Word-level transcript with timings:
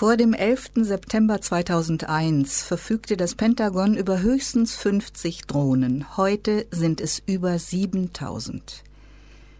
Vor 0.00 0.16
dem 0.16 0.32
11. 0.32 0.70
September 0.76 1.42
2001 1.42 2.62
verfügte 2.62 3.18
das 3.18 3.34
Pentagon 3.34 3.98
über 3.98 4.22
höchstens 4.22 4.74
50 4.74 5.42
Drohnen. 5.42 6.16
Heute 6.16 6.66
sind 6.70 7.02
es 7.02 7.22
über 7.26 7.58
7000. 7.58 8.82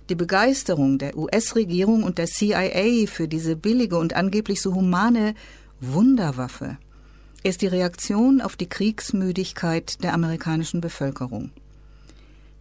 Die 0.09 0.15
Begeisterung 0.15 0.97
der 0.97 1.19
US-Regierung 1.19 2.05
und 2.05 2.17
der 2.17 2.25
CIA 2.25 3.07
für 3.07 3.29
diese 3.29 3.55
billige 3.55 3.99
und 3.99 4.17
angeblich 4.17 4.63
so 4.63 4.75
humane 4.75 5.35
Wunderwaffe 5.79 6.79
ist 7.43 7.61
die 7.61 7.67
Reaktion 7.67 8.41
auf 8.41 8.57
die 8.57 8.71
Kriegsmüdigkeit 8.71 10.03
der 10.03 10.15
amerikanischen 10.15 10.81
Bevölkerung. 10.81 11.51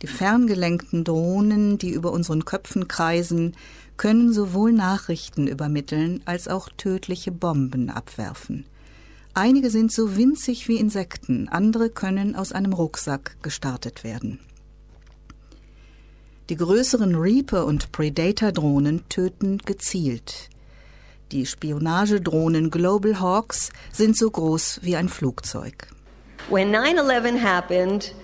Die 0.01 0.07
ferngelenkten 0.07 1.05
Drohnen, 1.05 1.77
die 1.77 1.91
über 1.91 2.11
unseren 2.11 2.43
Köpfen 2.43 2.89
kreisen, 2.89 3.55
können 3.99 4.31
sowohl 4.31 4.71
Nachrichten 4.71 5.45
übermitteln 5.45 6.21
als 6.23 6.47
auch 6.47 6.69
tödliche 6.69 7.33
Bomben 7.33 7.89
abwerfen. 7.89 8.65
Einige 9.33 9.69
sind 9.69 9.91
so 9.91 10.15
winzig 10.15 10.69
wie 10.69 10.77
Insekten, 10.77 11.49
andere 11.49 11.89
können 11.89 12.33
aus 12.33 12.53
einem 12.53 12.71
Rucksack 12.71 13.35
gestartet 13.43 14.05
werden. 14.05 14.39
Die 16.47 16.55
größeren 16.55 17.13
Reaper- 17.13 17.65
und 17.65 17.91
Predator-Drohnen 17.91 19.03
töten 19.09 19.57
gezielt. 19.57 20.49
Die 21.33 21.45
Spionagedrohnen 21.45 22.71
Global 22.71 23.19
Hawks 23.19 23.69
sind 23.91 24.17
so 24.17 24.31
groß 24.31 24.79
wie 24.81 24.95
ein 24.95 25.09
Flugzeug. 25.09 25.89
When 26.49 26.71
9/11 26.71 27.43
happened, 27.43 28.15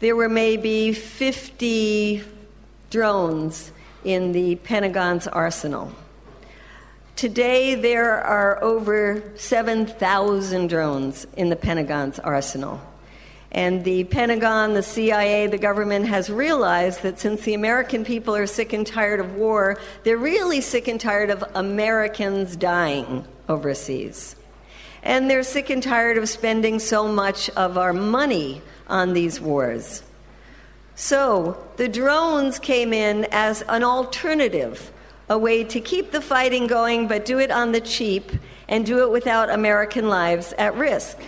there 0.00 0.16
were 0.16 0.30
maybe 0.30 0.94
50 0.94 2.24
drones 2.90 3.70
in 4.04 4.32
the 4.32 4.56
Pentagon's 4.56 5.26
arsenal. 5.26 5.92
Today, 7.16 7.74
there 7.74 8.20
are 8.20 8.62
over 8.62 9.22
7,000 9.36 10.68
drones 10.68 11.26
in 11.36 11.48
the 11.48 11.56
Pentagon's 11.56 12.18
arsenal. 12.18 12.80
And 13.52 13.84
the 13.84 14.02
Pentagon, 14.04 14.74
the 14.74 14.82
CIA, 14.82 15.46
the 15.46 15.58
government 15.58 16.06
has 16.08 16.28
realized 16.28 17.02
that 17.04 17.20
since 17.20 17.42
the 17.42 17.54
American 17.54 18.04
people 18.04 18.34
are 18.34 18.48
sick 18.48 18.72
and 18.72 18.84
tired 18.84 19.20
of 19.20 19.36
war, 19.36 19.78
they're 20.02 20.18
really 20.18 20.60
sick 20.60 20.88
and 20.88 21.00
tired 21.00 21.30
of 21.30 21.44
Americans 21.54 22.56
dying 22.56 23.24
overseas. 23.48 24.34
And 25.04 25.30
they're 25.30 25.44
sick 25.44 25.70
and 25.70 25.80
tired 25.80 26.18
of 26.18 26.28
spending 26.28 26.80
so 26.80 27.06
much 27.06 27.48
of 27.50 27.78
our 27.78 27.92
money 27.92 28.60
on 28.88 29.12
these 29.12 29.40
wars. 29.40 30.02
So 30.96 31.66
the 31.76 31.88
drones 31.88 32.58
came 32.58 32.92
in 32.92 33.26
as 33.30 33.62
an 33.68 33.82
alternative, 33.82 34.92
a 35.28 35.36
way 35.36 35.64
to 35.64 35.80
keep 35.80 36.12
the 36.12 36.20
fighting 36.20 36.66
going, 36.66 37.08
but 37.08 37.24
do 37.24 37.38
it 37.38 37.50
on 37.50 37.72
the 37.72 37.80
cheap 37.80 38.30
and 38.68 38.86
do 38.86 39.02
it 39.02 39.10
without 39.10 39.50
American 39.50 40.08
lives 40.08 40.52
at 40.56 40.74
risk. 40.76 41.18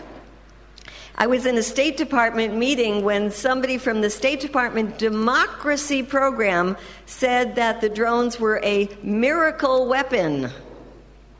I 1.18 1.26
was 1.26 1.46
in 1.46 1.56
a 1.56 1.62
State 1.62 1.96
Department 1.96 2.54
meeting 2.56 3.02
when 3.02 3.30
somebody 3.30 3.78
from 3.78 4.02
the 4.02 4.10
State 4.10 4.38
Department 4.38 4.98
democracy 4.98 6.02
program 6.02 6.76
said 7.06 7.54
that 7.56 7.80
the 7.80 7.88
drones 7.88 8.38
were 8.38 8.60
a 8.62 8.88
miracle 9.02 9.88
weapon. 9.88 10.50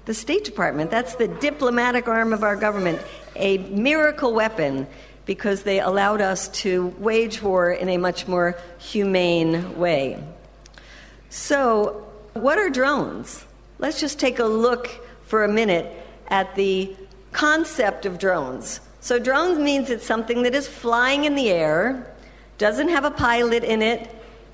The 0.06 0.14
State 0.14 0.44
Department, 0.44 0.91
that's 0.91 1.16
the 1.16 1.28
diplomatic 1.28 2.08
arm 2.08 2.32
of 2.32 2.42
our 2.42 2.56
government, 2.56 3.02
a 3.34 3.58
miracle 3.58 4.32
weapon 4.32 4.86
because 5.27 5.64
they 5.64 5.80
allowed 5.80 6.20
us 6.20 6.48
to 6.48 6.94
wage 6.98 7.42
war 7.42 7.70
in 7.70 7.88
a 7.88 7.98
much 7.98 8.27
more 8.27 8.56
humane 8.78 9.77
way. 9.77 10.22
So, 11.28 12.06
what 12.32 12.58
are 12.58 12.70
drones? 12.70 13.44
Let's 13.78 14.00
just 14.00 14.19
take 14.19 14.38
a 14.38 14.44
look 14.44 14.88
for 15.27 15.44
a 15.44 15.48
minute 15.48 15.86
at 16.28 16.54
the 16.54 16.97
concept 17.32 18.06
of 18.06 18.19
drones. 18.19 18.80
So, 19.00 19.19
drones 19.19 19.58
means 19.58 19.91
it's 19.91 20.06
something 20.06 20.42
that 20.44 20.54
is 20.54 20.69
flying 20.69 21.24
in 21.24 21.34
the 21.34 21.50
air, 21.50 22.06
doesn't 22.58 22.88
have 22.88 23.04
a 23.04 23.10
pilot 23.10 23.64
in 23.64 23.82
it, 23.82 24.08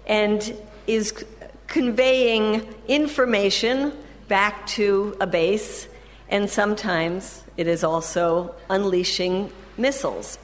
and 0.06 0.56
is 0.86 1.24
conveying 1.68 2.66
information 2.88 3.92
back 4.28 4.66
to 4.66 5.16
a 5.20 5.26
base, 5.26 5.86
and 6.28 6.48
sometimes 6.48 7.44
it 7.56 7.66
is 7.66 7.84
also 7.84 8.54
unleashing 8.70 9.52
missiles. 9.76 10.38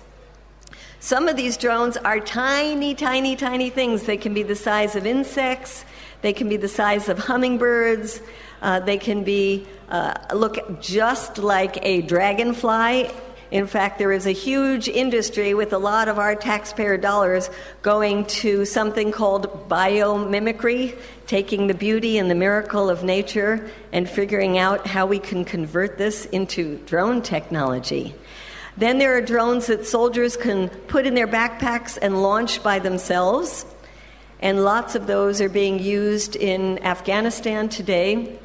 Some 1.00 1.28
of 1.28 1.36
these 1.36 1.56
drones 1.56 1.97
are 1.97 2.19
tiny, 2.19 2.92
tiny, 2.92 3.36
tiny 3.36 3.70
things. 3.70 4.03
They 4.03 4.16
can 4.16 4.34
be 4.34 4.42
the 4.42 4.56
size 4.56 4.97
of 4.97 5.06
insects, 5.06 5.84
they 6.22 6.32
can 6.32 6.48
be 6.48 6.56
the 6.56 6.69
size 6.69 7.09
of 7.09 7.19
hummingbirds, 7.20 8.20
uh, 8.62 8.81
they 8.81 8.98
can 8.98 9.22
be 9.22 9.64
uh, 9.88 10.14
look 10.34 10.81
just 10.81 11.38
like 11.38 11.78
a 11.82 12.03
dragonfly. 12.03 13.10
In 13.53 13.66
fact, 13.66 13.98
there 13.98 14.10
is 14.10 14.26
a 14.26 14.32
huge 14.32 14.88
industry 14.88 15.54
with 15.54 15.72
a 15.72 15.78
lot 15.78 16.09
of 16.09 16.19
our 16.19 16.34
taxpayer 16.34 16.98
dollars 16.98 17.48
going 17.80 18.26
to 18.26 18.65
something 18.65 19.12
called 19.12 19.69
biomimicry, 19.70 20.98
taking 21.26 21.69
the 21.69 21.75
beauty 21.75 22.19
and 22.19 22.28
the 22.28 22.34
miracle 22.34 22.91
of 22.91 23.04
nature 23.04 23.70
and 23.92 24.10
figuring 24.10 24.59
out 24.59 24.86
how 24.86 25.06
we 25.06 25.20
can 25.20 25.44
convert 25.44 25.97
this 25.97 26.26
into 26.26 26.76
drone 26.84 27.22
technology. 27.22 28.15
Then 28.78 28.99
there 28.99 29.16
are 29.16 29.21
drones 29.21 29.66
that 29.66 29.89
soldiers 29.89 30.37
can 30.37 30.69
put 30.69 31.05
in 31.05 31.15
their 31.15 31.27
backpacks 31.27 31.99
and 32.00 32.22
launch 32.22 32.62
by 32.62 32.78
themselves. 32.78 33.66
And 34.39 34.65
lots 34.65 34.94
of 34.94 35.09
those 35.09 35.41
are 35.41 35.49
being 35.49 35.81
used 35.81 36.37
in 36.37 36.78
Afghanistan 36.84 37.69
today. 37.69 38.39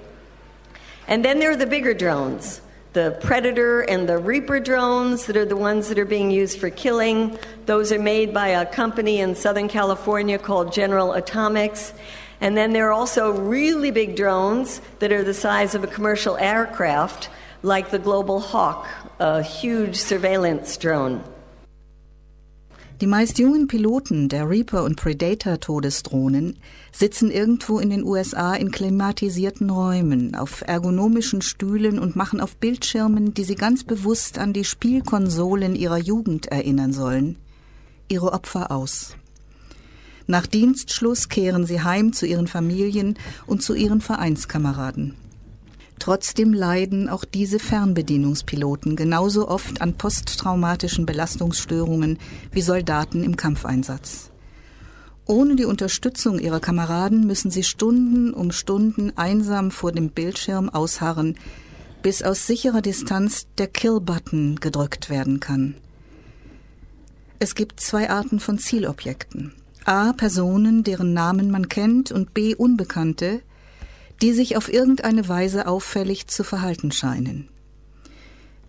And 1.07 1.23
then 1.23 1.38
there 1.38 1.51
are 1.51 1.55
the 1.55 1.67
bigger 1.67 1.94
drones, 1.94 2.61
the 2.94 3.16
Predator 3.21 3.81
and 3.81 4.09
the 4.09 4.17
Reaper 4.17 4.59
drones 4.59 5.27
that 5.27 5.38
are 5.38 5.45
the 5.45 5.55
ones 5.55 5.89
that 5.89 5.99
are 5.99 6.05
being 6.05 6.31
used 6.31 6.57
for 6.57 6.71
killing. 6.71 7.38
Those 7.67 7.91
are 7.91 8.00
made 8.00 8.33
by 8.33 8.47
a 8.47 8.65
company 8.65 9.19
in 9.19 9.35
Southern 9.35 9.67
California 9.67 10.39
called 10.39 10.73
General 10.73 11.13
Atomics. 11.13 11.94
And 12.41 12.57
then 12.57 12.73
there 12.73 12.88
are 12.88 12.94
also 12.94 13.29
really 13.29 13.91
big 13.91 14.15
drones 14.15 14.81
that 14.97 15.11
are 15.11 15.23
the 15.23 15.35
size 15.35 15.75
of 15.75 15.83
a 15.83 15.88
commercial 15.88 16.38
aircraft, 16.38 17.29
like 17.61 17.91
the 17.91 18.00
Global 18.00 18.39
Hawk, 18.39 18.88
a 19.19 19.41
huge 19.41 19.96
surveillance 19.96 20.78
drone. 20.78 21.22
Die 23.01 23.07
meist 23.07 23.38
jungen 23.38 23.68
Piloten 23.68 24.29
der 24.29 24.50
Reaper 24.50 24.84
und 24.84 24.96
Predator 24.96 25.59
Todesdrohnen 25.59 26.57
sitzen 26.91 27.31
irgendwo 27.31 27.79
in 27.79 27.90
den 27.90 28.03
USA 28.06 28.53
in 28.53 28.72
klimatisierten 28.72 29.69
Räumen, 29.69 30.35
auf 30.35 30.62
ergonomischen 30.66 31.41
Stühlen 31.41 32.00
und 32.00 32.16
machen 32.16 32.40
auf 32.40 32.56
Bildschirmen, 32.56 33.34
die 33.34 33.44
sie 33.44 33.56
ganz 33.56 33.84
bewusst 33.84 34.38
an 34.38 34.53
die 34.53 34.63
Spielkonsolen 34.63 35.75
ihrer 35.75 35.97
Jugend 35.97 36.45
erinnern 36.45 36.94
sollen, 36.94 37.35
ihre 38.07 38.31
Opfer 38.31 38.72
aus. 38.72 39.18
Nach 40.25 40.47
Dienstschluss 40.47 41.28
kehren 41.28 41.66
sie 41.66 41.81
heim 41.81 42.13
zu 42.13 42.25
ihren 42.25 42.47
Familien 42.47 43.18
und 43.45 43.62
zu 43.62 43.74
ihren 43.74 44.00
Vereinskameraden. 44.00 45.16
Trotzdem 46.03 46.51
leiden 46.51 47.07
auch 47.07 47.23
diese 47.23 47.59
Fernbedienungspiloten 47.59 48.97
genauso 48.97 49.47
oft 49.47 49.81
an 49.81 49.93
posttraumatischen 49.93 51.05
Belastungsstörungen 51.05 52.19
wie 52.51 52.61
Soldaten 52.61 53.23
im 53.23 53.37
Kampfeinsatz. 53.37 54.29
Ohne 55.25 55.55
die 55.55 55.63
Unterstützung 55.63 56.39
ihrer 56.39 56.59
Kameraden 56.59 57.25
müssen 57.25 57.51
sie 57.51 57.63
Stunden 57.63 58.33
um 58.33 58.51
Stunden 58.51 59.13
einsam 59.15 59.71
vor 59.71 59.93
dem 59.93 60.09
Bildschirm 60.09 60.67
ausharren, 60.67 61.37
bis 62.01 62.21
aus 62.21 62.47
sicherer 62.47 62.81
Distanz 62.81 63.47
der 63.57 63.67
Kill-Button 63.67 64.57
gedrückt 64.59 65.09
werden 65.09 65.39
kann. 65.39 65.75
Es 67.39 67.55
gibt 67.55 67.79
zwei 67.79 68.09
Arten 68.09 68.41
von 68.41 68.57
Zielobjekten. 68.57 69.53
A. 69.85 70.11
Personen, 70.11 70.83
deren 70.83 71.13
Namen 71.13 71.49
man 71.49 71.69
kennt, 71.69 72.11
und 72.11 72.33
B. 72.33 72.55
Unbekannte, 72.55 73.41
die 74.22 74.34
sich 74.34 74.57
auf 74.57 74.72
irgendeine 74.72 75.28
Weise 75.28 75.68
auffällig 75.68 76.28
zu 76.28 76.44
verhalten 76.44 76.91
scheinen. 76.91 77.50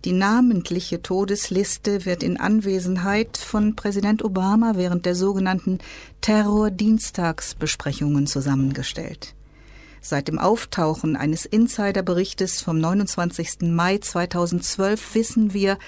Die 0.05 0.11
namentliche 0.11 1.01
Todesliste 1.01 2.05
wird 2.05 2.21
in 2.21 2.39
Anwesenheit 2.39 3.37
von 3.37 3.75
Präsident 3.75 4.23
Obama 4.23 4.73
während 4.75 5.07
der 5.07 5.15
sogenannten 5.15 5.79
Terror-Dienstagsbesprechungen 6.21 8.27
zusammengestellt. 8.27 9.33
Seit 10.01 10.27
dem 10.27 10.37
Auftauchen 10.37 11.15
eines 11.15 11.45
Insiderberichtes 11.45 12.61
vom 12.61 12.79
29. 12.79 13.61
Mai 13.61 13.97
2012 13.97 15.15
wissen 15.15 15.55
wir, 15.55 15.79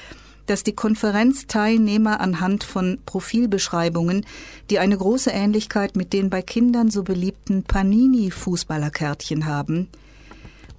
dass 0.48 0.64
die 0.64 0.74
Konferenzteilnehmer 0.74 2.20
anhand 2.20 2.64
von 2.64 2.98
Profilbeschreibungen, 3.06 4.26
die 4.70 4.80
eine 4.80 4.98
große 4.98 5.30
Ähnlichkeit 5.30 5.96
mit 5.96 6.14
den 6.14 6.30
bei 6.30 6.42
Kindern 6.42 6.90
so 6.90 7.04
beliebten 7.04 7.64
Panini-Fußballerkärtchen 7.64 9.46
haben, 9.46 9.88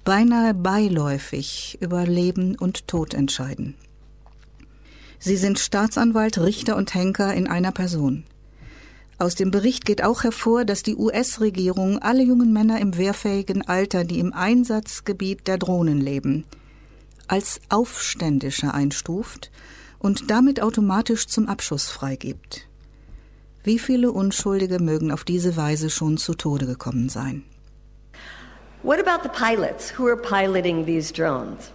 beinahe 0.03 0.53
beiläufig 0.53 1.77
über 1.81 2.05
Leben 2.05 2.55
und 2.55 2.87
Tod 2.87 3.13
entscheiden. 3.13 3.75
Sie 5.19 5.37
sind 5.37 5.59
Staatsanwalt, 5.59 6.37
Richter 6.39 6.75
und 6.75 6.93
Henker 6.93 7.33
in 7.33 7.47
einer 7.47 7.71
Person. 7.71 8.23
Aus 9.17 9.35
dem 9.35 9.51
Bericht 9.51 9.83
geht 9.83 10.01
auch 10.01 10.23
hervor, 10.23 10.63
dass 10.63 10.81
die 10.81 10.95
US-Regierung 10.95 11.99
alle 11.99 12.23
jungen 12.23 12.53
Männer 12.53 12.79
im 12.79 12.97
wehrfähigen 12.97 13.67
Alter, 13.67 14.05
die 14.05 14.19
im 14.19 14.31
Einsatzgebiet 14.31 15.45
der 15.45 15.57
Drohnen 15.57 15.99
leben, 15.99 16.45
als 17.29 17.61
aufständischer 17.69 18.73
einstuft 18.73 19.51
und 19.99 20.29
damit 20.29 20.61
automatisch 20.61 21.27
zum 21.27 21.47
Abschuss 21.47 21.89
freigibt. 21.89 22.67
Wie 23.63 23.79
viele 23.79 24.11
Unschuldige 24.11 24.79
mögen 24.79 25.11
auf 25.11 25.23
diese 25.23 25.57
Weise 25.57 25.89
schon 25.89 26.17
zu 26.17 26.33
Tode 26.33 26.65
gekommen 26.65 27.09
sein? 27.09 27.43
What 28.81 28.99
about 28.99 29.23
the 29.23 29.29
pilots 29.29 29.91
who 29.97 30.07
are 30.07 30.15
piloting 30.15 30.85
these 30.85 31.11
drones? 31.11 31.71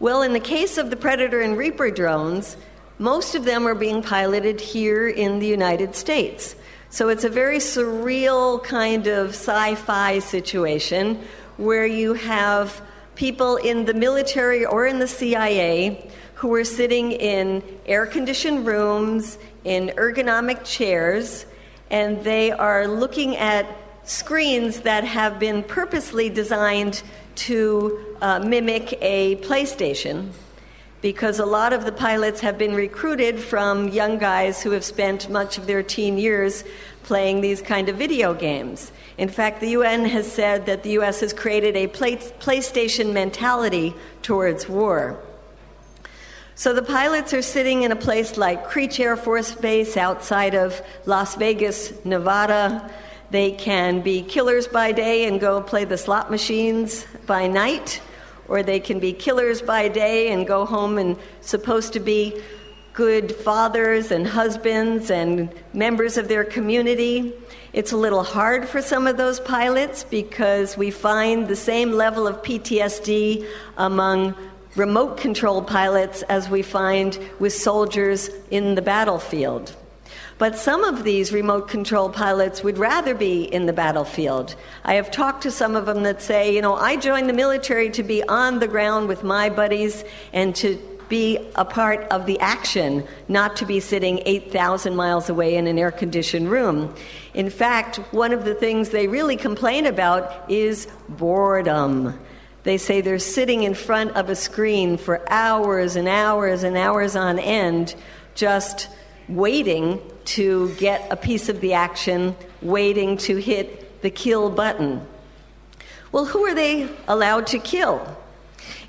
Well, 0.00 0.22
in 0.22 0.34
the 0.34 0.40
case 0.40 0.76
of 0.76 0.90
the 0.90 0.96
Predator 0.96 1.40
and 1.40 1.56
Reaper 1.56 1.90
drones, 1.90 2.56
most 2.98 3.34
of 3.34 3.46
them 3.46 3.66
are 3.66 3.74
being 3.74 4.02
piloted 4.02 4.60
here 4.60 5.08
in 5.08 5.40
the 5.40 5.46
United 5.46 5.94
States. 5.94 6.56
So 6.90 7.08
it's 7.08 7.24
a 7.24 7.30
very 7.30 7.58
surreal 7.58 8.62
kind 8.62 9.06
of 9.06 9.30
sci 9.30 9.74
fi 9.76 10.18
situation 10.18 11.18
where 11.56 11.86
you 11.86 12.14
have 12.14 12.82
people 13.14 13.56
in 13.56 13.84
the 13.84 13.94
military 13.94 14.64
or 14.64 14.86
in 14.86 14.98
the 14.98 15.08
CIA 15.08 16.10
who 16.34 16.52
are 16.54 16.64
sitting 16.64 17.12
in 17.12 17.62
air 17.86 18.06
conditioned 18.06 18.66
rooms, 18.66 19.38
in 19.64 19.88
ergonomic 19.96 20.64
chairs, 20.64 21.46
and 21.90 22.22
they 22.24 22.50
are 22.50 22.86
looking 22.86 23.36
at 23.36 23.66
screens 24.04 24.80
that 24.80 25.04
have 25.04 25.38
been 25.38 25.62
purposely 25.62 26.28
designed 26.28 27.02
to 27.34 28.16
uh, 28.20 28.38
mimic 28.40 28.98
a 29.00 29.36
PlayStation. 29.36 30.30
Because 31.00 31.38
a 31.38 31.46
lot 31.46 31.72
of 31.72 31.84
the 31.84 31.92
pilots 31.92 32.40
have 32.40 32.56
been 32.56 32.74
recruited 32.74 33.38
from 33.38 33.88
young 33.88 34.18
guys 34.18 34.62
who 34.62 34.70
have 34.70 34.84
spent 34.84 35.28
much 35.28 35.58
of 35.58 35.66
their 35.66 35.82
teen 35.82 36.16
years 36.16 36.64
playing 37.04 37.40
these 37.40 37.62
kind 37.62 37.88
of 37.88 37.96
video 37.96 38.34
games. 38.34 38.90
In 39.16 39.28
fact, 39.28 39.60
the 39.60 39.70
UN 39.70 40.04
has 40.06 40.30
said 40.30 40.66
that 40.66 40.82
the 40.82 40.90
US 40.98 41.20
has 41.20 41.32
created 41.32 41.76
a 41.76 41.86
play- 41.86 42.16
PlayStation 42.16 43.12
mentality 43.12 43.94
towards 44.22 44.68
war. 44.68 45.20
So 46.56 46.72
the 46.72 46.82
pilots 46.82 47.34
are 47.34 47.42
sitting 47.42 47.82
in 47.82 47.92
a 47.92 47.96
place 47.96 48.36
like 48.36 48.68
Creech 48.68 49.00
Air 49.00 49.16
Force 49.16 49.54
Base 49.54 49.96
outside 49.96 50.54
of 50.54 50.80
Las 51.04 51.34
Vegas, 51.34 51.92
Nevada. 52.04 52.90
They 53.30 53.50
can 53.52 54.00
be 54.00 54.22
killers 54.22 54.68
by 54.68 54.92
day 54.92 55.26
and 55.26 55.40
go 55.40 55.60
play 55.60 55.84
the 55.84 55.98
slot 55.98 56.30
machines 56.30 57.06
by 57.26 57.48
night, 57.48 58.00
or 58.46 58.62
they 58.62 58.78
can 58.78 59.00
be 59.00 59.12
killers 59.12 59.62
by 59.62 59.88
day 59.88 60.30
and 60.30 60.46
go 60.46 60.64
home 60.64 60.96
and 60.98 61.16
supposed 61.40 61.92
to 61.94 62.00
be 62.00 62.40
good 62.94 63.34
fathers 63.34 64.12
and 64.12 64.26
husbands 64.26 65.10
and 65.10 65.52
members 65.72 66.16
of 66.16 66.28
their 66.28 66.44
community. 66.44 67.34
It's 67.72 67.90
a 67.90 67.96
little 67.96 68.22
hard 68.22 68.68
for 68.68 68.80
some 68.80 69.08
of 69.08 69.16
those 69.16 69.40
pilots 69.40 70.04
because 70.04 70.76
we 70.76 70.92
find 70.92 71.48
the 71.48 71.56
same 71.56 71.90
level 71.90 72.28
of 72.28 72.40
PTSD 72.42 73.46
among 73.76 74.36
remote 74.76 75.16
control 75.16 75.60
pilots 75.60 76.22
as 76.22 76.48
we 76.48 76.62
find 76.62 77.18
with 77.40 77.52
soldiers 77.52 78.30
in 78.52 78.76
the 78.76 78.82
battlefield. 78.82 79.74
But 80.38 80.56
some 80.56 80.84
of 80.84 81.04
these 81.04 81.32
remote 81.32 81.68
control 81.68 82.10
pilots 82.10 82.62
would 82.62 82.78
rather 82.78 83.14
be 83.14 83.42
in 83.42 83.66
the 83.66 83.72
battlefield. 83.72 84.54
I 84.84 84.94
have 84.94 85.10
talked 85.10 85.42
to 85.42 85.50
some 85.50 85.74
of 85.74 85.86
them 85.86 86.02
that 86.04 86.22
say, 86.22 86.54
you 86.54 86.60
know, 86.60 86.74
I 86.74 86.96
joined 86.96 87.28
the 87.28 87.34
military 87.34 87.90
to 87.90 88.02
be 88.02 88.22
on 88.24 88.58
the 88.58 88.68
ground 88.68 89.08
with 89.08 89.22
my 89.24 89.48
buddies 89.48 90.04
and 90.32 90.54
to 90.56 90.76
be 91.14 91.38
a 91.54 91.64
part 91.64 92.00
of 92.10 92.26
the 92.26 92.40
action, 92.40 93.06
not 93.28 93.54
to 93.54 93.64
be 93.64 93.78
sitting 93.78 94.20
8,000 94.26 94.96
miles 94.96 95.28
away 95.28 95.54
in 95.54 95.68
an 95.68 95.78
air 95.78 95.92
conditioned 95.92 96.50
room. 96.50 96.92
In 97.34 97.50
fact, 97.50 97.98
one 98.10 98.32
of 98.32 98.44
the 98.44 98.52
things 98.52 98.88
they 98.88 99.06
really 99.06 99.36
complain 99.36 99.86
about 99.86 100.50
is 100.50 100.88
boredom. 101.08 102.18
They 102.64 102.78
say 102.78 103.00
they're 103.00 103.20
sitting 103.20 103.62
in 103.62 103.74
front 103.74 104.16
of 104.16 104.28
a 104.28 104.34
screen 104.34 104.96
for 104.96 105.22
hours 105.30 105.94
and 105.94 106.08
hours 106.08 106.64
and 106.64 106.76
hours 106.76 107.14
on 107.14 107.38
end, 107.38 107.94
just 108.34 108.88
waiting 109.28 110.00
to 110.24 110.74
get 110.74 111.06
a 111.12 111.16
piece 111.16 111.48
of 111.48 111.60
the 111.60 111.74
action, 111.74 112.34
waiting 112.60 113.18
to 113.18 113.36
hit 113.36 114.02
the 114.02 114.10
kill 114.10 114.50
button. 114.50 115.06
Well, 116.10 116.24
who 116.24 116.44
are 116.44 116.56
they 116.56 116.88
allowed 117.06 117.46
to 117.48 117.60
kill? 117.60 118.16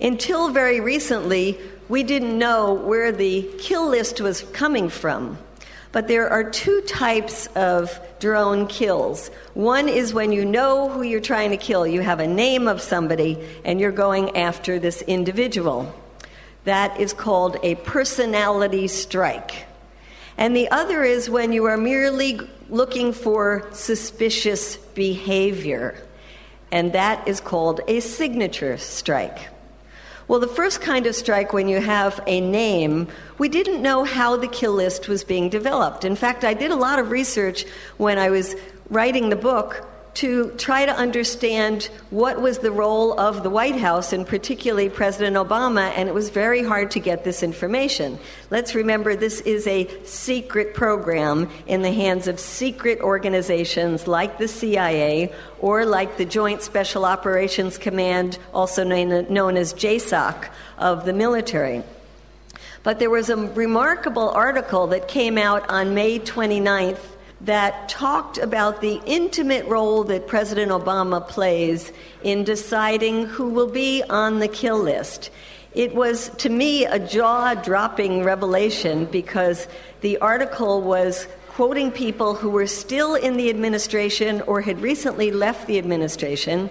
Until 0.02 0.50
very 0.50 0.80
recently, 0.80 1.60
we 1.88 2.04
didn't 2.04 2.38
know 2.38 2.74
where 2.74 3.12
the 3.12 3.50
kill 3.60 3.88
list 3.88 4.22
was 4.22 4.42
coming 4.54 4.90
from. 4.90 5.38
But 5.92 6.10
there 6.10 6.30
are 6.30 6.44
two 6.44 6.82
types 6.82 7.48
of 7.56 8.00
drone 8.20 8.68
kills. 8.68 9.30
One 9.54 9.88
is 9.88 10.14
when 10.14 10.34
you 10.34 10.44
know 10.44 10.90
who 10.90 11.04
you're 11.04 11.22
trying 11.22 11.52
to 11.52 11.58
kill, 11.58 11.88
you 11.88 12.02
have 12.02 12.20
a 12.20 12.28
name 12.28 12.68
of 12.68 12.82
somebody, 12.82 13.38
and 13.64 13.80
you're 13.80 13.94
going 13.94 14.36
after 14.36 14.78
this 14.78 15.02
individual. 15.04 15.96
That 16.66 17.00
is 17.00 17.14
called 17.14 17.58
a 17.64 17.76
personality 17.76 18.90
strike. 18.90 19.68
And 20.38 20.54
the 20.54 20.70
other 20.70 21.04
is 21.04 21.30
when 21.30 21.54
you 21.54 21.64
are 21.66 21.78
merely 21.78 22.42
looking 22.68 23.14
for 23.14 23.70
suspicious 23.72 24.76
behavior, 24.76 25.96
and 26.72 26.92
that 26.92 27.26
is 27.26 27.40
called 27.40 27.80
a 27.88 28.02
signature 28.02 28.78
strike. 28.78 29.48
Well, 30.28 30.40
the 30.40 30.48
first 30.48 30.82
kind 30.82 31.06
of 31.06 31.14
strike, 31.14 31.54
when 31.54 31.68
you 31.68 31.82
have 31.82 32.20
a 32.26 32.42
name, 32.42 33.08
we 33.38 33.48
didn't 33.48 33.82
know 33.82 34.04
how 34.04 34.36
the 34.36 34.48
kill 34.48 34.74
list 34.74 35.08
was 35.08 35.24
being 35.24 35.50
developed. 35.50 36.04
In 36.04 36.16
fact, 36.16 36.44
I 36.44 36.56
did 36.56 36.72
a 36.72 36.76
lot 36.76 36.98
of 36.98 37.12
research 37.12 37.66
when 37.98 38.18
I 38.18 38.32
was 38.32 38.56
writing 38.90 39.30
the 39.30 39.36
book 39.36 39.88
to 40.16 40.52
try 40.58 40.86
to 40.86 40.94
understand 40.94 41.90
what 42.10 42.42
was 42.42 42.60
the 42.60 42.72
role 42.72 43.20
of 43.20 43.44
the 43.44 43.50
White 43.50 43.76
House 43.76 44.14
and 44.14 44.26
particularly 44.26 44.90
President 44.90 45.36
Obama, 45.36 45.92
and 45.96 46.08
it 46.08 46.16
was 46.16 46.30
very 46.30 46.64
hard 46.64 46.90
to 46.92 47.00
get 47.02 47.26
this 47.26 47.44
information. 47.44 48.18
Let's 48.50 48.74
remember 48.76 49.16
this 49.16 49.42
is 49.42 49.68
a 49.68 49.90
secret 50.06 50.74
program 50.74 51.50
in 51.68 51.82
the 51.82 51.92
hands 51.92 52.28
of 52.28 52.40
secret 52.40 53.02
organizations 53.02 54.08
like 54.08 54.38
the 54.38 54.48
CIA 54.48 55.34
or 55.60 55.86
like 55.86 56.18
the 56.18 56.26
Joint 56.26 56.62
Special 56.62 57.04
Operations 57.04 57.78
Command, 57.78 58.40
also 58.54 58.86
known 58.86 59.58
as 59.58 59.74
JSOC, 59.74 60.50
of 60.78 61.06
the 61.06 61.14
military. 61.14 61.84
But 62.84 63.00
there 63.00 63.10
was 63.10 63.30
a 63.30 63.36
remarkable 63.36 64.30
article 64.30 64.88
that 64.88 65.08
came 65.08 65.38
out 65.38 65.70
on 65.70 65.94
May 65.94 66.20
29th 66.20 67.00
that 67.46 67.88
talked 67.88 68.40
about 68.40 68.82
the 68.82 69.00
intimate 69.06 69.66
role 69.68 70.04
that 70.04 70.28
President 70.28 70.72
Obama 70.72 71.26
plays 71.28 71.94
in 72.24 72.44
deciding 72.44 73.26
who 73.26 73.50
will 73.50 73.70
be 73.70 74.04
on 74.10 74.40
the 74.40 74.48
kill 74.48 74.80
list. 74.80 75.30
It 75.76 75.94
was, 75.94 76.30
to 76.38 76.50
me, 76.50 76.86
a 76.86 76.98
jaw 76.98 77.54
dropping 77.54 78.24
revelation 78.24 79.06
because 79.06 79.68
the 80.02 80.18
article 80.18 80.82
was 80.82 81.28
quoting 81.50 81.92
people 81.92 82.34
who 82.34 82.50
were 82.50 82.68
still 82.68 83.14
in 83.14 83.38
the 83.38 83.50
administration 83.50 84.42
or 84.42 84.62
had 84.62 84.82
recently 84.82 85.32
left 85.32 85.68
the 85.68 85.78
administration, 85.78 86.70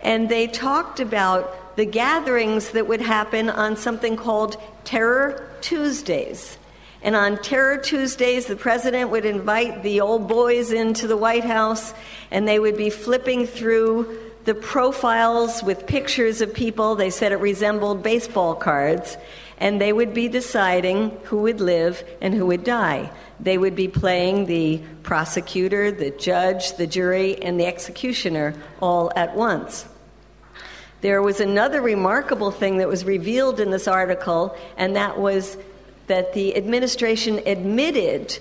and 0.00 0.28
they 0.28 0.46
talked 0.46 1.00
about 1.00 1.76
the 1.76 1.84
gatherings 1.84 2.70
that 2.70 2.86
would 2.86 3.00
happen 3.00 3.50
on 3.50 3.76
something 3.76 4.16
called 4.16 4.56
Terror 4.84 5.50
Tuesdays. 5.60 6.56
And 7.04 7.14
on 7.14 7.36
Terror 7.42 7.76
Tuesdays, 7.76 8.46
the 8.46 8.56
president 8.56 9.10
would 9.10 9.26
invite 9.26 9.82
the 9.82 10.00
old 10.00 10.26
boys 10.26 10.72
into 10.72 11.06
the 11.06 11.18
White 11.18 11.44
House, 11.44 11.92
and 12.30 12.48
they 12.48 12.58
would 12.58 12.78
be 12.78 12.88
flipping 12.88 13.46
through 13.46 14.18
the 14.44 14.54
profiles 14.54 15.62
with 15.62 15.86
pictures 15.86 16.40
of 16.40 16.54
people. 16.54 16.94
They 16.94 17.10
said 17.10 17.30
it 17.32 17.36
resembled 17.36 18.02
baseball 18.02 18.54
cards. 18.54 19.18
And 19.58 19.80
they 19.80 19.92
would 19.92 20.14
be 20.14 20.28
deciding 20.28 21.10
who 21.24 21.42
would 21.42 21.60
live 21.60 22.02
and 22.22 22.34
who 22.34 22.46
would 22.46 22.64
die. 22.64 23.10
They 23.38 23.58
would 23.58 23.76
be 23.76 23.86
playing 23.86 24.46
the 24.46 24.80
prosecutor, 25.02 25.92
the 25.92 26.10
judge, 26.10 26.76
the 26.76 26.86
jury, 26.86 27.40
and 27.42 27.60
the 27.60 27.66
executioner 27.66 28.54
all 28.80 29.12
at 29.14 29.36
once. 29.36 29.86
There 31.02 31.22
was 31.22 31.38
another 31.38 31.82
remarkable 31.82 32.50
thing 32.50 32.78
that 32.78 32.88
was 32.88 33.04
revealed 33.04 33.60
in 33.60 33.70
this 33.70 33.86
article, 33.86 34.56
and 34.78 34.96
that 34.96 35.18
was 35.18 35.58
that 36.06 36.32
the 36.34 36.56
administration 36.56 37.40
admitted 37.46 38.38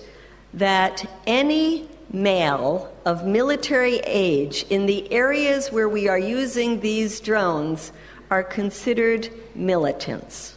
that 0.54 1.10
any 1.26 1.88
male 2.12 2.94
of 3.06 3.26
military 3.26 3.98
age 4.06 4.66
in 4.70 4.86
the 4.86 5.12
areas 5.12 5.72
where 5.72 5.90
we 5.90 6.08
are 6.08 6.20
using 6.20 6.80
these 6.82 7.20
drones 7.20 7.92
are 8.30 8.44
considered 8.44 9.30
militants. 9.56 10.56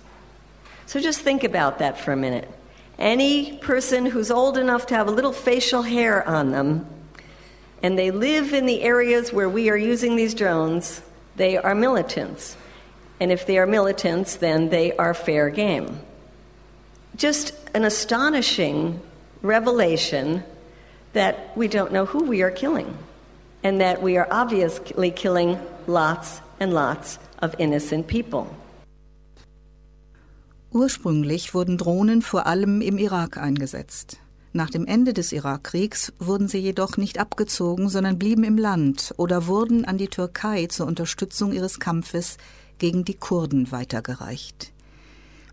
So 0.84 1.00
just 1.00 1.20
think 1.20 1.44
about 1.44 1.78
that 1.78 1.98
for 1.98 2.12
a 2.12 2.16
minute. 2.16 2.48
Any 2.98 3.56
person 3.58 4.06
who's 4.06 4.30
old 4.30 4.56
enough 4.58 4.86
to 4.86 4.94
have 4.94 5.08
a 5.08 5.10
little 5.10 5.32
facial 5.32 5.82
hair 5.82 6.26
on 6.26 6.50
them 6.50 6.86
and 7.82 7.98
they 7.98 8.10
live 8.10 8.52
in 8.52 8.66
the 8.66 8.82
areas 8.82 9.32
where 9.32 9.48
we 9.48 9.68
are 9.68 9.76
using 9.76 10.16
these 10.16 10.34
drones, 10.34 11.02
they 11.36 11.56
are 11.56 11.74
militants. 11.74 12.56
And 13.20 13.30
if 13.30 13.46
they 13.46 13.58
are 13.58 13.66
militants, 13.66 14.36
then 14.36 14.70
they 14.70 14.92
are 14.96 15.14
fair 15.14 15.50
game 15.50 16.00
just 17.16 17.54
an 17.74 17.84
astonishing 17.84 19.00
revelation 19.42 20.42
that 21.12 21.56
we 21.56 21.68
don't 21.68 21.92
know 21.92 22.04
who 22.04 22.24
we 22.24 22.42
are 22.42 22.50
killing 22.50 22.96
and 23.62 23.80
that 23.80 24.02
we 24.02 24.18
are 24.18 24.28
obviously 24.30 25.10
killing 25.10 25.58
lots 25.86 26.40
and 26.60 26.72
lots 26.72 27.18
of 27.40 27.54
innocent 27.58 28.06
people. 28.06 28.46
Ursprünglich 30.72 31.54
wurden 31.54 31.78
Drohnen 31.78 32.20
vor 32.20 32.46
allem 32.46 32.82
im 32.82 32.98
Irak 32.98 33.38
eingesetzt. 33.38 34.18
Nach 34.52 34.68
dem 34.68 34.86
Ende 34.86 35.12
des 35.12 35.32
Irakkriegs 35.32 36.12
wurden 36.18 36.48
sie 36.48 36.58
jedoch 36.58 36.96
nicht 36.96 37.18
abgezogen, 37.18 37.88
sondern 37.88 38.18
blieben 38.18 38.44
im 38.44 38.58
Land 38.58 39.14
oder 39.16 39.46
wurden 39.46 39.84
an 39.84 39.96
die 39.96 40.08
Türkei 40.08 40.66
zur 40.66 40.86
Unterstützung 40.86 41.52
ihres 41.52 41.78
Kampfes 41.78 42.36
gegen 42.78 43.04
die 43.04 43.14
Kurden 43.14 43.70
weitergereicht. 43.72 44.72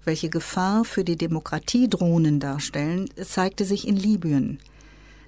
Welche 0.06 0.30
Gefahr 0.30 0.84
für 0.84 1.04
die 1.04 1.16
Demokratie 1.16 1.90
Drohnen 1.90 2.40
darstellen, 2.40 3.10
zeigte 3.22 3.64
sich 3.64 3.88
in 3.88 3.96
Libyen. 3.96 4.60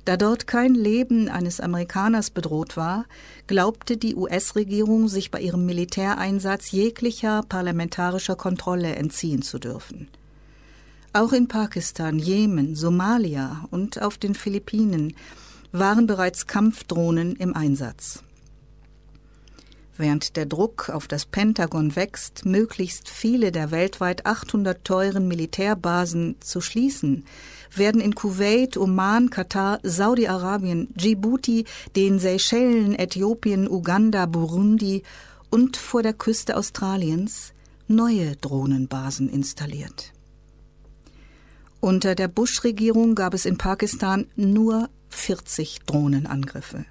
Da 0.04 0.18
dort 0.18 0.46
kein 0.46 0.76
Leben 0.76 1.30
eines 1.30 1.60
Amerikaners 1.60 2.30
bedroht 2.30 2.78
war, 2.78 3.06
glaubte 3.48 3.98
die 3.98 4.16
US-Regierung, 4.16 5.08
sich 5.08 5.32
bei 5.32 5.42
ihrem 5.42 5.66
Militäreinsatz 5.66 6.72
jeglicher 6.72 7.42
parlamentarischer 7.48 8.36
Kontrolle 8.36 8.96
entziehen 8.96 9.42
zu 9.42 9.58
dürfen. 9.58 10.10
Auch 11.14 11.32
in 11.32 11.48
Pakistan, 11.48 12.20
Jemen, 12.20 12.76
Somalia 12.76 13.66
und 13.72 14.02
auf 14.02 14.18
den 14.18 14.36
Philippinen 14.36 15.16
waren 15.72 16.06
bereits 16.06 16.46
Kampfdrohnen 16.46 17.36
im 17.38 17.56
Einsatz. 17.56 18.25
Während 19.98 20.36
der 20.36 20.46
Druck 20.46 20.90
auf 20.90 21.08
das 21.08 21.26
Pentagon 21.26 21.96
wächst, 21.96 22.46
möglichst 22.46 23.08
viele 23.08 23.54
der 23.54 23.72
weltweit 23.72 24.26
800 24.26 24.84
teuren 24.84 25.28
Militärbasen 25.30 26.36
zu 26.42 26.60
schließen, 26.60 27.24
werden 27.74 28.02
in 28.02 28.14
Kuwait, 28.14 28.76
Oman, 28.76 29.30
Katar, 29.30 29.80
Saudi-Arabien, 29.84 30.90
Djibouti, 30.96 31.64
den 31.96 32.20
Seychellen, 32.20 32.94
Äthiopien, 32.94 33.70
Uganda, 33.70 34.26
Burundi 34.26 35.04
und 35.50 35.78
vor 35.78 36.04
der 36.04 36.14
Küste 36.14 36.58
Australiens 36.58 37.54
neue 37.88 38.36
Drohnenbasen 38.36 39.30
installiert. 39.30 40.12
Unter 41.80 42.16
der 42.16 42.28
Bush-Regierung 42.28 43.16
gab 43.16 43.34
es 43.34 43.46
in 43.46 43.58
Pakistan 43.58 44.28
nur 44.36 44.90
40 45.10 45.80
Drohnenangriffe. 45.86 46.86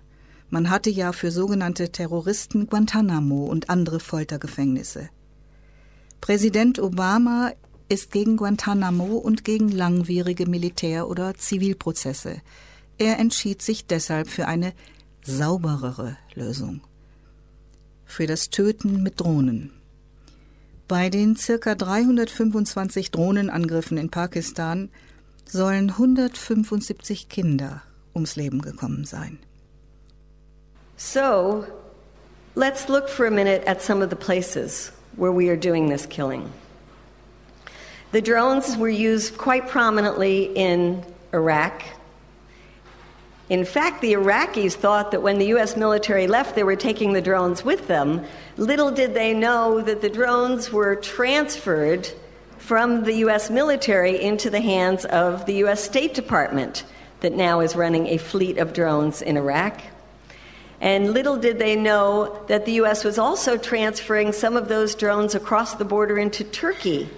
Man 0.55 0.71
hatte 0.71 0.89
ja 0.89 1.11
für 1.11 1.33
sogenannte 1.33 1.91
Terroristen 1.91 2.69
Guantanamo 2.69 3.47
und 3.47 3.71
andere 3.71 3.99
Foltergefängnisse. 3.99 5.09
Präsident 6.21 6.79
Obama 6.79 7.51
ist 7.89 8.13
gegen 8.13 8.37
Guantanamo 8.37 9.17
und 9.17 9.45
gegen 9.45 9.69
langwierige 9.69 10.47
Militär- 10.47 11.09
oder 11.09 11.35
Zivilprozesse. 11.35 12.41
Er 12.99 13.19
entschied 13.19 13.63
sich 13.63 13.87
deshalb 13.87 14.29
für 14.29 14.47
eine 14.47 14.75
sauberere 15.25 16.17
Lösung. 16.35 16.83
Für 18.05 18.29
das 18.29 18.49
Töten 18.49 19.03
mit 19.03 19.19
Drohnen. 19.19 19.73
Bei 20.87 21.11
den 21.11 21.35
circa 21.35 21.75
325 21.75 23.11
Drohnenangriffen 23.11 23.99
in 23.99 24.09
Pakistan 24.09 24.89
sollen 25.47 25.91
175 25.91 27.29
Kinder 27.29 27.83
ums 28.15 28.37
Leben 28.37 28.63
gekommen 28.63 29.05
sein. 29.05 29.41
So, 30.97 31.67
let's 32.55 32.89
look 32.89 33.09
for 33.09 33.27
a 33.27 33.31
minute 33.31 33.65
at 33.65 33.83
some 33.83 34.03
of 34.03 34.11
the 34.11 34.17
places 34.17 34.93
where 35.17 35.33
we 35.33 35.49
are 35.49 35.57
doing 35.57 35.89
this 35.89 36.07
killing. 36.07 36.53
The 38.13 38.23
drones 38.23 38.77
were 38.77 38.89
used 38.89 39.37
quite 39.37 39.69
prominently 39.69 40.45
in 40.55 41.05
Iraq, 41.33 41.83
in 43.51 43.67
fact, 43.67 44.01
the 44.01 44.15
Iraqis 44.15 44.73
thought 44.73 45.11
that 45.11 45.23
when 45.23 45.39
the 45.39 45.49
U.S. 45.49 45.77
military 45.77 46.27
left, 46.27 46.55
they 46.55 46.65
were 46.65 46.77
taking 46.77 47.13
the 47.13 47.21
drones 47.21 47.63
with 47.63 47.89
them. 47.89 48.25
Little 48.57 48.91
did 48.91 49.13
they 49.13 49.35
know 49.35 49.83
that 49.83 50.01
the 50.01 50.09
drones 50.09 50.73
were 50.73 50.97
transferred 50.97 52.09
from 52.57 53.05
the 53.05 53.13
U.S. 53.17 53.51
military 53.51 54.21
into 54.21 54.49
the 54.49 54.63
hands 54.63 55.05
of 55.05 55.45
the 55.45 55.57
U.S. 55.57 55.85
State 55.85 56.15
Department, 56.15 56.85
that 57.21 57.35
now 57.35 57.61
is 57.61 57.77
running 57.77 58.07
a 58.07 58.17
fleet 58.17 58.57
of 58.57 58.73
drones 58.73 59.21
in 59.21 59.37
Iraq. 59.37 59.83
And 60.81 61.13
little 61.13 61.37
did 61.37 61.59
they 61.59 61.77
know 61.77 62.45
that 62.49 62.67
the 62.67 62.73
U.S. 62.73 63.05
was 63.05 63.19
also 63.19 63.57
transferring 63.57 64.33
some 64.33 64.57
of 64.57 64.69
those 64.69 64.95
drones 64.95 65.35
across 65.35 65.75
the 65.75 65.85
border 65.85 66.19
into 66.19 66.45
Turkey 66.45 67.09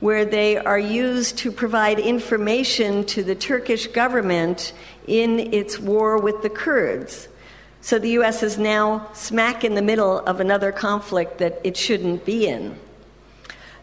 where 0.00 0.24
they 0.24 0.58
are 0.58 0.78
used 0.78 1.38
to 1.38 1.50
provide 1.50 1.98
information 1.98 3.04
to 3.04 3.22
the 3.22 3.34
Turkish 3.34 3.86
government 3.86 4.72
in 5.06 5.54
its 5.54 5.78
war 5.78 6.18
with 6.18 6.42
the 6.42 6.50
Kurds. 6.50 7.28
So 7.80 7.98
the 7.98 8.10
U.S. 8.10 8.42
is 8.42 8.58
now 8.58 9.08
smack 9.14 9.64
in 9.64 9.74
the 9.74 9.82
middle 9.82 10.18
of 10.18 10.40
another 10.40 10.72
conflict 10.72 11.38
that 11.38 11.60
it 11.64 11.76
shouldn't 11.76 12.24
be 12.26 12.46
in. 12.46 12.78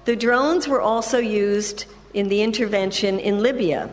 The 0.06 0.16
drones 0.16 0.68
were 0.68 0.82
also 0.82 1.18
used 1.18 1.86
in 2.14 2.28
the 2.28 2.44
intervention 2.44 3.18
in 3.18 3.42
Libya. 3.42 3.90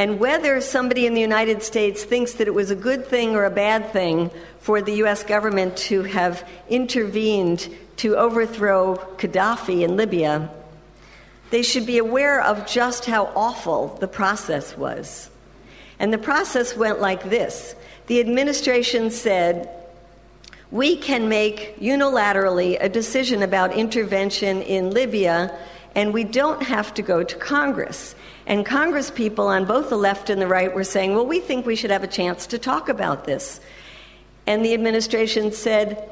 And 0.00 0.18
whether 0.18 0.62
somebody 0.62 1.04
in 1.04 1.12
the 1.12 1.20
United 1.20 1.62
States 1.62 2.04
thinks 2.04 2.32
that 2.32 2.48
it 2.48 2.54
was 2.54 2.70
a 2.70 2.74
good 2.74 3.04
thing 3.06 3.36
or 3.36 3.44
a 3.44 3.50
bad 3.50 3.92
thing 3.92 4.30
for 4.58 4.80
the 4.80 4.94
U.S. 4.94 5.22
government 5.22 5.76
to 5.76 6.04
have 6.04 6.48
intervened 6.70 7.68
to 7.98 8.16
overthrow 8.16 8.96
Gaddafi 9.18 9.82
in 9.82 9.98
Libya, 9.98 10.48
they 11.50 11.62
should 11.62 11.84
be 11.84 11.98
aware 11.98 12.40
of 12.40 12.66
just 12.66 13.04
how 13.04 13.26
awful 13.36 13.88
the 14.00 14.08
process 14.08 14.74
was. 14.74 15.28
And 15.98 16.14
the 16.14 16.16
process 16.16 16.74
went 16.74 17.02
like 17.02 17.28
this 17.28 17.74
the 18.06 18.20
administration 18.20 19.10
said, 19.10 19.68
we 20.70 20.96
can 20.96 21.28
make 21.28 21.78
unilaterally 21.78 22.78
a 22.80 22.88
decision 22.88 23.42
about 23.42 23.74
intervention 23.74 24.62
in 24.62 24.92
Libya, 24.92 25.54
and 25.94 26.14
we 26.14 26.24
don't 26.24 26.62
have 26.62 26.94
to 26.94 27.02
go 27.02 27.22
to 27.22 27.36
Congress. 27.36 28.14
And 28.46 28.64
Congress 28.64 29.10
people 29.10 29.48
on 29.48 29.64
both 29.64 29.90
the 29.90 29.96
left 29.96 30.30
and 30.30 30.40
the 30.40 30.46
right 30.46 30.74
were 30.74 30.84
saying, 30.84 31.14
well, 31.14 31.26
we 31.26 31.40
think 31.40 31.66
we 31.66 31.76
should 31.76 31.90
have 31.90 32.04
a 32.04 32.08
chance 32.08 32.46
to 32.48 32.58
talk 32.58 32.88
about 32.88 33.24
this. 33.24 33.60
And 34.46 34.64
the 34.64 34.74
administration 34.74 35.52
said, 35.52 36.08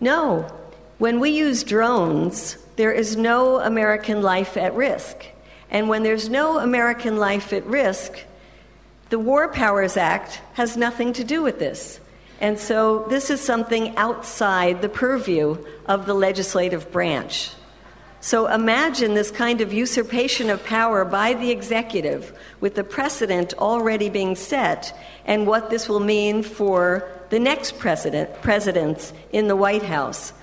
no, 0.00 0.50
when 0.98 1.20
we 1.20 1.30
use 1.30 1.62
drones, 1.62 2.56
there 2.76 2.92
is 2.92 3.16
no 3.16 3.60
American 3.60 4.22
life 4.22 4.56
at 4.56 4.74
risk. 4.74 5.26
And 5.70 5.88
when 5.88 6.02
there's 6.02 6.28
no 6.28 6.58
American 6.58 7.16
life 7.16 7.52
at 7.52 7.64
risk, 7.66 8.24
the 9.10 9.18
War 9.18 9.48
Powers 9.48 9.96
Act 9.96 10.40
has 10.54 10.76
nothing 10.76 11.12
to 11.14 11.24
do 11.24 11.42
with 11.42 11.58
this. 11.58 12.00
And 12.40 12.58
so 12.58 13.06
this 13.08 13.28
is 13.28 13.40
something 13.40 13.96
outside 13.96 14.82
the 14.82 14.88
purview 14.88 15.64
of 15.86 16.06
the 16.06 16.14
legislative 16.14 16.90
branch. 16.90 17.50
So 18.22 18.48
imagine 18.48 19.14
this 19.14 19.30
kind 19.30 19.62
of 19.62 19.72
usurpation 19.72 20.50
of 20.50 20.62
power 20.62 21.06
by 21.06 21.32
the 21.32 21.50
executive 21.50 22.38
with 22.60 22.74
the 22.74 22.84
precedent 22.84 23.54
already 23.54 24.10
being 24.10 24.36
set 24.36 24.94
and 25.24 25.46
what 25.46 25.70
this 25.70 25.88
will 25.88 26.00
mean 26.00 26.42
for 26.42 27.10
the 27.30 27.38
next 27.38 27.78
president, 27.78 28.42
presidents 28.42 29.14
in 29.32 29.48
the 29.48 29.56
White 29.56 29.84
House 29.84 30.34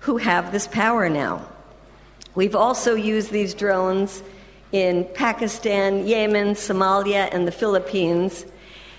who 0.00 0.18
have 0.18 0.52
this 0.52 0.68
power 0.68 1.08
now. 1.08 1.48
We've 2.36 2.54
also 2.54 2.94
used 2.94 3.32
these 3.32 3.52
drones 3.52 4.22
in 4.70 5.04
Pakistan, 5.14 6.06
Yemen, 6.06 6.54
Somalia, 6.54 7.28
and 7.32 7.48
the 7.48 7.52
Philippines. 7.52 8.46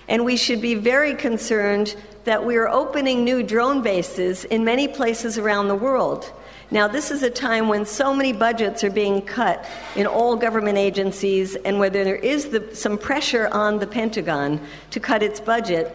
And 0.08 0.26
we 0.26 0.36
should 0.36 0.60
be 0.60 0.74
very 0.74 1.14
concerned 1.14 1.96
that 2.24 2.44
we 2.44 2.56
are 2.56 2.68
opening 2.68 3.24
new 3.24 3.42
drone 3.42 3.82
bases 3.82 4.44
in 4.44 4.64
many 4.64 4.88
places 4.88 5.38
around 5.38 5.68
the 5.68 5.74
world. 5.74 6.32
Now, 6.70 6.88
this 6.88 7.12
is 7.12 7.22
a 7.22 7.30
time 7.30 7.68
when 7.68 7.86
so 7.86 8.12
many 8.12 8.32
budgets 8.32 8.82
are 8.82 8.90
being 8.90 9.22
cut 9.22 9.64
in 9.94 10.04
all 10.04 10.34
government 10.34 10.78
agencies, 10.78 11.54
and 11.54 11.78
whether 11.78 12.02
there 12.02 12.16
is 12.16 12.46
the, 12.46 12.74
some 12.74 12.98
pressure 12.98 13.48
on 13.52 13.78
the 13.78 13.86
Pentagon 13.86 14.60
to 14.90 14.98
cut 14.98 15.22
its 15.22 15.38
budget, 15.38 15.94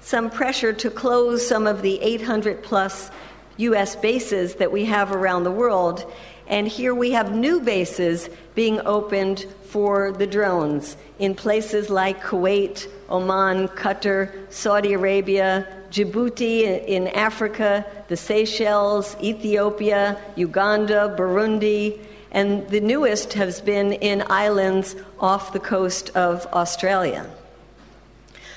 some 0.00 0.30
pressure 0.30 0.72
to 0.72 0.90
close 0.90 1.46
some 1.46 1.66
of 1.66 1.82
the 1.82 2.00
800 2.00 2.62
plus 2.62 3.10
U.S. 3.58 3.96
bases 3.96 4.54
that 4.54 4.72
we 4.72 4.86
have 4.86 5.12
around 5.12 5.44
the 5.44 5.50
world. 5.50 6.10
And 6.46 6.66
here 6.66 6.94
we 6.94 7.10
have 7.10 7.34
new 7.34 7.60
bases 7.60 8.30
being 8.54 8.80
opened 8.86 9.44
for 9.68 10.12
the 10.12 10.26
drones 10.26 10.96
in 11.18 11.34
places 11.34 11.90
like 11.90 12.22
Kuwait, 12.22 12.88
Oman, 13.10 13.68
Qatar, 13.68 14.32
Saudi 14.50 14.94
Arabia, 14.94 15.66
Djibouti 15.90 16.84
in 16.86 17.08
Africa, 17.08 17.84
the 18.08 18.16
Seychelles, 18.16 19.16
Ethiopia, 19.22 20.20
Uganda, 20.36 21.14
Burundi, 21.18 22.00
and 22.30 22.68
the 22.68 22.80
newest 22.80 23.34
has 23.34 23.60
been 23.60 23.92
in 23.92 24.22
islands 24.28 24.96
off 25.18 25.52
the 25.52 25.60
coast 25.60 26.10
of 26.16 26.46
Australia. 26.46 27.28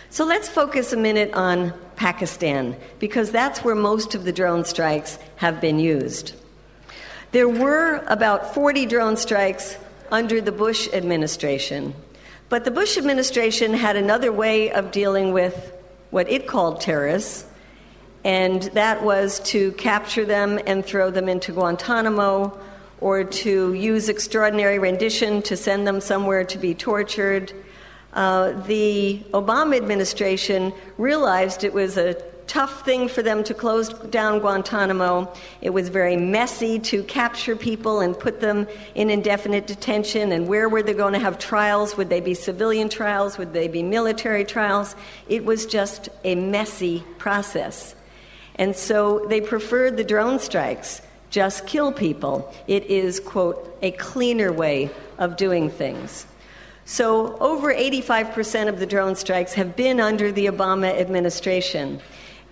So 0.10 0.26
let's 0.26 0.50
focus 0.50 0.92
a 0.92 0.98
minute 0.98 1.34
on 1.34 1.74
Pakistan, 1.96 2.76
because 3.00 3.32
that's 3.32 3.64
where 3.64 3.76
most 3.76 4.16
of 4.16 4.24
the 4.24 4.34
drone 4.34 4.66
strikes 4.66 5.20
have 5.38 5.62
been 5.62 5.80
used. 5.80 6.34
There 7.32 7.48
were 7.48 8.04
about 8.08 8.54
40 8.54 8.86
drone 8.88 9.16
strikes 9.16 9.78
under 10.12 10.42
the 10.42 10.52
Bush 10.52 10.90
administration. 10.94 11.96
But 12.50 12.66
the 12.66 12.72
Bush 12.72 12.98
administration 12.98 13.74
had 13.74 13.96
another 13.96 14.32
way 14.32 14.72
of 14.72 14.92
dealing 14.92 15.32
with 15.32 15.72
what 16.10 16.30
it 16.30 16.48
called 16.48 16.82
terrorists, 16.82 17.46
and 18.26 18.62
that 18.74 19.04
was 19.04 19.40
to 19.40 19.72
capture 19.74 20.26
them 20.26 20.60
and 20.68 20.86
throw 20.86 21.10
them 21.10 21.30
into 21.30 21.54
Guantanamo 21.54 22.60
or 23.00 23.24
to 23.24 23.74
use 23.74 24.10
extraordinary 24.10 24.78
rendition 24.78 25.42
to 25.44 25.58
send 25.58 25.88
them 25.88 26.02
somewhere 26.02 26.44
to 26.44 26.58
be 26.58 26.76
tortured. 26.76 27.52
Uh, 28.14 28.52
the 28.68 29.24
Obama 29.34 29.78
administration 29.78 30.74
realized 30.98 31.64
it 31.64 31.74
was 31.74 31.98
a 31.98 32.14
tough 32.52 32.84
thing 32.84 33.08
for 33.08 33.24
them 33.24 33.46
to 33.46 33.54
close 33.54 33.88
down 34.10 34.40
Guantanamo. 34.40 35.32
It 35.62 35.70
was 35.70 35.88
very 35.88 36.18
messy 36.18 36.80
to 36.80 37.02
capture 37.04 37.56
people 37.56 38.02
and 38.02 38.20
put 38.20 38.42
them 38.42 38.68
in 38.94 39.10
indefinite 39.10 39.68
detention. 39.68 40.34
And 40.34 40.50
where 40.50 40.68
were 40.68 40.84
they 40.84 40.94
going 40.94 41.14
to 41.14 41.20
have 41.20 41.40
trials? 41.40 41.96
Would 41.96 42.10
they 42.10 42.20
be 42.20 42.34
civilian 42.34 42.90
trials? 42.90 43.38
Would 43.38 43.54
they 43.54 43.70
be 43.70 43.82
military 43.82 44.44
trials? 44.44 44.98
It 45.30 45.46
was 45.46 45.66
just 45.66 46.10
a 46.26 46.36
messy 46.36 47.06
process. 47.18 47.96
And 48.56 48.76
so 48.76 49.26
they 49.30 49.40
preferred 49.40 49.96
the 49.96 50.04
drone 50.04 50.38
strikes. 50.38 51.02
Just 51.30 51.66
kill 51.66 51.94
people. 51.94 52.54
It 52.68 52.84
is, 52.88 53.22
quote, 53.22 53.78
a 53.82 53.92
cleaner 53.92 54.52
way 54.52 54.90
of 55.18 55.38
doing 55.38 55.70
things. 55.70 56.26
So, 56.84 57.38
over 57.38 57.74
85% 57.74 58.68
of 58.68 58.80
the 58.80 58.86
drone 58.86 59.16
strikes 59.16 59.54
have 59.54 59.78
been 59.78 60.02
under 60.02 60.30
the 60.30 60.48
Obama 60.48 61.00
administration. 61.00 62.02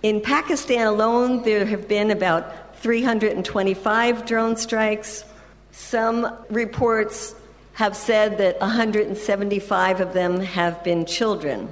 In 0.02 0.22
Pakistan 0.22 0.86
alone, 0.86 1.42
there 1.42 1.66
have 1.66 1.86
been 1.86 2.10
about 2.10 2.44
325 2.82 4.24
drone 4.24 4.56
strikes. 4.56 5.26
Some 5.72 6.26
reports 6.48 7.34
have 7.74 7.94
said 7.94 8.38
that 8.38 8.58
175 8.60 10.00
of 10.00 10.14
them 10.14 10.40
have 10.40 10.82
been 10.84 11.04
children. 11.04 11.68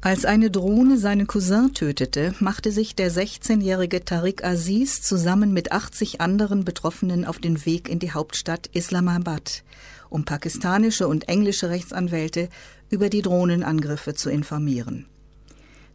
Als 0.00 0.24
eine 0.24 0.50
Drohne 0.50 0.98
seinen 0.98 1.28
Cousin 1.28 1.74
tötete, 1.74 2.34
machte 2.40 2.72
sich 2.72 2.96
der 2.96 3.10
16-jährige 3.10 4.04
Tariq 4.04 4.44
Aziz 4.44 5.00
zusammen 5.02 5.52
mit 5.52 5.70
80 5.70 6.20
anderen 6.20 6.64
Betroffenen 6.64 7.24
auf 7.24 7.38
den 7.38 7.64
Weg 7.64 7.88
in 7.88 8.00
die 8.00 8.12
Hauptstadt 8.12 8.68
Islamabad, 8.72 9.62
um 10.10 10.24
pakistanische 10.24 11.06
und 11.06 11.28
englische 11.28 11.70
Rechtsanwälte 11.70 12.48
über 12.90 13.08
die 13.10 13.22
Drohnenangriffe 13.22 14.14
zu 14.14 14.28
informieren. 14.28 15.06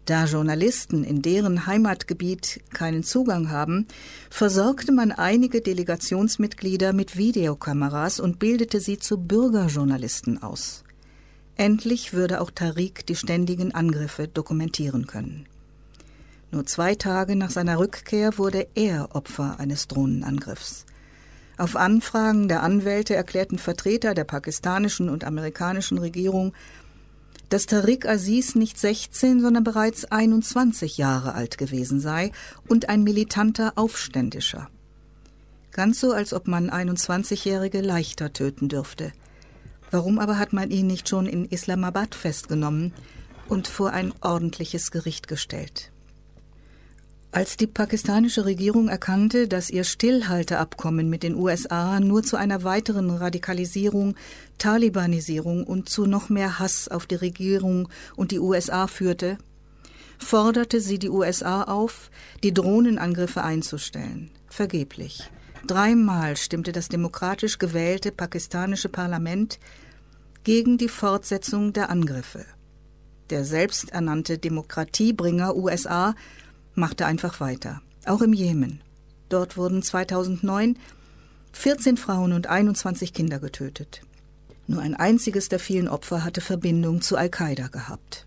Da 0.05 0.25
Journalisten 0.25 1.03
in 1.03 1.21
deren 1.21 1.67
Heimatgebiet 1.67 2.61
keinen 2.73 3.03
Zugang 3.03 3.51
haben, 3.51 3.87
versorgte 4.29 4.91
man 4.91 5.11
einige 5.11 5.61
Delegationsmitglieder 5.61 6.91
mit 6.91 7.17
Videokameras 7.17 8.19
und 8.19 8.39
bildete 8.39 8.79
sie 8.79 8.97
zu 8.97 9.17
Bürgerjournalisten 9.17 10.41
aus. 10.41 10.83
Endlich 11.55 12.13
würde 12.13 12.41
auch 12.41 12.49
Tariq 12.49 13.05
die 13.05 13.15
ständigen 13.15 13.75
Angriffe 13.75 14.27
dokumentieren 14.27 15.05
können. 15.05 15.45
Nur 16.49 16.65
zwei 16.65 16.95
Tage 16.95 17.35
nach 17.35 17.51
seiner 17.51 17.77
Rückkehr 17.77 18.37
wurde 18.37 18.67
er 18.73 19.15
Opfer 19.15 19.59
eines 19.59 19.87
Drohnenangriffs. 19.87 20.85
Auf 21.57 21.75
Anfragen 21.75 22.47
der 22.47 22.63
Anwälte 22.63 23.13
erklärten 23.13 23.59
Vertreter 23.59 24.15
der 24.15 24.23
pakistanischen 24.23 25.09
und 25.09 25.23
amerikanischen 25.23 25.99
Regierung, 25.99 26.53
dass 27.51 27.65
Tariq 27.65 28.07
Aziz 28.07 28.55
nicht 28.55 28.79
16, 28.79 29.41
sondern 29.41 29.65
bereits 29.65 30.05
21 30.05 30.97
Jahre 30.97 31.33
alt 31.33 31.57
gewesen 31.57 31.99
sei 31.99 32.31
und 32.69 32.87
ein 32.87 33.03
militanter 33.03 33.73
Aufständischer. 33.75 34.69
Ganz 35.73 35.99
so, 35.99 36.13
als 36.13 36.33
ob 36.33 36.47
man 36.47 36.69
21-Jährige 36.69 37.81
leichter 37.81 38.31
töten 38.31 38.69
dürfte. 38.69 39.11
Warum 39.89 40.17
aber 40.19 40.37
hat 40.37 40.53
man 40.53 40.71
ihn 40.71 40.87
nicht 40.87 41.09
schon 41.09 41.25
in 41.25 41.43
Islamabad 41.43 42.15
festgenommen 42.15 42.93
und 43.49 43.67
vor 43.67 43.91
ein 43.91 44.13
ordentliches 44.21 44.89
Gericht 44.89 45.27
gestellt? 45.27 45.91
Als 47.33 47.55
die 47.55 47.67
pakistanische 47.67 48.43
Regierung 48.43 48.89
erkannte, 48.89 49.47
dass 49.47 49.69
ihr 49.69 49.85
Stillhalteabkommen 49.85 51.09
mit 51.09 51.23
den 51.23 51.35
USA 51.35 52.01
nur 52.01 52.23
zu 52.23 52.35
einer 52.35 52.65
weiteren 52.65 53.09
Radikalisierung, 53.09 54.15
Talibanisierung 54.61 55.63
und 55.63 55.89
zu 55.89 56.05
noch 56.05 56.29
mehr 56.29 56.59
Hass 56.59 56.87
auf 56.87 57.07
die 57.07 57.15
Regierung 57.15 57.89
und 58.15 58.29
die 58.29 58.37
USA 58.37 58.85
führte, 58.85 59.39
forderte 60.19 60.81
sie 60.81 60.99
die 60.99 61.09
USA 61.09 61.63
auf, 61.63 62.11
die 62.43 62.53
Drohnenangriffe 62.53 63.43
einzustellen. 63.43 64.29
Vergeblich. 64.49 65.31
Dreimal 65.65 66.37
stimmte 66.37 66.73
das 66.73 66.89
demokratisch 66.89 67.57
gewählte 67.57 68.11
pakistanische 68.11 68.87
Parlament 68.87 69.57
gegen 70.43 70.77
die 70.77 70.89
Fortsetzung 70.89 71.73
der 71.73 71.89
Angriffe. 71.89 72.45
Der 73.31 73.45
selbsternannte 73.45 74.37
Demokratiebringer 74.37 75.55
USA 75.55 76.13
machte 76.75 77.07
einfach 77.07 77.39
weiter, 77.39 77.81
auch 78.05 78.21
im 78.21 78.33
Jemen. 78.33 78.81
Dort 79.27 79.57
wurden 79.57 79.81
2009 79.81 80.77
14 81.51 81.97
Frauen 81.97 82.31
und 82.31 82.45
21 82.45 83.11
Kinder 83.11 83.39
getötet. 83.39 84.03
Nur 84.67 84.81
ein 84.81 84.95
einziges 84.95 85.49
der 85.49 85.59
vielen 85.59 85.87
Opfer 85.87 86.23
hatte 86.23 86.41
Verbindung 86.41 87.01
zu 87.01 87.17
Al-Qaida 87.17 87.67
gehabt. 87.67 88.25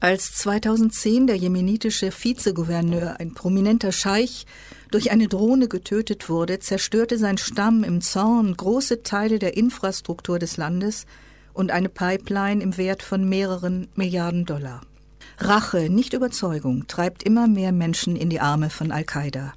Als 0.00 0.32
2010 0.34 1.26
der 1.26 1.34
jemenitische 1.36 2.12
Vizegouverneur, 2.12 3.16
ein 3.18 3.34
prominenter 3.34 3.90
Scheich, 3.90 4.46
durch 4.92 5.10
eine 5.10 5.26
Drohne 5.26 5.66
getötet 5.66 6.28
wurde, 6.28 6.60
zerstörte 6.60 7.18
sein 7.18 7.36
Stamm 7.36 7.82
im 7.82 8.00
Zorn 8.00 8.56
große 8.56 9.02
Teile 9.02 9.40
der 9.40 9.56
Infrastruktur 9.56 10.38
des 10.38 10.56
Landes 10.56 11.04
und 11.52 11.72
eine 11.72 11.88
Pipeline 11.88 12.62
im 12.62 12.76
Wert 12.76 13.02
von 13.02 13.28
mehreren 13.28 13.88
Milliarden 13.96 14.46
Dollar. 14.46 14.82
Rache, 15.38 15.90
nicht 15.90 16.12
Überzeugung, 16.12 16.86
treibt 16.86 17.24
immer 17.24 17.48
mehr 17.48 17.72
Menschen 17.72 18.14
in 18.14 18.30
die 18.30 18.40
Arme 18.40 18.70
von 18.70 18.92
Al-Qaida. 18.92 19.52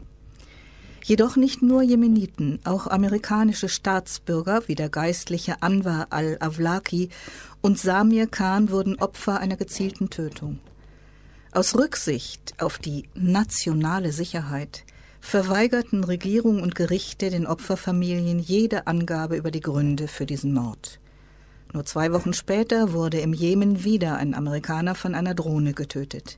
Jedoch 1.03 1.35
nicht 1.35 1.61
nur 1.61 1.81
Jemeniten, 1.81 2.59
auch 2.63 2.87
amerikanische 2.87 3.69
Staatsbürger 3.69 4.67
wie 4.67 4.75
der 4.75 4.89
geistliche 4.89 5.61
Anwar 5.61 6.07
al-Awlaki 6.11 7.09
und 7.61 7.79
Samir 7.79 8.27
Khan 8.27 8.69
wurden 8.69 8.99
Opfer 8.99 9.39
einer 9.39 9.57
gezielten 9.57 10.09
Tötung. 10.09 10.59
Aus 11.51 11.75
Rücksicht 11.75 12.53
auf 12.59 12.77
die 12.77 13.09
nationale 13.15 14.11
Sicherheit 14.11 14.83
verweigerten 15.21 16.03
Regierung 16.03 16.61
und 16.61 16.75
Gerichte 16.75 17.29
den 17.29 17.47
Opferfamilien 17.47 18.39
jede 18.39 18.87
Angabe 18.87 19.37
über 19.37 19.51
die 19.51 19.59
Gründe 19.59 20.07
für 20.07 20.25
diesen 20.25 20.53
Mord. 20.53 20.99
Nur 21.73 21.85
zwei 21.85 22.11
Wochen 22.11 22.33
später 22.33 22.93
wurde 22.93 23.19
im 23.19 23.33
Jemen 23.33 23.83
wieder 23.83 24.17
ein 24.17 24.33
Amerikaner 24.33 24.95
von 24.95 25.15
einer 25.15 25.33
Drohne 25.33 25.73
getötet. 25.73 26.37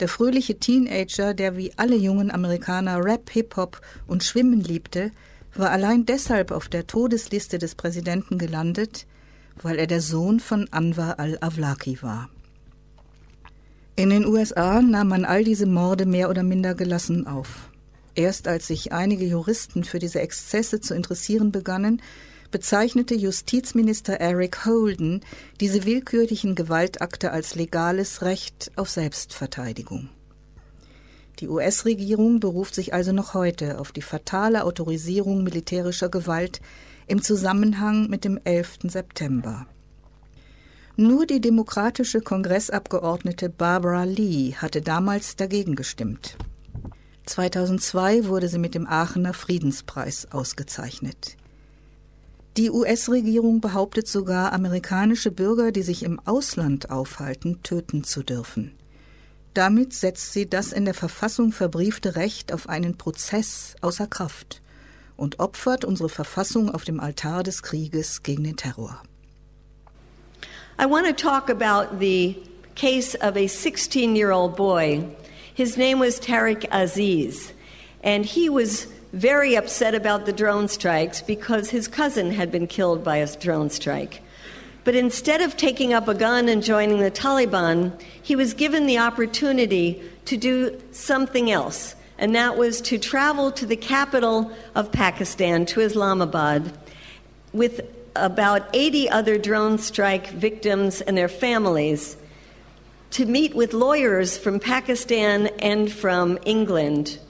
Der 0.00 0.08
fröhliche 0.08 0.58
Teenager, 0.58 1.34
der 1.34 1.56
wie 1.56 1.72
alle 1.76 1.96
jungen 1.96 2.30
Amerikaner 2.30 3.04
Rap, 3.04 3.30
Hip-Hop 3.30 3.80
und 4.06 4.24
Schwimmen 4.24 4.60
liebte, 4.60 5.12
war 5.54 5.70
allein 5.70 6.04
deshalb 6.04 6.50
auf 6.50 6.68
der 6.68 6.86
Todesliste 6.86 7.58
des 7.58 7.76
Präsidenten 7.76 8.38
gelandet, 8.38 9.06
weil 9.62 9.78
er 9.78 9.86
der 9.86 10.00
Sohn 10.00 10.40
von 10.40 10.68
Anwar 10.72 11.20
al-Awlaki 11.20 12.02
war. 12.02 12.28
In 13.96 14.10
den 14.10 14.26
USA 14.26 14.82
nahm 14.82 15.08
man 15.08 15.24
all 15.24 15.44
diese 15.44 15.66
Morde 15.66 16.06
mehr 16.06 16.28
oder 16.28 16.42
minder 16.42 16.74
gelassen 16.74 17.28
auf. 17.28 17.70
Erst 18.16 18.48
als 18.48 18.66
sich 18.66 18.92
einige 18.92 19.24
Juristen 19.24 19.84
für 19.84 20.00
diese 20.00 20.20
Exzesse 20.20 20.80
zu 20.80 20.94
interessieren 20.94 21.52
begannen, 21.52 22.02
bezeichnete 22.54 23.16
Justizminister 23.16 24.20
Eric 24.20 24.64
Holden 24.64 25.22
diese 25.58 25.84
willkürlichen 25.86 26.54
Gewaltakte 26.54 27.32
als 27.32 27.56
legales 27.56 28.22
Recht 28.22 28.70
auf 28.76 28.88
Selbstverteidigung. 28.88 30.08
Die 31.40 31.48
US-Regierung 31.48 32.38
beruft 32.38 32.76
sich 32.76 32.94
also 32.94 33.10
noch 33.10 33.34
heute 33.34 33.80
auf 33.80 33.90
die 33.90 34.02
fatale 34.02 34.62
Autorisierung 34.62 35.42
militärischer 35.42 36.08
Gewalt 36.08 36.60
im 37.08 37.22
Zusammenhang 37.22 38.08
mit 38.08 38.24
dem 38.24 38.38
11. 38.44 38.82
September. 38.84 39.66
Nur 40.94 41.26
die 41.26 41.40
demokratische 41.40 42.20
Kongressabgeordnete 42.20 43.48
Barbara 43.48 44.04
Lee 44.04 44.54
hatte 44.54 44.80
damals 44.80 45.34
dagegen 45.34 45.74
gestimmt. 45.74 46.36
2002 47.26 48.28
wurde 48.28 48.46
sie 48.46 48.60
mit 48.60 48.76
dem 48.76 48.86
Aachener 48.86 49.34
Friedenspreis 49.34 50.28
ausgezeichnet. 50.30 51.36
Die 52.56 52.70
US-Regierung 52.70 53.60
behauptet 53.60 54.06
sogar, 54.06 54.52
amerikanische 54.52 55.32
Bürger, 55.32 55.72
die 55.72 55.82
sich 55.82 56.04
im 56.04 56.20
Ausland 56.24 56.88
aufhalten, 56.88 57.62
töten 57.64 58.04
zu 58.04 58.22
dürfen. 58.22 58.72
Damit 59.54 59.92
setzt 59.92 60.32
sie 60.32 60.48
das 60.48 60.72
in 60.72 60.84
der 60.84 60.94
Verfassung 60.94 61.50
verbriefte 61.50 62.14
Recht 62.14 62.52
auf 62.52 62.68
einen 62.68 62.96
Prozess 62.96 63.74
außer 63.80 64.06
Kraft 64.06 64.62
und 65.16 65.40
opfert 65.40 65.84
unsere 65.84 66.08
Verfassung 66.08 66.70
auf 66.70 66.84
dem 66.84 67.00
Altar 67.00 67.42
des 67.42 67.62
Krieges 67.62 68.22
gegen 68.22 68.44
den 68.44 68.56
Terror. 68.56 69.02
I 70.80 70.86
want 70.86 71.06
to 71.06 71.12
talk 71.12 71.50
about 71.50 71.98
the 71.98 72.36
case 72.76 73.16
of 73.16 73.36
a 73.36 73.46
16-year-old 73.46 74.56
boy. 74.56 75.04
His 75.54 75.76
name 75.76 76.00
was 76.00 76.20
Tariq 76.20 76.68
Aziz, 76.72 77.52
and 78.02 78.24
he 78.24 78.48
was 78.48 78.88
very 79.14 79.54
upset 79.54 79.94
about 79.94 80.26
the 80.26 80.32
drone 80.32 80.66
strikes 80.66 81.22
because 81.22 81.70
his 81.70 81.86
cousin 81.86 82.32
had 82.32 82.50
been 82.50 82.66
killed 82.66 83.04
by 83.04 83.18
a 83.18 83.36
drone 83.36 83.70
strike. 83.70 84.20
But 84.82 84.96
instead 84.96 85.40
of 85.40 85.56
taking 85.56 85.92
up 85.92 86.08
a 86.08 86.14
gun 86.14 86.48
and 86.48 86.62
joining 86.62 86.98
the 86.98 87.12
Taliban, 87.12 87.98
he 88.20 88.34
was 88.34 88.54
given 88.54 88.86
the 88.86 88.98
opportunity 88.98 90.02
to 90.24 90.36
do 90.36 90.82
something 90.90 91.48
else, 91.48 91.94
and 92.18 92.34
that 92.34 92.58
was 92.58 92.80
to 92.82 92.98
travel 92.98 93.52
to 93.52 93.64
the 93.64 93.76
capital 93.76 94.50
of 94.74 94.90
Pakistan, 94.90 95.64
to 95.66 95.80
Islamabad, 95.80 96.76
with 97.52 97.82
about 98.16 98.68
80 98.72 99.08
other 99.10 99.38
drone 99.38 99.78
strike 99.78 100.30
victims 100.30 101.00
and 101.00 101.16
their 101.16 101.28
families 101.28 102.16
to 103.12 103.26
meet 103.26 103.54
with 103.54 103.72
lawyers 103.72 104.36
from 104.36 104.58
Pakistan 104.58 105.46
and 105.60 105.90
from 105.90 106.36
England 106.44 107.20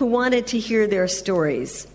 who 0.00 0.06
wanted 0.06 0.46
to 0.46 0.58
hear 0.58 0.86
their 0.86 1.06
stories. 1.06 1.86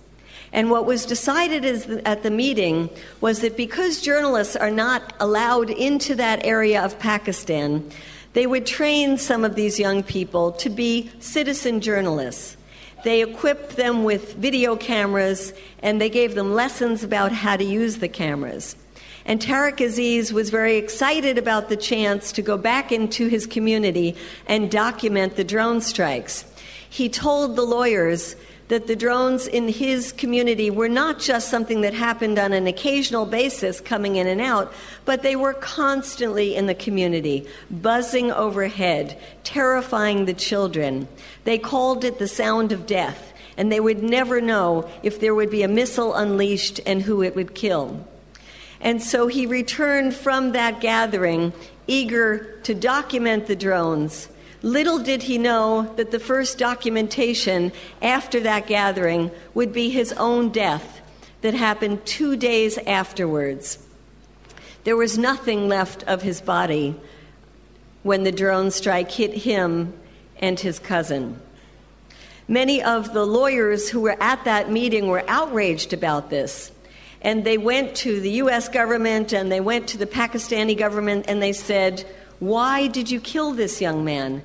And 0.54 0.70
what 0.70 0.86
was 0.86 1.08
decided 1.08 1.66
at 2.06 2.22
the 2.22 2.30
meeting 2.30 2.92
was 3.20 3.40
that 3.40 3.58
because 3.58 4.00
journalists 4.00 4.56
are 4.56 4.70
not 4.70 5.16
allowed 5.20 5.72
into 5.72 6.14
that 6.14 6.46
area 6.46 6.86
of 6.86 7.00
Pakistan, 7.00 7.90
they 8.34 8.46
would 8.46 8.68
train 8.68 9.18
some 9.18 9.44
of 9.44 9.56
these 9.56 9.80
young 9.80 10.04
people 10.04 10.52
to 10.52 10.70
be 10.70 11.10
citizen 11.20 11.82
journalists. 11.82 12.58
They 13.04 13.24
equipped 13.24 13.76
them 13.76 14.04
with 14.04 14.36
video 14.36 14.76
cameras 14.76 15.52
and 15.82 16.00
they 16.00 16.12
gave 16.12 16.36
them 16.36 16.54
lessons 16.54 17.04
about 17.04 17.32
how 17.32 17.58
to 17.58 17.64
use 17.64 17.98
the 17.98 18.08
cameras. 18.08 18.76
And 19.26 19.42
Tariq 19.42 19.84
Aziz 19.84 20.32
was 20.32 20.52
very 20.52 20.78
excited 20.78 21.40
about 21.40 21.70
the 21.70 21.76
chance 21.76 22.32
to 22.34 22.44
go 22.44 22.56
back 22.56 22.92
into 22.92 23.30
his 23.30 23.48
community 23.48 24.16
and 24.46 24.70
document 24.70 25.38
the 25.38 25.44
drone 25.44 25.82
strikes. 25.82 26.46
He 26.96 27.10
told 27.10 27.58
the 27.58 27.66
lawyers 27.66 28.38
that 28.70 28.88
the 28.88 28.96
drones 28.96 29.48
in 29.48 29.68
his 29.68 30.14
community 30.14 30.70
were 30.70 30.88
not 30.88 31.20
just 31.20 31.50
something 31.50 31.82
that 31.82 31.94
happened 31.94 32.40
on 32.40 32.54
an 32.54 32.68
occasional 32.68 33.26
basis 33.26 33.82
coming 33.82 34.16
in 34.16 34.28
and 34.28 34.40
out, 34.40 34.74
but 35.04 35.22
they 35.22 35.36
were 35.36 35.54
constantly 35.54 36.56
in 36.56 36.68
the 36.68 36.74
community, 36.74 37.46
buzzing 37.70 38.32
overhead, 38.32 39.20
terrifying 39.44 40.24
the 40.24 40.34
children. 40.34 41.10
They 41.44 41.58
called 41.58 42.06
it 42.06 42.18
the 42.18 42.30
sound 42.30 42.72
of 42.72 42.88
death, 42.88 43.34
and 43.58 43.70
they 43.70 43.82
would 43.82 44.02
never 44.02 44.40
know 44.40 44.90
if 45.04 45.20
there 45.20 45.36
would 45.36 45.50
be 45.50 45.64
a 45.64 45.68
missile 45.68 46.14
unleashed 46.14 46.80
and 46.86 47.02
who 47.02 47.22
it 47.22 47.36
would 47.36 47.54
kill. 47.54 48.08
And 48.80 49.04
so 49.04 49.28
he 49.28 49.46
returned 49.46 50.16
from 50.16 50.54
that 50.54 50.80
gathering 50.80 51.52
eager 51.88 52.58
to 52.64 52.74
document 52.74 53.48
the 53.48 53.56
drones 53.58 54.30
Little 54.66 54.98
did 54.98 55.22
he 55.22 55.38
know 55.38 55.94
that 55.96 56.10
the 56.10 56.20
first 56.20 56.58
documentation 56.58 57.72
after 58.02 58.40
that 58.40 58.66
gathering 58.66 59.30
would 59.54 59.72
be 59.72 59.92
his 59.92 60.12
own 60.14 60.50
death 60.50 61.02
that 61.42 61.54
happened 61.54 62.04
two 62.08 62.36
days 62.36 62.80
afterwards. 62.80 63.78
There 64.84 64.98
was 64.98 65.20
nothing 65.20 65.68
left 65.68 66.02
of 66.08 66.24
his 66.24 66.42
body 66.42 67.00
when 68.02 68.24
the 68.24 68.32
drone 68.32 68.72
strike 68.72 69.12
hit 69.12 69.36
him 69.36 69.94
and 70.40 70.60
his 70.60 70.80
cousin. 70.80 71.40
Many 72.48 72.82
of 72.82 73.14
the 73.14 73.24
lawyers 73.24 73.90
who 73.90 74.02
were 74.02 74.18
at 74.20 74.46
that 74.46 74.72
meeting 74.72 75.10
were 75.10 75.24
outraged 75.28 75.94
about 75.94 76.32
this. 76.32 76.72
And 77.22 77.44
they 77.44 77.60
went 77.60 77.94
to 77.98 78.20
the 78.20 78.32
US 78.42 78.68
government 78.68 79.32
and 79.32 79.52
they 79.52 79.62
went 79.62 79.88
to 79.90 80.00
the 80.00 80.08
Pakistani 80.08 80.76
government 80.76 81.26
and 81.28 81.40
they 81.40 81.54
said, 81.54 82.04
Why 82.40 82.88
did 82.88 83.12
you 83.12 83.20
kill 83.20 83.52
this 83.52 83.80
young 83.80 84.04
man? 84.04 84.42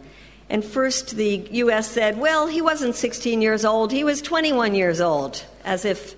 And 0.50 0.64
first, 0.64 1.16
the 1.16 1.46
U.S. 1.52 1.88
said, 1.88 2.18
well, 2.18 2.48
he 2.48 2.60
wasn't 2.60 2.96
16 2.96 3.40
years 3.40 3.64
old, 3.64 3.92
he 3.92 4.02
was 4.02 4.20
21 4.20 4.74
years 4.74 5.00
old, 5.00 5.44
as 5.64 5.84
if 5.84 6.16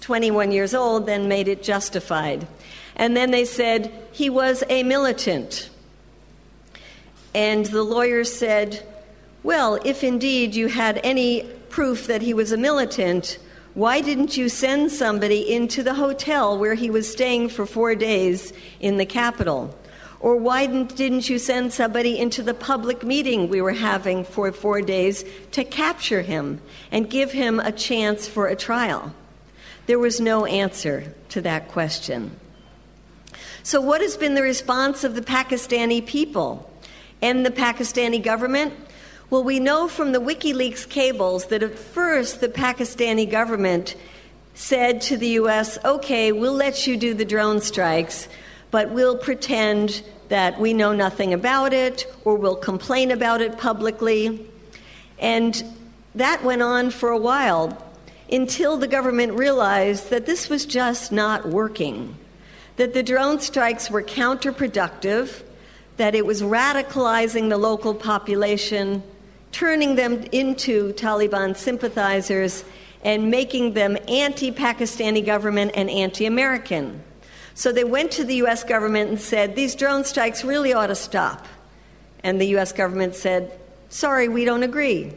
21 0.00 0.50
years 0.50 0.74
old 0.74 1.04
then 1.04 1.28
made 1.28 1.46
it 1.46 1.62
justified. 1.62 2.48
And 2.96 3.14
then 3.14 3.30
they 3.30 3.44
said, 3.44 3.92
he 4.12 4.30
was 4.30 4.64
a 4.70 4.82
militant. 4.82 5.68
And 7.34 7.66
the 7.66 7.82
lawyers 7.82 8.32
said, 8.32 8.82
well, 9.42 9.78
if 9.84 10.02
indeed 10.02 10.54
you 10.54 10.68
had 10.68 10.98
any 11.04 11.42
proof 11.68 12.06
that 12.06 12.22
he 12.22 12.32
was 12.32 12.52
a 12.52 12.56
militant, 12.56 13.38
why 13.74 14.00
didn't 14.00 14.38
you 14.38 14.48
send 14.48 14.90
somebody 14.90 15.52
into 15.54 15.82
the 15.82 15.94
hotel 15.94 16.56
where 16.56 16.74
he 16.74 16.88
was 16.88 17.12
staying 17.12 17.50
for 17.50 17.66
four 17.66 17.94
days 17.94 18.54
in 18.80 18.96
the 18.96 19.04
capital? 19.04 19.76
Or 20.18 20.36
why 20.36 20.66
didn't 20.66 21.28
you 21.28 21.38
send 21.38 21.72
somebody 21.72 22.18
into 22.18 22.42
the 22.42 22.54
public 22.54 23.04
meeting 23.04 23.48
we 23.48 23.60
were 23.60 23.72
having 23.72 24.24
for 24.24 24.50
four 24.50 24.80
days 24.80 25.24
to 25.52 25.62
capture 25.62 26.22
him 26.22 26.60
and 26.90 27.10
give 27.10 27.32
him 27.32 27.60
a 27.60 27.72
chance 27.72 28.26
for 28.26 28.46
a 28.46 28.56
trial? 28.56 29.14
There 29.86 29.98
was 29.98 30.20
no 30.20 30.46
answer 30.46 31.12
to 31.30 31.40
that 31.42 31.68
question. 31.68 32.36
So, 33.62 33.80
what 33.80 34.00
has 34.00 34.16
been 34.16 34.34
the 34.34 34.42
response 34.42 35.04
of 35.04 35.14
the 35.14 35.20
Pakistani 35.20 36.04
people 36.04 36.70
and 37.20 37.44
the 37.44 37.50
Pakistani 37.50 38.22
government? 38.22 38.74
Well, 39.28 39.42
we 39.42 39.58
know 39.58 39.88
from 39.88 40.12
the 40.12 40.20
WikiLeaks 40.20 40.88
cables 40.88 41.46
that 41.46 41.62
at 41.62 41.78
first 41.78 42.40
the 42.40 42.48
Pakistani 42.48 43.28
government 43.28 43.96
said 44.54 45.00
to 45.02 45.16
the 45.16 45.28
U.S., 45.30 45.78
okay, 45.84 46.32
we'll 46.32 46.54
let 46.54 46.86
you 46.86 46.96
do 46.96 47.12
the 47.12 47.24
drone 47.24 47.60
strikes 47.60 48.28
but 48.70 48.90
we'll 48.90 49.16
pretend 49.16 50.02
that 50.28 50.58
we 50.58 50.72
know 50.72 50.92
nothing 50.92 51.32
about 51.32 51.72
it 51.72 52.06
or 52.24 52.36
we'll 52.36 52.56
complain 52.56 53.10
about 53.10 53.40
it 53.40 53.58
publicly. 53.58 54.48
And 55.18 55.62
that 56.14 56.42
went 56.42 56.62
on 56.62 56.90
for 56.90 57.10
a 57.10 57.18
while 57.18 57.82
until 58.30 58.76
the 58.76 58.88
government 58.88 59.32
realized 59.34 60.10
that 60.10 60.26
this 60.26 60.48
was 60.48 60.66
just 60.66 61.12
not 61.12 61.46
working, 61.46 62.16
that 62.76 62.92
the 62.92 63.02
drone 63.02 63.38
strikes 63.38 63.90
were 63.90 64.02
counterproductive, 64.02 65.42
that 65.96 66.14
it 66.14 66.26
was 66.26 66.42
radicalizing 66.42 67.48
the 67.48 67.56
local 67.56 67.94
population, 67.94 69.02
turning 69.52 69.94
them 69.94 70.24
into 70.32 70.92
Taliban 70.94 71.56
sympathizers, 71.56 72.64
and 73.04 73.30
making 73.30 73.74
them 73.74 73.96
anti 74.08 74.50
Pakistani 74.50 75.24
government 75.24 75.70
and 75.74 75.88
anti 75.88 76.26
American. 76.26 77.02
So 77.56 77.72
they 77.72 77.84
went 77.84 78.10
to 78.12 78.24
the 78.24 78.34
US 78.44 78.62
government 78.64 79.08
and 79.08 79.18
said, 79.18 79.56
These 79.56 79.74
drone 79.74 80.04
strikes 80.04 80.44
really 80.44 80.74
ought 80.74 80.88
to 80.88 80.94
stop. 80.94 81.46
And 82.22 82.38
the 82.38 82.54
US 82.58 82.70
government 82.70 83.14
said, 83.14 83.58
Sorry, 83.88 84.28
we 84.28 84.44
don't 84.44 84.62
agree. 84.62 85.14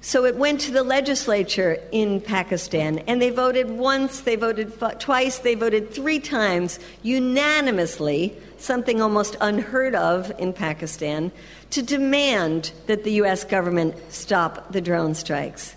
So 0.00 0.24
it 0.24 0.36
went 0.36 0.62
to 0.62 0.72
the 0.72 0.82
legislature 0.82 1.76
in 1.92 2.22
Pakistan, 2.22 3.00
and 3.00 3.20
they 3.20 3.28
voted 3.28 3.68
once, 3.68 4.20
they 4.20 4.36
voted 4.36 4.72
twice, 4.98 5.40
they 5.40 5.54
voted 5.54 5.90
three 5.90 6.20
times 6.20 6.78
unanimously, 7.02 8.34
something 8.56 9.02
almost 9.02 9.36
unheard 9.40 9.94
of 9.94 10.32
in 10.38 10.54
Pakistan, 10.54 11.32
to 11.70 11.82
demand 11.82 12.72
that 12.86 13.04
the 13.04 13.12
US 13.24 13.44
government 13.44 13.94
stop 14.08 14.72
the 14.72 14.80
drone 14.80 15.14
strikes. 15.14 15.76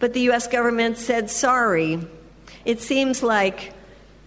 But 0.00 0.12
the 0.12 0.28
US 0.32 0.48
government 0.48 0.98
said, 0.98 1.30
sorry. 1.30 2.06
It 2.66 2.82
seems 2.82 3.22
like 3.22 3.73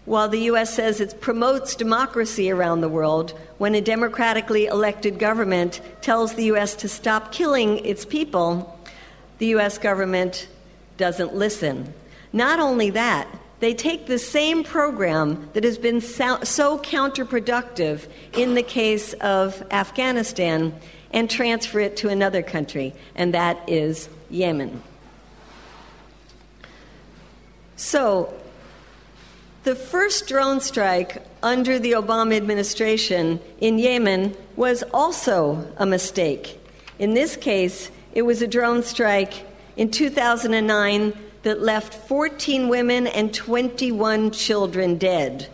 while 0.08 0.30
the 0.30 0.40
U.S. 0.44 0.74
says 0.74 1.02
it 1.02 1.20
promotes 1.20 1.76
democracy 1.76 2.50
around 2.50 2.80
the 2.80 2.88
world, 2.88 3.38
when 3.58 3.76
a 3.76 3.82
democratically 3.82 4.66
elected 4.66 5.20
government 5.20 5.82
tells 6.00 6.36
the 6.36 6.46
U.S. 6.46 6.76
to 6.76 6.88
stop 6.88 7.34
killing 7.34 7.80
its 7.86 8.06
people, 8.06 8.80
the 9.38 9.48
U.S. 9.48 9.78
government 9.78 10.48
doesn't 10.96 11.36
listen. 11.36 11.94
Not 12.32 12.58
only 12.58 12.90
that, 12.92 13.28
they 13.60 13.74
take 13.74 14.08
the 14.08 14.18
same 14.18 14.64
program 14.64 15.50
that 15.52 15.66
has 15.66 15.78
been 15.78 16.00
so, 16.00 16.38
counterproductive 16.38 18.08
in 18.32 18.56
the 18.56 18.64
case 18.64 19.12
of 19.16 19.62
Afghanistan 19.72 20.74
and 21.12 21.30
transfer 21.30 21.82
it 21.82 21.98
to 21.98 22.08
another 22.08 22.42
country, 22.42 22.96
and 23.14 23.34
that 23.34 23.60
is 23.68 24.08
Yemen. 24.30 24.82
So, 27.76 28.34
the 29.68 29.76
first 29.76 30.30
drone 30.30 30.62
strike 30.62 31.22
under 31.44 31.78
the 31.78 31.92
Obama 31.92 32.38
administration 32.38 33.38
in 33.60 33.78
Yemen 33.78 34.34
was 34.56 34.82
also 34.94 35.70
a 35.76 35.86
mistake. 35.86 36.58
In 37.00 37.16
this 37.16 37.36
case, 37.36 37.92
it 38.14 38.22
was 38.22 38.42
a 38.42 38.48
drone 38.48 38.82
strike 38.82 39.46
in 39.76 39.92
2009 39.92 41.12
that 41.44 41.62
left 41.62 41.94
14 41.94 42.70
women 42.70 43.08
and 43.08 43.34
21 43.34 44.32
children 44.32 44.98
dead. 44.98 45.50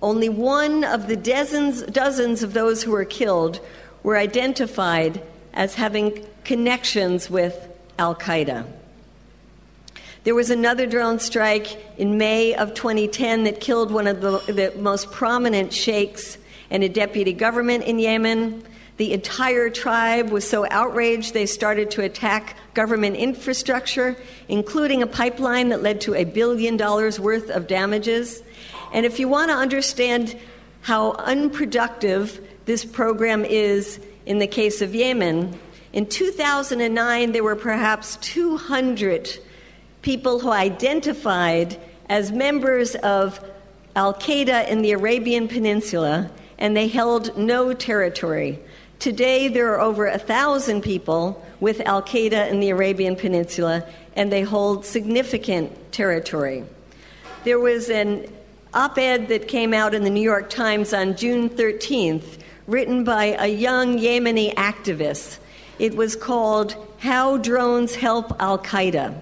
Only 0.00 0.28
one 0.28 0.84
of 0.84 1.08
the 1.08 1.16
dozens, 1.16 1.82
dozens 1.82 2.44
of 2.44 2.52
those 2.52 2.84
who 2.84 2.92
were 2.92 3.04
killed 3.04 3.58
were 4.04 4.16
identified 4.16 5.20
as 5.52 5.74
having 5.74 6.24
connections 6.44 7.28
with 7.28 7.68
Al 7.98 8.14
Qaeda. 8.14 8.64
There 10.26 10.34
was 10.34 10.50
another 10.50 10.86
drone 10.86 11.20
strike 11.20 11.78
in 11.98 12.18
May 12.18 12.52
of 12.52 12.74
2010 12.74 13.44
that 13.44 13.60
killed 13.60 13.92
one 13.92 14.08
of 14.08 14.20
the, 14.20 14.38
the 14.52 14.72
most 14.76 15.12
prominent 15.12 15.72
sheikhs 15.72 16.36
and 16.68 16.82
a 16.82 16.88
deputy 16.88 17.32
government 17.32 17.84
in 17.84 18.00
Yemen. 18.00 18.64
The 18.96 19.12
entire 19.12 19.70
tribe 19.70 20.30
was 20.30 20.44
so 20.44 20.66
outraged 20.68 21.32
they 21.32 21.46
started 21.46 21.92
to 21.92 22.02
attack 22.02 22.56
government 22.74 23.14
infrastructure, 23.14 24.16
including 24.48 25.00
a 25.00 25.06
pipeline 25.06 25.68
that 25.68 25.80
led 25.80 26.00
to 26.00 26.16
a 26.16 26.24
billion 26.24 26.76
dollars 26.76 27.20
worth 27.20 27.48
of 27.48 27.68
damages. 27.68 28.42
And 28.92 29.06
if 29.06 29.20
you 29.20 29.28
want 29.28 29.52
to 29.52 29.56
understand 29.56 30.36
how 30.80 31.12
unproductive 31.12 32.44
this 32.64 32.84
program 32.84 33.44
is 33.44 34.00
in 34.26 34.40
the 34.40 34.48
case 34.48 34.82
of 34.82 34.92
Yemen, 34.92 35.56
In 35.96 36.04
2009, 36.04 37.32
there 37.32 37.42
were 37.42 37.56
perhaps 37.56 38.16
200 38.16 39.38
people 40.02 40.40
who 40.40 40.50
identified 40.50 41.78
as 42.08 42.30
members 42.30 42.94
of 42.96 43.40
Al 43.94 44.14
Qaeda 44.14 44.68
in 44.68 44.82
the 44.82 44.92
Arabian 44.92 45.48
Peninsula, 45.48 46.30
and 46.58 46.76
they 46.76 46.88
held 46.88 47.36
no 47.36 47.72
territory. 47.72 48.58
Today, 48.98 49.48
there 49.48 49.74
are 49.74 49.80
over 49.80 50.06
a 50.06 50.18
thousand 50.18 50.82
people 50.82 51.44
with 51.60 51.80
Al 51.80 52.02
Qaeda 52.02 52.50
in 52.50 52.60
the 52.60 52.70
Arabian 52.70 53.16
Peninsula, 53.16 53.86
and 54.14 54.32
they 54.32 54.42
hold 54.42 54.84
significant 54.84 55.92
territory. 55.92 56.64
There 57.44 57.58
was 57.58 57.90
an 57.90 58.26
op 58.74 58.98
ed 58.98 59.28
that 59.28 59.48
came 59.48 59.72
out 59.72 59.94
in 59.94 60.04
the 60.04 60.10
New 60.10 60.22
York 60.22 60.50
Times 60.50 60.92
on 60.92 61.16
June 61.16 61.48
13th, 61.48 62.38
written 62.66 63.04
by 63.04 63.36
a 63.38 63.46
young 63.46 63.98
Yemeni 63.98 64.54
activist. 64.54 65.38
It 65.78 65.94
was 65.94 66.16
called 66.16 66.76
How 66.98 67.36
Drones 67.36 67.94
Help 67.94 68.32
Al 68.40 68.58
Qaeda. 68.58 69.20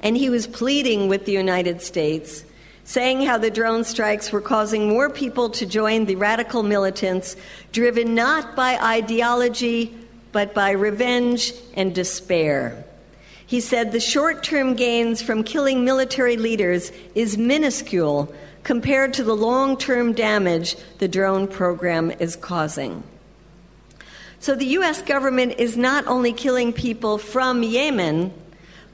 And 0.00 0.16
he 0.16 0.30
was 0.30 0.46
pleading 0.46 1.08
with 1.08 1.26
the 1.26 1.32
United 1.32 1.82
States, 1.82 2.44
saying 2.84 3.22
how 3.22 3.38
the 3.38 3.50
drone 3.50 3.84
strikes 3.84 4.32
were 4.32 4.40
causing 4.40 4.88
more 4.88 5.10
people 5.10 5.50
to 5.50 5.66
join 5.66 6.06
the 6.06 6.16
radical 6.16 6.62
militants, 6.62 7.36
driven 7.72 8.14
not 8.14 8.56
by 8.56 8.78
ideology, 8.78 9.94
but 10.32 10.54
by 10.54 10.70
revenge 10.70 11.52
and 11.74 11.94
despair. 11.94 12.84
He 13.46 13.60
said 13.60 13.90
the 13.90 14.00
short 14.00 14.44
term 14.44 14.74
gains 14.74 15.22
from 15.22 15.42
killing 15.42 15.84
military 15.84 16.36
leaders 16.36 16.92
is 17.14 17.36
minuscule 17.36 18.32
compared 18.62 19.12
to 19.14 19.24
the 19.24 19.34
long 19.34 19.76
term 19.76 20.12
damage 20.12 20.76
the 20.98 21.08
drone 21.08 21.48
program 21.48 22.12
is 22.12 22.36
causing. 22.36 23.02
So 24.38 24.54
the 24.54 24.66
U.S. 24.66 25.02
government 25.02 25.54
is 25.58 25.76
not 25.76 26.06
only 26.06 26.32
killing 26.32 26.72
people 26.72 27.18
from 27.18 27.62
Yemen, 27.62 28.32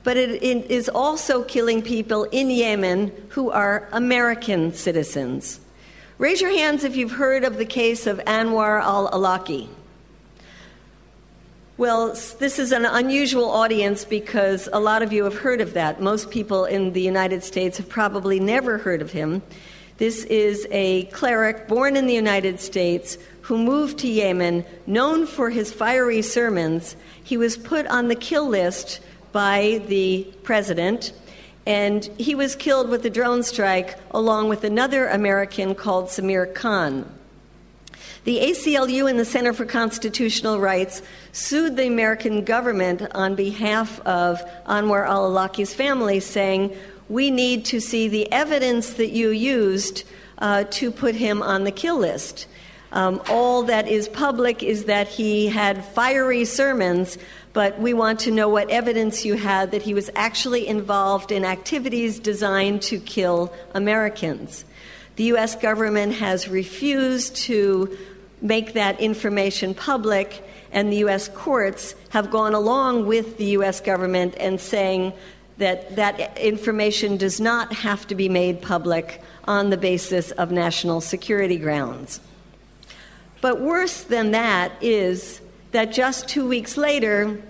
but 0.06 0.16
it 0.16 0.70
is 0.70 0.88
also 0.88 1.42
killing 1.42 1.82
people 1.82 2.22
in 2.30 2.48
Yemen 2.48 3.10
who 3.30 3.50
are 3.50 3.88
American 3.90 4.72
citizens. 4.72 5.58
Raise 6.16 6.40
your 6.40 6.56
hands 6.56 6.84
if 6.84 6.94
you've 6.94 7.10
heard 7.10 7.42
of 7.42 7.56
the 7.56 7.64
case 7.64 8.06
of 8.06 8.18
Anwar 8.18 8.80
al 8.80 9.10
Awlaki. 9.10 9.68
Well, 11.76 12.10
this 12.38 12.60
is 12.60 12.70
an 12.70 12.84
unusual 12.84 13.50
audience 13.50 14.04
because 14.04 14.68
a 14.72 14.78
lot 14.78 15.02
of 15.02 15.12
you 15.12 15.24
have 15.24 15.38
heard 15.38 15.60
of 15.60 15.74
that. 15.74 16.00
Most 16.00 16.30
people 16.30 16.66
in 16.66 16.92
the 16.92 17.02
United 17.02 17.42
States 17.42 17.78
have 17.78 17.88
probably 17.88 18.38
never 18.38 18.78
heard 18.78 19.02
of 19.02 19.10
him. 19.10 19.42
This 19.96 20.22
is 20.26 20.68
a 20.70 21.06
cleric 21.06 21.66
born 21.66 21.96
in 21.96 22.06
the 22.06 22.14
United 22.14 22.60
States 22.60 23.18
who 23.40 23.58
moved 23.58 23.98
to 23.98 24.08
Yemen, 24.08 24.64
known 24.86 25.26
for 25.26 25.50
his 25.50 25.72
fiery 25.72 26.22
sermons. 26.22 26.94
He 27.24 27.36
was 27.36 27.56
put 27.56 27.88
on 27.88 28.06
the 28.06 28.14
kill 28.14 28.48
list 28.48 29.00
by 29.36 29.82
the 29.88 30.26
president, 30.44 31.12
and 31.66 32.06
he 32.16 32.34
was 32.34 32.56
killed 32.56 32.88
with 32.88 33.04
a 33.04 33.10
drone 33.10 33.42
strike 33.42 33.98
along 34.12 34.48
with 34.48 34.64
another 34.64 35.08
American 35.08 35.74
called 35.74 36.06
Samir 36.06 36.54
Khan. 36.54 37.04
The 38.24 38.38
ACLU 38.38 39.10
and 39.10 39.20
the 39.20 39.26
Center 39.26 39.52
for 39.52 39.66
Constitutional 39.66 40.58
Rights 40.58 41.02
sued 41.32 41.76
the 41.76 41.86
American 41.86 42.44
government 42.46 43.02
on 43.14 43.34
behalf 43.34 44.00
of 44.06 44.40
Anwar 44.64 45.06
al 45.06 45.30
Awlaki's 45.30 45.74
family, 45.74 46.18
saying, 46.18 46.74
We 47.10 47.30
need 47.30 47.66
to 47.66 47.78
see 47.78 48.08
the 48.08 48.32
evidence 48.32 48.94
that 48.94 49.10
you 49.10 49.28
used 49.28 50.04
uh, 50.38 50.64
to 50.70 50.90
put 50.90 51.14
him 51.14 51.42
on 51.42 51.64
the 51.64 51.72
kill 51.72 51.98
list. 51.98 52.46
Um, 52.92 53.20
all 53.28 53.64
that 53.64 53.86
is 53.86 54.08
public 54.08 54.62
is 54.62 54.84
that 54.84 55.08
he 55.08 55.48
had 55.48 55.84
fiery 55.84 56.46
sermons, 56.46 57.18
but 57.56 57.80
we 57.80 57.94
want 57.94 58.20
to 58.20 58.30
know 58.30 58.50
what 58.50 58.68
evidence 58.68 59.24
you 59.24 59.32
had 59.32 59.70
that 59.70 59.80
he 59.80 59.94
was 59.94 60.10
actually 60.14 60.66
involved 60.66 61.32
in 61.32 61.42
activities 61.42 62.18
designed 62.18 62.82
to 62.82 63.00
kill 63.00 63.50
Americans. 63.72 64.66
The 65.14 65.24
U.S. 65.24 65.56
government 65.56 66.16
has 66.16 66.48
refused 66.48 67.34
to 67.46 67.96
make 68.42 68.74
that 68.74 69.00
information 69.00 69.72
public, 69.72 70.46
and 70.70 70.92
the 70.92 70.98
U.S. 70.98 71.28
courts 71.28 71.94
have 72.10 72.30
gone 72.30 72.52
along 72.52 73.06
with 73.06 73.38
the 73.38 73.46
U.S. 73.46 73.80
government 73.80 74.34
and 74.38 74.60
saying 74.60 75.14
that 75.56 75.96
that 75.96 76.36
information 76.36 77.16
does 77.16 77.40
not 77.40 77.72
have 77.72 78.06
to 78.08 78.14
be 78.14 78.28
made 78.28 78.60
public 78.60 79.22
on 79.44 79.70
the 79.70 79.78
basis 79.78 80.30
of 80.32 80.50
national 80.50 81.00
security 81.00 81.56
grounds. 81.56 82.20
But 83.40 83.62
worse 83.62 84.02
than 84.02 84.32
that 84.32 84.72
is 84.82 85.40
that 85.72 85.92
just 85.92 86.28
two 86.28 86.46
weeks 86.46 86.76
later, 86.76 87.40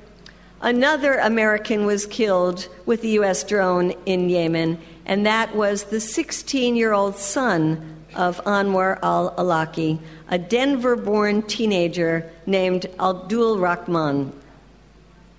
another 0.60 1.14
American 1.14 1.86
was 1.86 2.06
killed 2.06 2.68
with 2.86 3.04
a 3.04 3.08
U.S. 3.08 3.44
drone 3.44 3.92
in 4.06 4.28
Yemen, 4.28 4.78
and 5.04 5.26
that 5.26 5.54
was 5.54 5.84
the 5.84 6.00
16 6.00 6.76
year 6.76 6.92
old 6.92 7.16
son 7.16 7.96
of 8.14 8.42
Anwar 8.44 8.98
al 9.02 9.32
Awlaki, 9.32 10.00
a 10.28 10.38
Denver 10.38 10.96
born 10.96 11.42
teenager 11.42 12.30
named 12.46 12.86
Abdul 12.98 13.58
Rahman. 13.58 14.32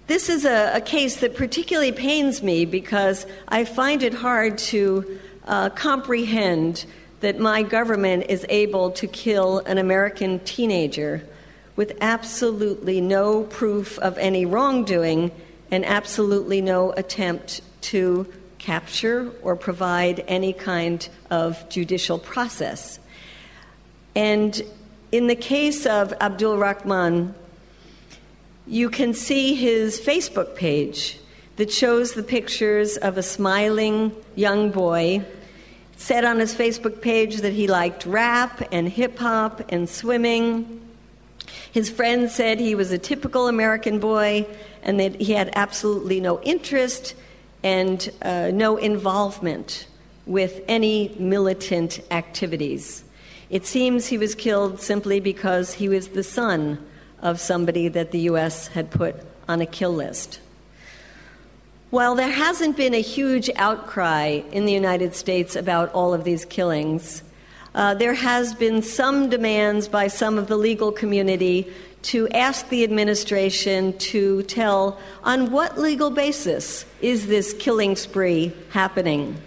This 0.06 0.30
is 0.30 0.46
a, 0.46 0.76
a, 0.76 0.82
case 0.82 1.18
that 1.18 1.36
particularly 1.36 1.92
pains 1.92 2.42
me 2.42 2.63
because 2.63 3.26
I 3.50 3.66
find 3.66 4.04
it 4.04 4.13
hard 4.13 4.58
to 4.60 5.20
uh, 5.46 5.70
comprehend 5.72 6.86
that 7.20 7.40
my 7.40 7.63
government 7.63 8.26
is 8.30 8.46
able 8.48 8.92
to 8.92 9.08
kill 9.08 9.60
an 9.60 9.78
American 9.78 10.40
teenager 10.42 11.28
with 11.78 11.98
absolutely 12.02 13.00
no 13.00 13.44
proof 13.44 13.98
of 14.00 14.18
any 14.18 14.46
wrongdoing 14.46 15.32
and 15.72 15.86
absolutely 15.86 16.60
no 16.60 16.92
attempt 16.92 17.62
to 17.80 18.28
capture 18.58 19.32
or 19.42 19.56
provide 19.56 20.26
any 20.28 20.52
kind 20.52 21.08
of 21.30 21.70
judicial 21.70 22.20
process. 22.20 23.00
And 24.16 24.62
in 25.12 25.28
the 25.28 25.36
case 25.36 25.86
of 25.86 26.13
Abdul 26.20 26.58
Rahman, 26.58 27.36
you 28.66 28.90
can 28.90 29.13
see 29.13 29.54
his 29.56 30.02
Facebook 30.02 30.56
page 30.56 31.20
that 31.58 31.72
shows 31.72 32.13
the 32.13 32.24
pictures 32.24 32.98
of 32.98 33.18
a 33.18 33.24
smiling 33.24 34.13
young 34.36 34.72
boy. 34.72 35.24
Said 35.96 36.26
on 36.26 36.40
his 36.40 36.54
Facebook 36.54 37.02
page 37.02 37.38
that 37.38 37.54
he 37.54 37.68
liked 37.68 38.06
rap 38.06 38.68
and 38.72 38.90
hip 38.90 39.18
hop 39.18 39.62
and 39.70 39.88
swimming. 39.90 40.87
His 41.71 41.89
friends 41.89 42.33
said 42.33 42.60
he 42.60 42.75
was 42.75 42.91
a 42.91 42.97
typical 42.97 43.47
American 43.47 43.99
boy 43.99 44.45
and 44.83 44.99
that 44.99 45.21
he 45.21 45.33
had 45.33 45.49
absolutely 45.53 46.19
no 46.19 46.41
interest 46.41 47.15
and 47.63 48.10
uh, 48.21 48.51
no 48.53 48.77
involvement 48.77 49.88
with 50.25 50.62
any 50.67 51.15
militant 51.19 51.99
activities. 52.12 53.03
It 53.49 53.65
seems 53.65 54.07
he 54.07 54.17
was 54.17 54.36
killed 54.36 54.81
simply 54.81 55.19
because 55.19 55.73
he 55.73 55.88
was 55.88 56.10
the 56.10 56.23
son 56.23 56.86
of 57.21 57.39
somebody 57.39 57.88
that 57.88 58.12
the 58.12 58.19
U.S. 58.21 58.67
had 58.67 58.91
put 58.91 59.15
on 59.47 59.62
a 59.62 59.65
kill 59.65 59.93
list. 59.93 60.39
While 61.89 62.15
there 62.15 62.31
hasn't 62.31 62.75
been 62.75 62.93
a 62.93 63.01
huge 63.01 63.49
outcry 63.55 64.41
in 64.51 64.65
the 64.65 64.73
United 64.73 65.15
States 65.15 65.55
about 65.55 65.91
all 65.93 66.13
of 66.13 66.25
these 66.25 66.43
killings, 66.43 67.23
uh, 67.78 67.94
there 67.94 68.16
has 68.16 68.56
been 68.56 68.82
some 68.82 69.30
demands 69.30 69.88
by 69.88 70.08
some 70.08 70.40
of 70.40 70.48
the 70.48 70.58
legal 70.58 70.92
community 70.92 71.72
to 72.02 72.28
ask 72.30 72.68
the 72.70 72.84
administration 72.84 73.96
to 74.00 74.42
tell 74.44 75.00
on 75.24 75.52
what 75.52 75.78
legal 75.78 76.10
basis 76.10 76.86
is 77.02 77.28
this 77.28 77.54
killing 77.54 77.96
spree 77.96 78.52
happening. 78.72 79.38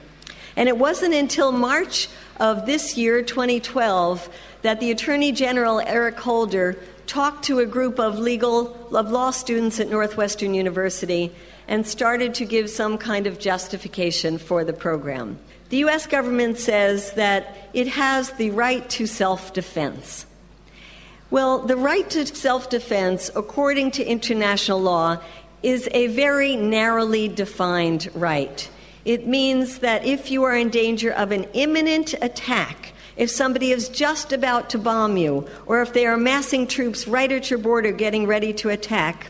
And 0.56 0.68
it 0.68 0.78
wasn't 0.78 1.12
until 1.12 1.50
March 1.50 2.08
of 2.38 2.66
this 2.66 2.96
year, 2.96 3.20
2012, 3.20 4.28
that 4.62 4.78
the 4.78 4.92
Attorney 4.92 5.32
General 5.32 5.80
Eric 5.80 6.20
Holder 6.20 6.78
talked 7.08 7.44
to 7.46 7.58
a 7.58 7.66
group 7.66 7.98
of 7.98 8.16
legal 8.16 8.76
of 8.96 9.10
law 9.10 9.32
students 9.32 9.80
at 9.80 9.90
Northwestern 9.90 10.54
University 10.54 11.32
and 11.66 11.84
started 11.84 12.34
to 12.34 12.44
give 12.44 12.70
some 12.70 12.96
kind 12.96 13.26
of 13.26 13.40
justification 13.40 14.38
for 14.38 14.62
the 14.62 14.72
program. 14.72 15.36
The 15.70 15.78
US 15.78 16.06
government 16.06 16.58
says 16.58 17.12
that 17.12 17.56
it 17.72 17.86
has 17.88 18.32
the 18.32 18.50
right 18.50 18.88
to 18.90 19.06
self-defense. 19.06 20.26
Well, 21.30 21.60
the 21.60 21.76
right 21.76 22.10
to 22.10 22.26
self-defense 22.26 23.30
according 23.36 23.92
to 23.92 24.04
international 24.04 24.80
law 24.80 25.18
is 25.62 25.88
a 25.92 26.08
very 26.08 26.56
narrowly 26.56 27.28
defined 27.28 28.10
right. 28.14 28.68
It 29.04 29.28
means 29.28 29.78
that 29.78 30.04
if 30.04 30.30
you 30.30 30.42
are 30.42 30.56
in 30.56 30.70
danger 30.70 31.12
of 31.12 31.30
an 31.30 31.44
imminent 31.52 32.14
attack, 32.20 32.92
if 33.16 33.30
somebody 33.30 33.70
is 33.70 33.88
just 33.88 34.32
about 34.32 34.70
to 34.70 34.78
bomb 34.78 35.16
you, 35.16 35.46
or 35.66 35.82
if 35.82 35.92
they 35.92 36.04
are 36.04 36.16
massing 36.16 36.66
troops 36.66 37.06
right 37.06 37.30
at 37.30 37.48
your 37.48 37.60
border 37.60 37.92
getting 37.92 38.26
ready 38.26 38.52
to 38.54 38.70
attack, 38.70 39.28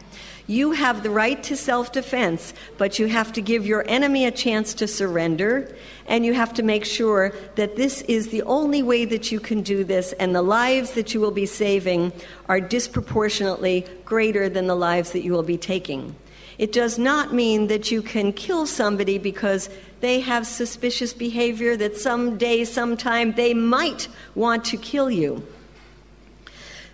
You 0.50 0.72
have 0.72 1.04
the 1.04 1.10
right 1.10 1.40
to 1.44 1.56
self 1.56 1.92
defense, 1.92 2.54
but 2.76 2.98
you 2.98 3.06
have 3.06 3.32
to 3.34 3.40
give 3.40 3.64
your 3.64 3.88
enemy 3.88 4.26
a 4.26 4.32
chance 4.32 4.74
to 4.74 4.88
surrender, 4.88 5.72
and 6.08 6.26
you 6.26 6.34
have 6.34 6.52
to 6.54 6.64
make 6.64 6.84
sure 6.84 7.32
that 7.54 7.76
this 7.76 8.02
is 8.02 8.30
the 8.30 8.42
only 8.42 8.82
way 8.82 9.04
that 9.04 9.30
you 9.30 9.38
can 9.38 9.62
do 9.62 9.84
this, 9.84 10.12
and 10.14 10.34
the 10.34 10.42
lives 10.42 10.90
that 10.94 11.14
you 11.14 11.20
will 11.20 11.30
be 11.30 11.46
saving 11.46 12.12
are 12.48 12.60
disproportionately 12.60 13.86
greater 14.04 14.48
than 14.48 14.66
the 14.66 14.74
lives 14.74 15.12
that 15.12 15.22
you 15.22 15.30
will 15.30 15.44
be 15.44 15.56
taking. 15.56 16.16
It 16.58 16.72
does 16.72 16.98
not 16.98 17.32
mean 17.32 17.68
that 17.68 17.92
you 17.92 18.02
can 18.02 18.32
kill 18.32 18.66
somebody 18.66 19.18
because 19.18 19.70
they 20.00 20.18
have 20.18 20.48
suspicious 20.48 21.12
behavior 21.12 21.76
that 21.76 21.96
someday, 21.96 22.64
sometime, 22.64 23.34
they 23.34 23.54
might 23.54 24.08
want 24.34 24.64
to 24.64 24.76
kill 24.76 25.12
you. 25.12 25.46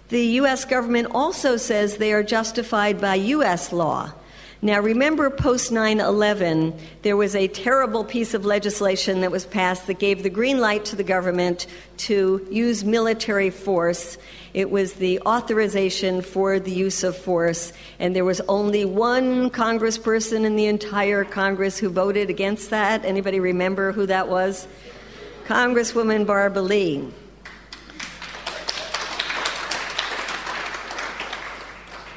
The 0.08 0.24
U.S. 0.40 0.64
government 0.64 1.08
also 1.12 1.56
says 1.56 1.96
they 1.96 2.12
are 2.12 2.22
justified 2.22 3.00
by 3.00 3.16
U.S. 3.16 3.72
law. 3.72 4.12
Now, 4.62 4.80
remember 4.80 5.28
post 5.30 5.70
9 5.70 6.00
11, 6.00 6.78
there 7.02 7.16
was 7.16 7.34
a 7.34 7.46
terrible 7.48 8.04
piece 8.04 8.32
of 8.32 8.46
legislation 8.46 9.20
that 9.20 9.30
was 9.30 9.44
passed 9.44 9.86
that 9.86 9.98
gave 9.98 10.22
the 10.22 10.30
green 10.30 10.60
light 10.60 10.86
to 10.86 10.96
the 10.96 11.04
government 11.04 11.66
to 11.98 12.46
use 12.50 12.82
military 12.82 13.50
force. 13.50 14.16
It 14.54 14.70
was 14.70 14.94
the 14.94 15.20
authorization 15.20 16.22
for 16.22 16.58
the 16.58 16.70
use 16.70 17.04
of 17.04 17.16
force, 17.16 17.72
and 17.98 18.16
there 18.16 18.24
was 18.24 18.40
only 18.48 18.84
one 18.84 19.50
congressperson 19.50 20.44
in 20.44 20.56
the 20.56 20.66
entire 20.66 21.24
Congress 21.24 21.78
who 21.78 21.90
voted 21.90 22.30
against 22.30 22.70
that. 22.70 23.04
Anybody 23.04 23.40
remember 23.40 23.92
who 23.92 24.06
that 24.06 24.28
was? 24.28 24.66
Congresswoman 25.46 26.26
Barbara 26.26 26.62
Lee. 26.62 27.12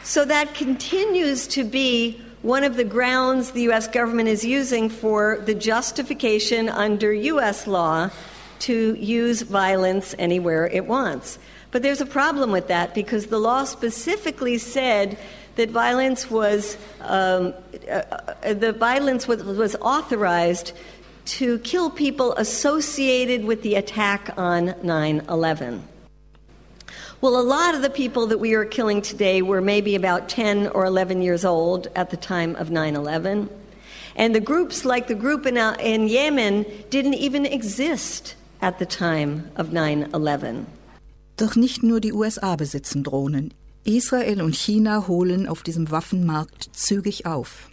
So 0.09 0.25
that 0.25 0.55
continues 0.55 1.45
to 1.49 1.63
be 1.63 2.19
one 2.41 2.63
of 2.63 2.77
the 2.77 2.83
grounds 2.83 3.51
the 3.51 3.61
U.S. 3.69 3.87
government 3.87 4.27
is 4.27 4.43
using 4.43 4.89
for 4.89 5.37
the 5.45 5.53
justification 5.53 6.67
under 6.67 7.13
U.S. 7.13 7.67
law 7.67 8.09
to 8.61 8.95
use 8.95 9.43
violence 9.43 10.15
anywhere 10.17 10.65
it 10.65 10.87
wants. 10.87 11.37
But 11.69 11.83
there's 11.83 12.01
a 12.01 12.07
problem 12.07 12.51
with 12.51 12.69
that 12.69 12.95
because 12.95 13.27
the 13.27 13.37
law 13.37 13.65
specifically 13.65 14.57
said 14.57 15.15
that 15.57 15.69
violence 15.69 16.31
was 16.31 16.75
um, 17.01 17.53
uh, 17.87 17.91
uh, 17.91 18.53
the 18.55 18.73
violence 18.73 19.27
was, 19.27 19.43
was 19.43 19.75
authorized 19.75 20.73
to 21.37 21.59
kill 21.59 21.91
people 21.91 22.33
associated 22.33 23.45
with 23.45 23.61
the 23.61 23.75
attack 23.75 24.35
on 24.39 24.73
9 24.81 25.25
11. 25.29 25.87
Well, 27.21 27.37
a 27.37 27.43
lot 27.43 27.75
of 27.75 27.81
the 27.81 27.89
people 27.89 28.27
that 28.27 28.39
we 28.39 28.53
are 28.53 28.63
killing 28.63 29.01
today 29.01 29.41
were 29.41 29.59
maybe 29.59 29.95
about 29.95 30.29
10 30.29 30.67
or 30.67 30.85
11 30.85 31.21
years 31.21 31.43
old 31.43 31.89
at 31.93 32.11
the 32.11 32.17
time 32.17 32.55
of 32.55 32.71
9 32.71 32.95
11. 32.95 33.49
And 34.15 34.33
the 34.33 34.39
groups, 34.39 34.85
like 34.85 35.07
the 35.07 35.15
group 35.15 35.45
in, 35.45 35.57
uh, 35.57 35.75
in 35.81 36.07
Yemen, 36.07 36.65
didn't 36.89 37.15
even 37.15 37.45
exist 37.45 38.35
at 38.61 38.79
the 38.79 38.85
time 38.85 39.51
of 39.57 39.73
9 39.73 40.11
11. 40.13 40.65
Doch 41.35 41.57
nicht 41.57 41.83
nur 41.83 41.99
die 41.99 42.13
USA 42.13 42.55
besitzen 42.55 43.03
Drohnen. 43.03 43.53
Israel 43.83 44.41
und 44.41 44.55
China 44.55 45.09
holen 45.09 45.45
auf 45.45 45.61
diesem 45.61 45.91
Waffenmarkt 45.91 46.69
zügig 46.71 47.25
auf. 47.25 47.69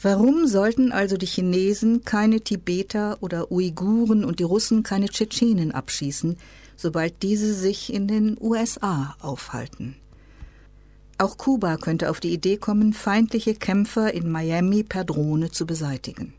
Warum 0.00 0.46
sollten 0.46 0.92
also 0.92 1.16
die 1.16 1.26
Chinesen 1.26 2.04
keine 2.04 2.42
Tibeter 2.42 3.16
oder 3.20 3.50
Uiguren 3.50 4.24
und 4.24 4.38
die 4.38 4.44
Russen 4.44 4.84
keine 4.84 5.08
Tschetschenen 5.08 5.72
abschießen, 5.72 6.36
sobald 6.76 7.22
diese 7.22 7.54
sich 7.54 7.92
in 7.92 8.06
den 8.06 8.36
USA 8.40 9.16
aufhalten. 9.20 9.96
Auch 11.18 11.38
Kuba 11.38 11.78
könnte 11.78 12.10
auf 12.10 12.20
die 12.20 12.32
Idee 12.32 12.58
kommen, 12.58 12.92
feindliche 12.92 13.54
Kämpfer 13.54 14.12
in 14.12 14.30
Miami 14.30 14.82
per 14.82 15.04
Drohne 15.04 15.50
zu 15.50 15.66
beseitigen. 15.66 16.34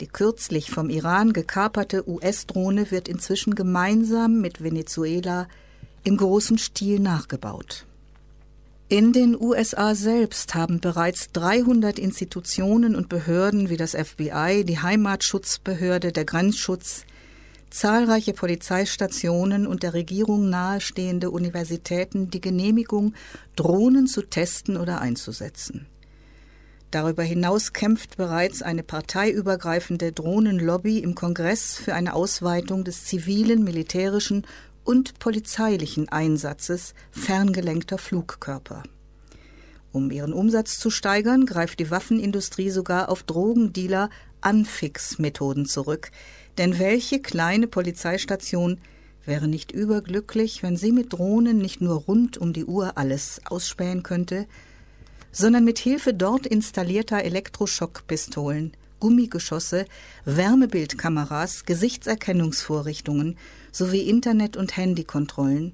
Die 0.00 0.06
kürzlich 0.06 0.70
vom 0.70 0.90
Iran 0.90 1.32
gekaperte 1.32 2.08
US-Drohne 2.08 2.90
wird 2.90 3.08
inzwischen 3.08 3.54
gemeinsam 3.54 4.40
mit 4.40 4.62
Venezuela 4.62 5.48
im 6.04 6.16
großen 6.16 6.58
Stil 6.58 7.00
nachgebaut. 7.00 7.86
In 8.88 9.12
den 9.12 9.40
USA 9.40 9.94
selbst 9.94 10.54
haben 10.54 10.78
bereits 10.78 11.32
300 11.32 11.98
Institutionen 11.98 12.94
und 12.94 13.08
Behörden 13.08 13.70
wie 13.70 13.76
das 13.76 13.92
FBI, 13.92 14.64
die 14.64 14.78
Heimatschutzbehörde, 14.78 16.12
der 16.12 16.24
Grenzschutz, 16.24 17.06
zahlreiche 17.74 18.34
Polizeistationen 18.34 19.66
und 19.66 19.82
der 19.82 19.94
Regierung 19.94 20.48
nahestehende 20.48 21.30
Universitäten 21.30 22.30
die 22.30 22.40
Genehmigung, 22.40 23.14
Drohnen 23.56 24.06
zu 24.06 24.22
testen 24.22 24.76
oder 24.76 25.00
einzusetzen. 25.00 25.86
Darüber 26.92 27.24
hinaus 27.24 27.72
kämpft 27.72 28.16
bereits 28.16 28.62
eine 28.62 28.84
parteiübergreifende 28.84 30.12
Drohnenlobby 30.12 31.00
im 31.00 31.16
Kongress 31.16 31.74
für 31.74 31.94
eine 31.94 32.14
Ausweitung 32.14 32.84
des 32.84 33.06
zivilen, 33.06 33.64
militärischen 33.64 34.46
und 34.84 35.18
polizeilichen 35.18 36.08
Einsatzes 36.08 36.94
ferngelenkter 37.10 37.98
Flugkörper. 37.98 38.84
Um 39.90 40.12
ihren 40.12 40.32
Umsatz 40.32 40.78
zu 40.78 40.90
steigern, 40.90 41.44
greift 41.44 41.80
die 41.80 41.90
Waffenindustrie 41.90 42.70
sogar 42.70 43.08
auf 43.08 43.24
Drogendealer 43.24 44.10
Anfix-Methoden 44.40 45.66
zurück, 45.66 46.10
denn 46.58 46.78
welche 46.78 47.20
kleine 47.20 47.66
Polizeistation 47.66 48.78
wäre 49.26 49.48
nicht 49.48 49.72
überglücklich, 49.72 50.62
wenn 50.62 50.76
sie 50.76 50.92
mit 50.92 51.12
Drohnen 51.12 51.58
nicht 51.58 51.80
nur 51.80 51.96
rund 52.02 52.38
um 52.38 52.52
die 52.52 52.64
Uhr 52.64 52.96
alles 52.98 53.40
ausspähen 53.46 54.02
könnte, 54.02 54.46
sondern 55.32 55.64
mit 55.64 55.78
Hilfe 55.78 56.14
dort 56.14 56.46
installierter 56.46 57.22
Elektroschockpistolen, 57.24 58.72
Gummigeschosse, 59.00 59.86
Wärmebildkameras, 60.24 61.64
Gesichtserkennungsvorrichtungen 61.64 63.36
sowie 63.72 64.08
Internet- 64.08 64.56
und 64.56 64.76
Handykontrollen 64.76 65.72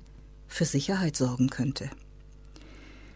für 0.48 0.64
Sicherheit 0.64 1.16
sorgen 1.16 1.50
könnte. 1.50 1.90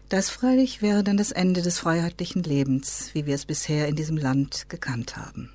Das 0.09 0.29
freilich 0.29 0.81
wäre 0.83 1.03
dann 1.03 1.17
das 1.17 1.31
Ende 1.31 1.63
des 1.63 1.79
freiheitlichen 1.79 2.43
Lebens, 2.43 3.09
wie 3.13 3.25
wir 3.25 3.33
es 3.33 3.45
bisher 3.45 3.87
in 3.87 3.95
diesem 3.95 4.17
Land 4.17 4.69
gekannt 4.69 5.17
haben. 5.17 5.49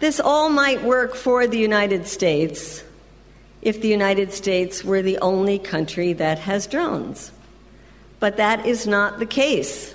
This 0.00 0.18
all 0.18 0.48
might 0.48 0.82
work 0.82 1.14
for 1.14 1.46
the 1.46 1.58
United 1.58 2.06
States 2.06 2.82
if 3.60 3.82
the 3.82 3.88
United 3.88 4.32
States 4.32 4.82
were 4.82 5.02
the 5.02 5.18
only 5.18 5.58
country 5.58 6.14
that 6.14 6.38
has 6.38 6.66
drones. 6.66 7.32
But 8.18 8.38
that 8.38 8.64
is 8.64 8.86
not 8.86 9.18
the 9.18 9.26
case. 9.26 9.94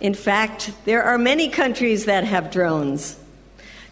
In 0.00 0.14
fact, 0.14 0.72
there 0.84 1.02
are 1.02 1.18
many 1.18 1.48
countries 1.48 2.04
that 2.04 2.22
have 2.22 2.52
drones. 2.52 3.18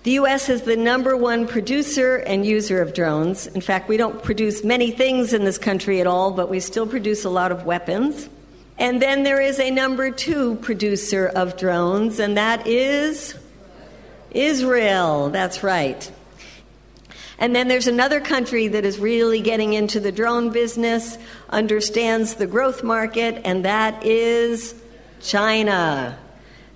The 0.04 0.12
U.S. 0.12 0.48
is 0.48 0.62
the 0.62 0.76
number 0.76 1.16
one 1.16 1.48
producer 1.48 2.16
and 2.16 2.46
user 2.46 2.80
of 2.80 2.94
drones. 2.94 3.48
In 3.48 3.60
fact, 3.60 3.88
we 3.88 3.96
don't 3.96 4.22
produce 4.22 4.62
many 4.62 4.92
things 4.92 5.32
in 5.32 5.44
this 5.44 5.58
country 5.58 6.00
at 6.00 6.06
all, 6.06 6.30
but 6.30 6.50
we 6.50 6.60
still 6.60 6.86
produce 6.86 7.24
a 7.24 7.30
lot 7.30 7.50
of 7.50 7.64
weapons. 7.64 8.28
And 8.78 9.02
then 9.02 9.24
there 9.24 9.40
is 9.40 9.58
a 9.58 9.70
number 9.70 10.12
two 10.12 10.54
producer 10.56 11.26
of 11.34 11.56
drones, 11.56 12.20
and 12.20 12.36
that 12.36 12.66
is 12.66 13.36
Israel, 14.34 15.30
that's 15.30 15.62
right. 15.62 16.10
And 17.38 17.56
then 17.56 17.68
there's 17.68 17.88
another 17.88 18.20
country 18.20 18.68
that 18.68 18.84
is 18.84 18.98
really 18.98 19.40
getting 19.40 19.72
into 19.72 19.98
the 19.98 20.12
drone 20.12 20.50
business, 20.50 21.18
understands 21.50 22.34
the 22.34 22.46
growth 22.46 22.84
market, 22.84 23.40
and 23.44 23.64
that 23.64 24.06
is 24.06 24.74
China. 25.20 26.18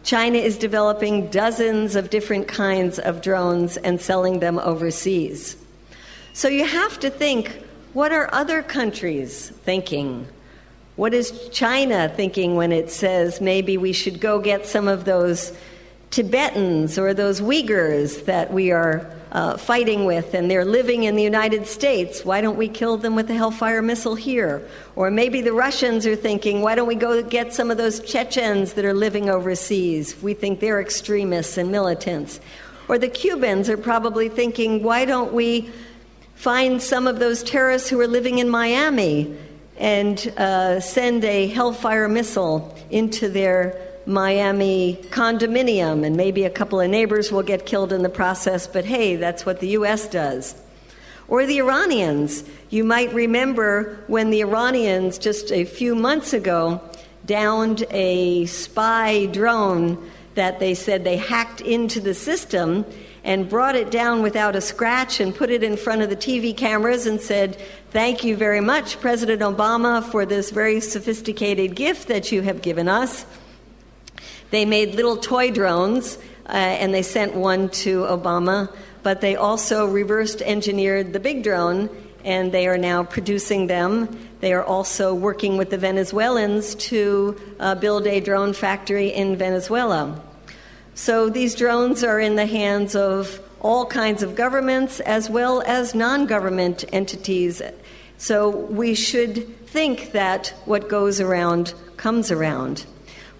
China 0.03 0.39
is 0.39 0.57
developing 0.57 1.29
dozens 1.31 1.97
of 1.97 2.11
different 2.11 2.49
kinds 2.49 2.99
of 2.99 3.23
drones 3.23 3.77
and 3.77 4.01
selling 4.01 4.41
them 4.41 4.59
overseas. 4.59 5.57
So 6.33 6.49
you 6.49 6.65
have 6.65 7.01
to 7.01 7.11
think 7.11 7.63
what 7.93 8.13
are 8.13 8.29
other 8.33 8.63
countries 8.63 9.49
thinking? 9.49 10.27
What 10.97 11.15
is 11.15 11.49
China 11.51 12.09
thinking 12.09 12.57
when 12.57 12.73
it 12.73 12.91
says 12.91 13.41
maybe 13.41 13.77
we 13.77 13.93
should 13.93 14.21
go 14.21 14.39
get 14.39 14.67
some 14.67 14.87
of 14.89 15.05
those 15.05 15.53
Tibetans 16.11 16.99
or 16.99 17.13
those 17.13 17.41
Uyghurs 17.41 18.25
that 18.25 18.53
we 18.53 18.71
are 18.71 19.11
uh, 19.33 19.57
fighting 19.57 20.05
with 20.05 20.35
and 20.35 20.51
they're 20.51 20.65
living 20.65 21.03
in 21.03 21.17
the 21.17 21.23
United 21.23 21.67
States. 21.67 22.25
Why 22.25 22.41
don't 22.41 22.57
we 22.57 22.69
kill 22.69 22.97
them 22.97 23.15
with 23.15 23.31
a 23.31 23.35
Hellfire 23.35 23.83
missile 23.83 24.15
here? 24.15 24.67
Or 24.95 25.11
maybe 25.11 25.43
the 25.43 25.53
Russians 25.53 26.07
are 26.07 26.17
thinking, 26.17 26.63
why 26.63 26.75
don't 26.75 26.87
we 26.87 26.95
go 26.95 27.23
get 27.23 27.53
some 27.53 27.71
of 27.71 27.77
those 27.77 28.01
Chechens 28.01 28.75
that 28.75 28.85
are 28.85 28.95
living 28.95 29.29
overseas? 29.29 30.21
We 30.23 30.33
think 30.35 30.61
they're 30.61 30.81
extremists 30.81 31.59
and 31.59 31.71
militants. 31.71 32.41
Or 32.89 32.99
the 32.99 33.09
Cubans 33.09 33.69
are 33.69 33.77
probably 33.77 34.29
thinking, 34.29 34.83
why 34.83 35.05
don't 35.05 35.33
we 35.33 35.71
find 36.37 36.81
some 36.81 37.07
of 37.07 37.19
those 37.19 37.43
terrorists 37.43 37.89
who 37.89 38.01
are 38.01 38.07
living 38.07 38.39
in 38.39 38.49
Miami 38.49 39.37
and 39.77 40.33
uh, 40.39 40.81
send 40.81 41.25
a 41.25 41.49
Hellfire 41.49 42.09
missile 42.09 42.75
into 42.91 43.29
their 43.29 43.86
Miami 44.07 44.99
condominium, 45.11 46.07
and 46.07 46.17
maybe 46.17 46.45
a 46.45 46.51
couple 46.51 46.81
of 46.81 46.89
neighbors 46.89 47.33
will 47.33 47.43
get 47.43 47.67
killed 47.67 47.93
in 47.93 48.03
the 48.03 48.09
process, 48.09 48.67
but 48.67 48.85
hey, 48.85 49.17
that's 49.17 49.45
what 49.45 49.61
the 49.61 49.69
U.S. 49.69 50.07
does. 50.09 50.55
Or 51.29 51.45
the 51.45 51.59
Iranians. 51.59 52.45
You 52.71 52.85
might 52.85 53.13
remember 53.13 53.99
when 54.07 54.31
the 54.31 54.41
Iranians, 54.41 55.19
just 55.19 55.51
a 55.51 55.65
few 55.65 55.97
months 55.97 56.33
ago, 56.33 56.81
downed 57.25 57.85
a 57.91 58.47
spy 58.47 59.27
drone 59.27 60.11
that 60.37 60.61
they 60.61 60.75
said 60.75 61.03
they 61.03 61.17
hacked 61.17 61.61
into 61.61 62.01
the 62.01 62.15
system 62.15 62.85
and 63.25 63.49
brought 63.49 63.75
it 63.75 63.91
down 63.91 64.23
without 64.23 64.55
a 64.55 64.61
scratch 64.61 65.19
and 65.19 65.35
put 65.35 65.51
it 65.51 65.65
in 65.65 65.77
front 65.77 66.01
of 66.01 66.11
the 66.11 66.17
TV 66.17 66.57
cameras 66.57 67.07
and 67.07 67.21
said, 67.21 67.61
Thank 67.91 68.23
you 68.23 68.37
very 68.37 68.61
much, 68.61 69.01
President 69.01 69.43
Obama, 69.43 70.05
for 70.05 70.25
this 70.25 70.51
very 70.51 70.81
sophisticated 70.81 71.75
gift 71.75 72.07
that 72.07 72.31
you 72.31 72.43
have 72.43 72.63
given 72.63 72.89
us. 72.89 73.27
They 74.51 74.65
made 74.65 74.95
little 74.95 75.17
toy 75.17 75.51
drones 75.51 76.19
uh, 76.49 76.53
and 76.53 76.95
they 76.95 77.03
sent 77.03 77.35
one 77.35 77.69
to 77.71 78.03
Obama, 78.03 78.73
but 79.03 79.21
they 79.21 79.37
also 79.37 79.87
reversed 79.87 80.43
engineered 80.43 81.13
the 81.13 81.21
big 81.21 81.43
drone 81.43 81.91
and 82.25 82.51
they 82.51 82.67
are 82.67 82.79
now 82.79 83.05
producing 83.05 83.69
them. 83.69 84.19
They 84.41 84.53
are 84.53 84.65
also 84.65 85.15
working 85.15 85.57
with 85.57 85.71
the 85.71 85.79
Venezuelans 85.79 86.75
to 86.75 87.41
uh, 87.61 87.75
build 87.77 88.07
a 88.07 88.21
drone 88.21 88.53
factory 88.53 89.09
in 89.09 89.37
Venezuela. 89.37 90.21
So 90.95 91.29
these 91.29 91.55
drones 91.55 92.03
are 92.03 92.19
in 92.19 92.37
the 92.37 92.47
hands 92.47 92.97
of 92.97 93.41
all 93.61 93.87
kinds 93.87 94.23
of 94.23 94.35
governments 94.35 95.01
as 95.01 95.31
well 95.31 95.63
as 95.63 95.95
non 95.95 96.27
government 96.27 96.85
entities. 96.93 97.63
So 98.19 98.49
we 98.51 98.95
should 98.95 99.67
think 99.67 100.13
that 100.13 100.55
what 100.65 100.89
goes 100.89 101.21
around 101.21 101.75
comes 101.97 102.31
around. 102.31 102.87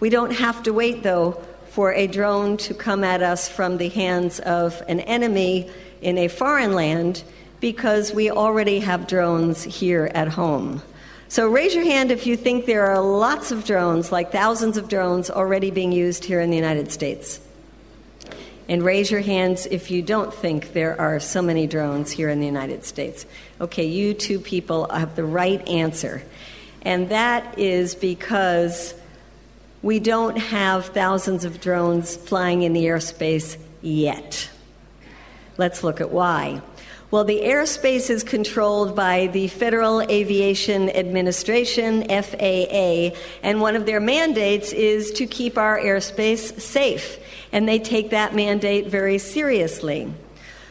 We 0.01 0.11
don't 0.11 0.33
have 0.33 0.63
to 0.65 0.73
wait, 0.73 1.03
though, 1.03 1.43
for 1.71 1.93
a 1.93 2.07
drone 2.07 2.57
to 2.59 2.75
come 2.75 3.05
at 3.05 3.23
us 3.23 3.49
from 3.49 3.79
the 3.79 3.89
hands 3.89 4.41
of 4.41 4.83
an 4.89 5.01
enemy 5.01 5.71
in 6.01 6.19
a 6.19 6.29
foreign 6.29 6.75
land 6.75 7.23
because 7.61 8.13
we 8.13 8.31
already 8.31 8.81
have 8.81 9.07
drones 9.07 9.63
here 9.63 10.11
at 10.15 10.29
home. 10.29 10.83
So 11.29 11.49
raise 11.49 11.75
your 11.75 11.85
hand 11.85 12.13
if 12.13 12.27
you 12.27 12.37
think 12.37 12.67
there 12.67 12.87
are 12.87 13.01
lots 13.01 13.51
of 13.51 13.65
drones, 13.65 14.13
like 14.13 14.31
thousands 14.31 14.77
of 14.77 14.89
drones, 14.89 15.29
already 15.29 15.71
being 15.71 15.93
used 15.93 16.25
here 16.25 16.41
in 16.41 16.51
the 16.51 16.57
United 16.57 16.93
States. 16.93 17.41
And 18.69 18.83
raise 18.83 19.11
your 19.11 19.21
hands 19.21 19.67
if 19.67 19.91
you 19.91 20.03
don't 20.03 20.33
think 20.33 20.73
there 20.73 21.01
are 21.01 21.19
so 21.21 21.43
many 21.43 21.67
drones 21.67 22.11
here 22.11 22.29
in 22.29 22.41
the 22.41 22.47
United 22.47 22.85
States. 22.85 23.27
Okay, 23.61 23.87
you 23.87 24.15
two 24.15 24.39
people 24.39 24.89
have 24.89 25.17
the 25.17 25.25
right 25.25 25.67
answer. 25.69 26.23
And 26.83 27.09
that 27.09 27.59
is 27.59 27.95
because 27.95 28.95
we 29.87 30.01
don't 30.01 30.37
have 30.37 30.87
thousands 30.87 31.45
of 31.45 31.61
drones 31.61 32.17
flying 32.17 32.63
in 32.63 32.73
the 32.73 32.87
airspace 32.87 33.57
yet. 33.83 34.51
Let's 35.59 35.85
look 35.85 36.01
at 36.01 36.11
why. 36.11 36.61
Well, 37.13 37.23
the 37.23 37.43
airspace 37.43 38.11
is 38.11 38.25
controlled 38.25 38.97
by 38.97 39.29
the 39.29 39.47
Federal 39.47 40.01
Aviation 40.03 40.91
Administration, 40.91 42.03
FAA, 42.09 43.17
and 43.45 43.61
one 43.61 43.77
of 43.77 43.87
their 43.87 44.01
mandates 44.01 44.73
is 44.73 45.13
to 45.13 45.25
keep 45.25 45.57
our 45.57 45.79
airspace 45.79 46.61
safe 46.61 47.21
and 47.53 47.69
they 47.69 47.79
take 47.79 48.11
that 48.11 48.35
mandate 48.35 48.89
very 48.89 49.19
seriously. 49.19 50.13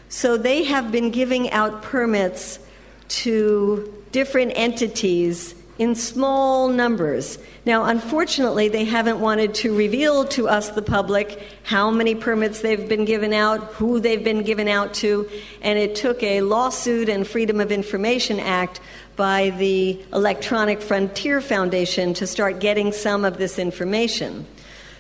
So 0.10 0.36
they 0.36 0.66
have 0.66 0.92
been 0.92 1.10
giving 1.10 1.50
out 1.52 1.84
permits 1.84 2.60
to 3.08 4.04
different 4.12 4.52
entities 4.58 5.56
in 5.78 5.96
small 5.96 6.70
numbers. 6.70 7.38
Now, 7.66 7.86
unfortunately, 7.86 8.70
they 8.70 8.86
haven't 8.86 9.20
wanted 9.20 9.54
to 9.56 9.76
reveal 9.76 10.26
to 10.30 10.48
us, 10.48 10.70
the 10.70 10.82
public, 10.82 11.42
how 11.64 11.92
many 11.92 12.16
permits 12.16 12.62
they've 12.62 12.88
been 12.88 13.06
given 13.06 13.34
out, 13.34 13.62
who 13.74 14.00
they've 14.00 14.24
been 14.24 14.44
given 14.44 14.68
out 14.68 14.94
to, 14.96 15.30
and 15.62 15.78
it 15.78 15.96
took 15.96 16.24
a 16.24 16.42
lawsuit 16.42 17.10
and 17.10 17.28
Freedom 17.28 17.60
of 17.60 17.72
Information 17.72 18.40
Act 18.40 18.80
by 19.16 19.50
the 19.52 20.02
Electronic 20.14 20.82
Frontier 20.82 21.42
Foundation 21.42 22.14
to 22.14 22.28
start 22.28 22.60
getting 22.60 22.92
some 22.92 23.26
of 23.26 23.38
this 23.38 23.60
information. 23.60 24.46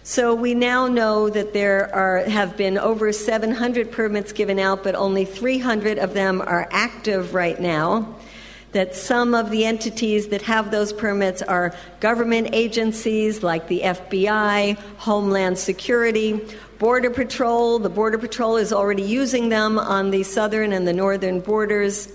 So 0.03 0.35
we 0.35 0.53
now 0.53 0.87
know 0.87 1.29
that 1.29 1.53
there 1.53 1.93
are, 1.93 2.19
have 2.19 2.55
been 2.55 2.77
over 2.77 3.11
700 3.11 3.91
permits 3.91 4.33
given 4.33 4.59
out, 4.59 4.83
but 4.83 4.93
only 4.93 5.25
300 5.25 5.97
of 5.97 6.13
them 6.13 6.41
are 6.41 6.67
active 6.69 7.33
right 7.33 7.59
now. 7.59 8.15
That 8.75 8.93
some 8.93 9.33
of 9.33 9.51
the 9.51 9.63
entities 9.63 10.27
that 10.27 10.41
have 10.41 10.69
those 10.69 10.91
permits 10.91 11.41
are 11.41 11.73
government 12.01 12.49
agencies 12.51 13.41
like 13.41 13.69
the 13.69 13.79
FBI, 13.79 14.77
Homeland 14.97 15.57
Security, 15.57 16.41
Border 16.77 17.09
Patrol. 17.09 17.79
The 17.79 17.87
Border 17.87 18.17
Patrol 18.17 18.57
is 18.57 18.73
already 18.73 19.03
using 19.03 19.47
them 19.47 19.79
on 19.79 20.11
the 20.11 20.23
southern 20.23 20.73
and 20.73 20.85
the 20.85 20.91
northern 20.91 21.39
borders. 21.39 22.11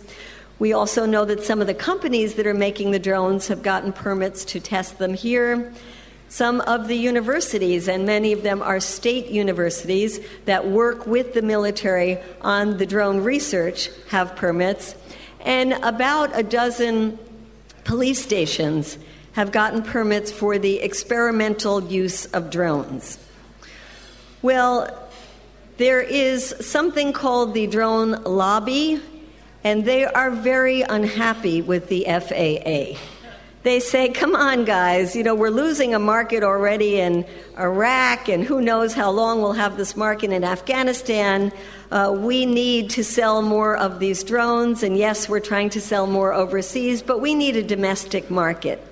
We 0.58 0.74
also 0.74 1.06
know 1.06 1.24
that 1.24 1.42
some 1.42 1.62
of 1.62 1.66
the 1.66 1.72
companies 1.72 2.34
that 2.34 2.46
are 2.46 2.52
making 2.52 2.90
the 2.90 2.98
drones 2.98 3.48
have 3.48 3.62
gotten 3.62 3.94
permits 3.94 4.44
to 4.44 4.60
test 4.60 4.98
them 4.98 5.14
here. 5.14 5.72
Some 6.28 6.60
of 6.60 6.88
the 6.88 6.94
universities, 6.94 7.88
and 7.88 8.04
many 8.04 8.34
of 8.34 8.42
them 8.42 8.60
are 8.60 8.80
state 8.80 9.28
universities 9.28 10.20
that 10.44 10.68
work 10.68 11.06
with 11.06 11.32
the 11.32 11.40
military 11.40 12.18
on 12.42 12.76
the 12.76 12.84
drone 12.84 13.24
research, 13.24 13.88
have 14.10 14.36
permits. 14.36 14.94
And 15.42 15.72
about 15.82 16.38
a 16.38 16.42
dozen 16.42 17.18
police 17.84 18.22
stations 18.22 18.98
have 19.32 19.52
gotten 19.52 19.82
permits 19.82 20.30
for 20.30 20.58
the 20.58 20.80
experimental 20.80 21.82
use 21.82 22.26
of 22.26 22.50
drones. 22.50 23.18
Well, 24.42 25.08
there 25.76 26.00
is 26.00 26.54
something 26.60 27.12
called 27.12 27.54
the 27.54 27.66
drone 27.66 28.22
lobby, 28.24 29.00
and 29.64 29.84
they 29.84 30.04
are 30.04 30.30
very 30.30 30.82
unhappy 30.82 31.62
with 31.62 31.88
the 31.88 32.04
FAA 32.04 32.98
they 33.62 33.78
say, 33.78 34.08
come 34.08 34.34
on, 34.34 34.64
guys, 34.64 35.14
you 35.14 35.22
know, 35.22 35.34
we're 35.34 35.50
losing 35.50 35.94
a 35.94 35.98
market 35.98 36.42
already 36.42 36.98
in 36.98 37.26
Iraq, 37.58 38.28
and 38.28 38.42
who 38.42 38.62
knows 38.62 38.94
how 38.94 39.10
long 39.10 39.42
we'll 39.42 39.52
have 39.52 39.76
this 39.76 39.96
market 39.96 40.30
in 40.30 40.44
Afghanistan. 40.44 41.52
Uh, 41.90 42.14
we 42.16 42.46
need 42.46 42.90
to 42.90 43.02
sell 43.02 43.42
more 43.42 43.76
of 43.76 43.98
these 43.98 44.22
drones, 44.22 44.82
and 44.82 44.96
yes, 44.96 45.28
we're 45.28 45.40
trying 45.40 45.70
to 45.70 45.80
sell 45.80 46.06
more 46.06 46.32
overseas, 46.32 47.02
but 47.02 47.20
we 47.20 47.34
need 47.34 47.56
a 47.56 47.62
domestic 47.62 48.30
market. 48.30 48.84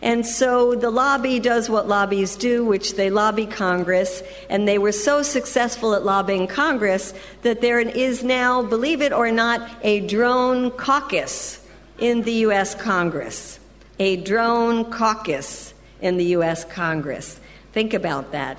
And 0.00 0.24
so 0.24 0.76
the 0.76 0.90
lobby 0.90 1.40
does 1.40 1.68
what 1.68 1.88
lobbies 1.88 2.36
do, 2.36 2.64
which 2.64 2.94
they 2.94 3.10
lobby 3.10 3.46
Congress, 3.46 4.22
and 4.48 4.68
they 4.68 4.78
were 4.78 4.92
so 4.92 5.22
successful 5.22 5.94
at 5.94 6.04
lobbying 6.04 6.46
Congress 6.46 7.12
that 7.42 7.60
there 7.60 7.80
is 7.80 8.22
now, 8.22 8.62
believe 8.62 9.02
it 9.02 9.12
or 9.12 9.32
not, 9.32 9.68
a 9.82 10.06
drone 10.06 10.70
caucus 10.70 11.66
in 11.98 12.22
the 12.22 12.32
U.S. 12.32 12.76
Congress 12.76 13.58
a 13.98 14.16
drone 14.16 14.90
caucus 14.90 15.74
in 16.00 16.16
the 16.16 16.24
U.S. 16.26 16.64
Congress. 16.64 17.40
Think 17.72 17.94
about 17.94 18.32
that. 18.32 18.58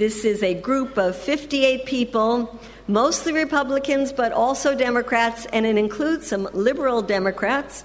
This 0.00 0.24
is 0.24 0.42
a 0.42 0.54
group 0.54 0.96
of 0.96 1.14
58 1.14 1.84
people, 1.84 2.58
mostly 2.88 3.34
Republicans, 3.34 4.14
but 4.14 4.32
also 4.32 4.74
Democrats, 4.74 5.44
and 5.52 5.66
it 5.66 5.76
includes 5.76 6.26
some 6.26 6.48
liberal 6.54 7.02
Democrats 7.02 7.84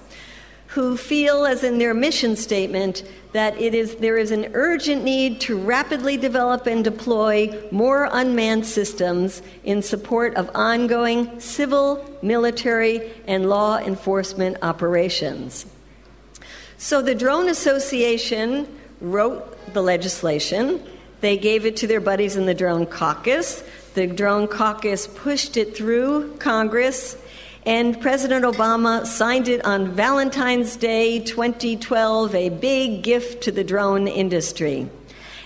who 0.68 0.96
feel, 0.96 1.44
as 1.44 1.62
in 1.62 1.76
their 1.76 1.92
mission 1.92 2.34
statement, 2.34 3.04
that 3.32 3.60
it 3.60 3.74
is, 3.74 3.96
there 3.96 4.16
is 4.16 4.30
an 4.30 4.48
urgent 4.54 5.04
need 5.04 5.42
to 5.42 5.58
rapidly 5.58 6.16
develop 6.16 6.66
and 6.66 6.82
deploy 6.82 7.54
more 7.70 8.08
unmanned 8.10 8.64
systems 8.64 9.42
in 9.64 9.82
support 9.82 10.34
of 10.36 10.50
ongoing 10.54 11.38
civil, 11.38 12.02
military, 12.22 13.12
and 13.26 13.50
law 13.50 13.76
enforcement 13.76 14.56
operations. 14.62 15.66
So 16.78 17.02
the 17.02 17.14
Drone 17.14 17.50
Association 17.50 18.66
wrote 19.02 19.74
the 19.74 19.82
legislation. 19.82 20.82
They 21.26 21.36
gave 21.36 21.66
it 21.66 21.74
to 21.78 21.88
their 21.88 21.98
buddies 21.98 22.36
in 22.36 22.46
the 22.46 22.54
Drone 22.54 22.86
Caucus. 22.86 23.64
The 23.94 24.06
Drone 24.06 24.46
Caucus 24.46 25.08
pushed 25.08 25.56
it 25.56 25.76
through 25.76 26.36
Congress, 26.36 27.16
and 27.64 28.00
President 28.00 28.44
Obama 28.44 29.04
signed 29.04 29.48
it 29.48 29.64
on 29.64 29.90
Valentine's 29.90 30.76
Day 30.76 31.18
2012, 31.18 32.32
a 32.32 32.48
big 32.50 33.02
gift 33.02 33.42
to 33.42 33.50
the 33.50 33.64
drone 33.64 34.06
industry. 34.06 34.88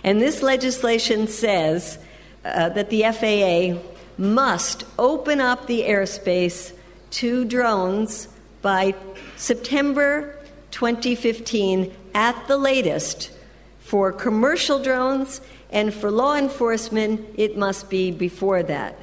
And 0.04 0.20
this 0.20 0.42
legislation 0.42 1.26
says 1.26 1.98
uh, 2.44 2.68
that 2.68 2.90
the 2.90 3.04
FAA 3.04 3.82
must 4.22 4.84
open 4.98 5.40
up 5.40 5.66
the 5.66 5.84
airspace 5.84 6.74
to 7.12 7.46
drones 7.46 8.28
by 8.60 8.94
September 9.36 10.38
2015 10.72 11.90
at 12.14 12.48
the 12.48 12.58
latest. 12.58 13.30
For 13.78 14.12
commercial 14.12 14.78
drones 14.82 15.40
and 15.70 15.94
for 15.94 16.10
law 16.10 16.36
enforcement, 16.36 17.34
it 17.36 17.56
must 17.56 17.88
be 17.88 18.10
before 18.10 18.62
that. 18.64 18.96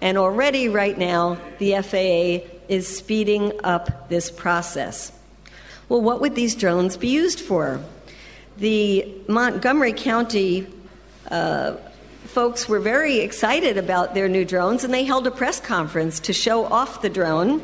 And 0.00 0.16
already, 0.16 0.68
right 0.68 0.96
now, 0.96 1.38
the 1.58 1.74
FAA 1.82 2.48
is 2.68 2.96
speeding 2.96 3.52
up 3.64 4.08
this 4.08 4.30
process. 4.30 5.12
Well, 5.88 6.00
what 6.00 6.20
would 6.20 6.34
these 6.34 6.54
drones 6.54 6.96
be 6.96 7.08
used 7.08 7.40
for? 7.40 7.80
The 8.56 9.12
Montgomery 9.28 9.92
County 9.92 10.66
uh, 11.30 11.76
folks 12.24 12.68
were 12.68 12.80
very 12.80 13.18
excited 13.18 13.76
about 13.76 14.14
their 14.14 14.28
new 14.28 14.44
drones, 14.44 14.84
and 14.84 14.94
they 14.94 15.04
held 15.04 15.26
a 15.26 15.30
press 15.30 15.60
conference 15.60 16.20
to 16.20 16.32
show 16.32 16.64
off 16.64 17.02
the 17.02 17.10
drone. 17.10 17.60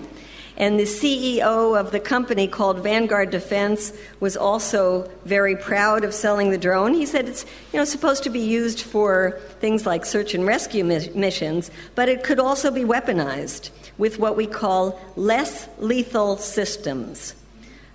And 0.59 0.79
the 0.79 0.85
CEO 0.85 1.79
of 1.79 1.93
the 1.93 2.01
company 2.01 2.49
called 2.49 2.81
Vanguard 2.81 3.31
Defense 3.31 3.93
was 4.19 4.37
also 4.37 5.09
very 5.25 5.55
proud 5.55 6.03
of 6.03 6.13
selling 6.13 6.51
the 6.51 6.59
drone. 6.59 6.95
He 6.95 7.07
said 7.07 7.29
it's 7.29 7.47
you 7.73 7.79
know 7.79 7.85
supposed 7.85 8.25
to 8.25 8.31
be 8.31 8.41
used 8.41 8.81
for 8.81 9.41
things 9.61 9.87
like 9.87 10.05
search 10.05 10.35
and 10.35 10.45
rescue 10.45 10.83
missions, 10.83 11.71
but 11.95 12.09
it 12.09 12.25
could 12.25 12.41
also 12.41 12.73
be 12.73 12.83
weaponized 12.83 13.71
with 13.99 14.19
what 14.19 14.37
we 14.37 14.49
call 14.49 15.01
less 15.15 15.69
lethal 15.79 16.37
systems. 16.37 17.37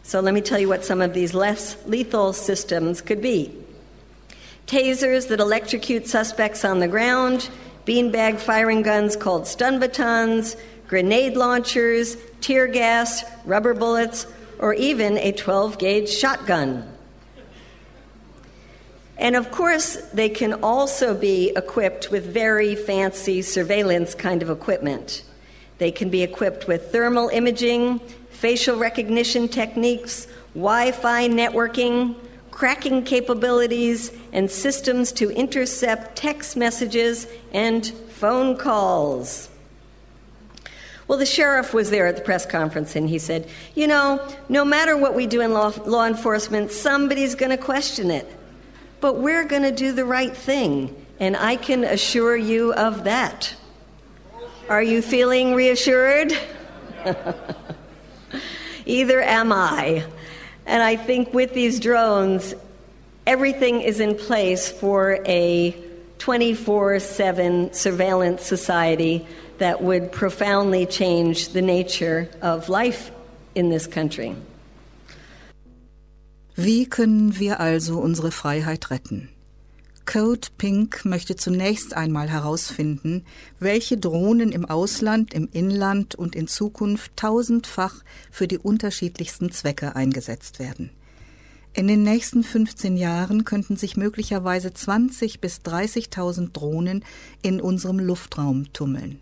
So 0.04 0.22
let 0.22 0.34
me 0.34 0.42
tell 0.42 0.60
you 0.60 0.70
what 0.70 0.86
some 0.86 1.02
of 1.02 1.14
these 1.14 1.34
less 1.34 1.76
lethal 1.86 2.32
systems 2.32 3.02
could 3.02 3.22
be. 3.22 3.54
Tasers 4.68 5.28
that 5.28 5.42
electrocute 5.42 6.08
suspects 6.08 6.64
on 6.64 6.80
the 6.80 6.88
ground, 6.88 7.50
beanbag 7.86 8.40
firing 8.40 8.84
guns 8.84 9.18
called 9.18 9.48
stun 9.48 9.82
batons, 9.82 10.56
grenade 10.88 11.36
launchers, 11.36 12.18
tear 12.42 12.68
gas, 12.68 13.24
rubber 13.46 13.74
bullets, 13.74 14.28
or 14.60 14.74
even 14.74 15.18
a 15.18 15.32
12 15.32 15.78
gauge 15.78 16.10
shotgun. 16.10 16.90
And 19.18 19.36
of 19.36 19.52
course, 19.52 19.96
they 20.14 20.30
can 20.30 20.54
also 20.64 21.14
be 21.14 21.52
equipped 21.56 22.12
with 22.12 22.26
very 22.26 22.76
fancy 22.76 23.42
surveillance 23.42 24.16
kind 24.16 24.42
of 24.42 24.50
equipment. 24.50 25.24
They 25.78 25.92
can 25.92 26.10
be 26.10 26.24
equipped 26.24 26.68
with 26.68 26.92
thermal 26.92 27.30
imaging, 27.30 28.00
facial 28.30 28.78
recognition 28.78 29.48
techniques, 29.48 30.28
Wi 30.54 30.92
Fi 30.92 31.28
networking, 31.28 32.16
cracking 32.52 33.04
capabilities, 33.04 34.12
and 34.32 34.50
systems 34.50 35.12
to 35.14 35.30
intercept 35.32 36.16
text 36.16 36.56
messages 36.56 37.28
and 37.54 37.88
phone 37.88 38.58
calls. 38.58 39.50
Well, 41.14 41.20
the 41.20 41.28
sheriff 41.28 41.76
was 41.76 41.92
there 41.92 42.08
at 42.08 42.16
the 42.16 42.24
press 42.24 42.44
conference 42.44 42.96
and 42.96 43.08
he 43.08 43.20
said, 43.20 43.48
You 43.76 43.86
know, 43.86 44.28
no 44.50 44.66
matter 44.66 44.98
what 44.98 45.14
we 45.14 45.28
do 45.28 45.42
in 45.42 45.54
law, 45.54 45.72
law 45.86 46.08
enforcement, 46.08 46.72
somebody's 46.72 47.36
going 47.36 47.52
to 47.52 47.58
question 47.58 48.10
it. 48.10 48.26
But 49.00 49.20
we're 49.20 49.44
going 49.44 49.62
to 49.62 49.72
do 49.72 49.92
the 49.92 50.06
right 50.06 50.36
thing, 50.36 51.06
and 51.20 51.38
I 51.38 51.56
can 51.56 51.84
assure 51.84 52.36
you 52.36 52.74
of 52.74 53.04
that. 53.04 53.54
Are 54.70 54.82
you 54.82 55.04
feeling 55.04 55.54
reassured? 55.54 56.34
Either 58.88 59.22
am 59.22 59.52
I. 59.52 60.06
And 60.66 60.82
I 60.82 60.96
think 60.96 61.32
with 61.32 61.54
these 61.54 61.80
drones, 61.80 62.56
everything 63.28 63.82
is 63.82 64.00
in 64.00 64.16
place 64.16 64.72
for 64.72 65.20
a 65.28 65.80
24 66.18 67.00
7 67.00 67.72
surveillance 67.72 68.42
society 68.42 69.28
that 69.60 69.82
would 69.82 70.12
profoundly 70.12 70.86
change 70.86 71.50
the 71.50 71.62
nature 71.62 72.30
of 72.42 72.70
life 72.70 73.12
in 73.56 73.70
this 73.70 73.90
country. 73.90 74.36
Wie 76.56 76.86
können 76.86 77.40
wir 77.40 77.60
also 77.60 78.00
unsere 78.00 78.32
Freiheit 78.32 78.92
retten? 78.92 79.30
Code 80.06 80.50
Pink 80.58 81.06
möchte 81.06 81.36
zunächst 81.36 81.96
einmal 81.96 82.30
herausfinden, 82.30 83.26
welche 83.60 83.98
Drohnen 83.98 84.52
im 84.52 84.66
Ausland, 84.66 85.34
im 85.34 85.50
Inland 85.52 86.14
und 86.14 86.36
in 86.36 86.48
Zukunft 86.48 87.16
tausendfach 87.16 88.04
für 88.30 88.48
die 88.48 88.58
unterschiedlichsten 88.58 89.52
Zwecke 89.52 89.96
eingesetzt 89.96 90.60
werden. 90.60 90.90
In 91.74 91.88
den 91.88 92.04
nächsten 92.04 92.44
15 92.44 92.98
Jahren 92.98 93.46
könnten 93.46 93.78
sich 93.78 93.98
möglicherweise 93.98 94.74
20 94.74 95.40
bis 95.40 95.62
30.000 95.62 96.52
Drohnen 96.52 97.04
in 97.42 97.60
unserem 97.60 97.98
Luftraum 97.98 98.72
tummeln. 98.74 99.22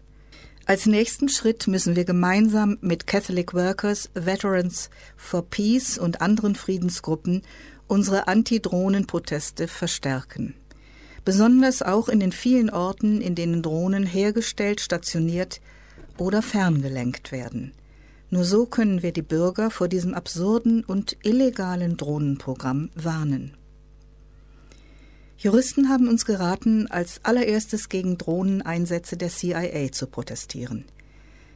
Als 0.66 0.86
nächsten 0.86 1.28
Schritt 1.28 1.68
müssen 1.68 1.96
wir 1.96 2.06
gemeinsam 2.06 2.78
mit 2.82 3.08
Catholic 3.08 3.54
Workers, 3.54 4.10
Veterans 4.14 4.90
for 5.18 5.42
Peace 5.50 5.98
und 5.98 6.22
anderen 6.22 6.56
Friedensgruppen 6.56 7.42
unsere 7.88 8.28
Anti-Drohnen-Proteste 8.28 9.68
verstärken 9.68 10.56
besonders 11.26 11.82
auch 11.82 12.10
in 12.10 12.20
den 12.20 12.32
vielen 12.32 12.70
Orten, 12.70 13.22
in 13.22 13.36
denen 13.36 13.62
Drohnen 13.62 14.06
hergestellt, 14.06 14.82
stationiert 14.82 15.62
oder 16.18 16.42
ferngelenkt 16.42 17.32
werden. 17.32 17.74
Nur 18.30 18.46
so 18.46 18.66
können 18.66 19.04
wir 19.04 19.12
die 19.12 19.22
Bürger 19.22 19.72
vor 19.72 19.88
diesem 19.88 20.14
absurden 20.14 20.84
und 20.84 21.18
illegalen 21.24 21.98
Drohnenprogramm 21.98 22.90
warnen. 22.96 23.58
Juristen 25.42 25.90
haben 25.90 26.08
uns 26.08 26.26
geraten, 26.26 26.86
als 26.86 27.20
allererstes 27.24 27.90
gegen 27.90 28.20
Drohneneinsätze 28.20 29.18
der 29.18 29.30
CIA 29.30 29.92
zu 29.92 30.06
protestieren. 30.06 30.86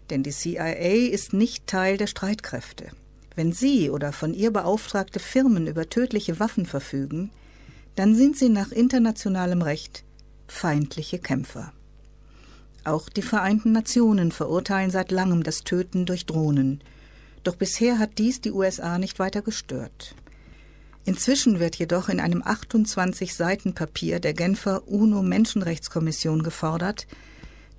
Denn 0.09 0.23
die 0.23 0.31
CIA 0.31 1.11
ist 1.11 1.33
nicht 1.33 1.67
Teil 1.67 1.97
der 1.97 2.07
Streitkräfte. 2.07 2.87
Wenn 3.35 3.51
sie 3.51 3.91
oder 3.91 4.11
von 4.11 4.33
ihr 4.33 4.49
beauftragte 4.49 5.19
Firmen 5.19 5.67
über 5.67 5.87
tödliche 5.87 6.39
Waffen 6.39 6.65
verfügen, 6.65 7.29
dann 7.95 8.15
sind 8.15 8.39
sie 8.39 8.49
nach 8.49 8.71
internationalem 8.71 9.61
Recht 9.61 10.03
feindliche 10.47 11.19
Kämpfer. 11.19 11.71
Auch 12.85 13.07
die 13.07 13.21
Vereinten 13.21 13.71
Nationen 13.71 14.31
verurteilen 14.31 14.89
seit 14.89 15.11
langem 15.11 15.43
das 15.43 15.63
Töten 15.63 16.07
durch 16.07 16.25
Drohnen, 16.25 16.81
doch 17.43 17.55
bisher 17.55 17.99
hat 17.99 18.17
dies 18.17 18.41
die 18.41 18.51
USA 18.51 18.97
nicht 18.97 19.19
weiter 19.19 19.43
gestört. 19.43 20.15
Inzwischen 21.05 21.59
wird 21.59 21.75
jedoch 21.75 22.09
in 22.09 22.19
einem 22.19 22.41
28 22.43 23.35
Seiten 23.35 23.75
Papier 23.75 24.19
der 24.19 24.33
Genfer 24.33 24.87
UNO 24.87 25.21
Menschenrechtskommission 25.21 26.41
gefordert, 26.41 27.05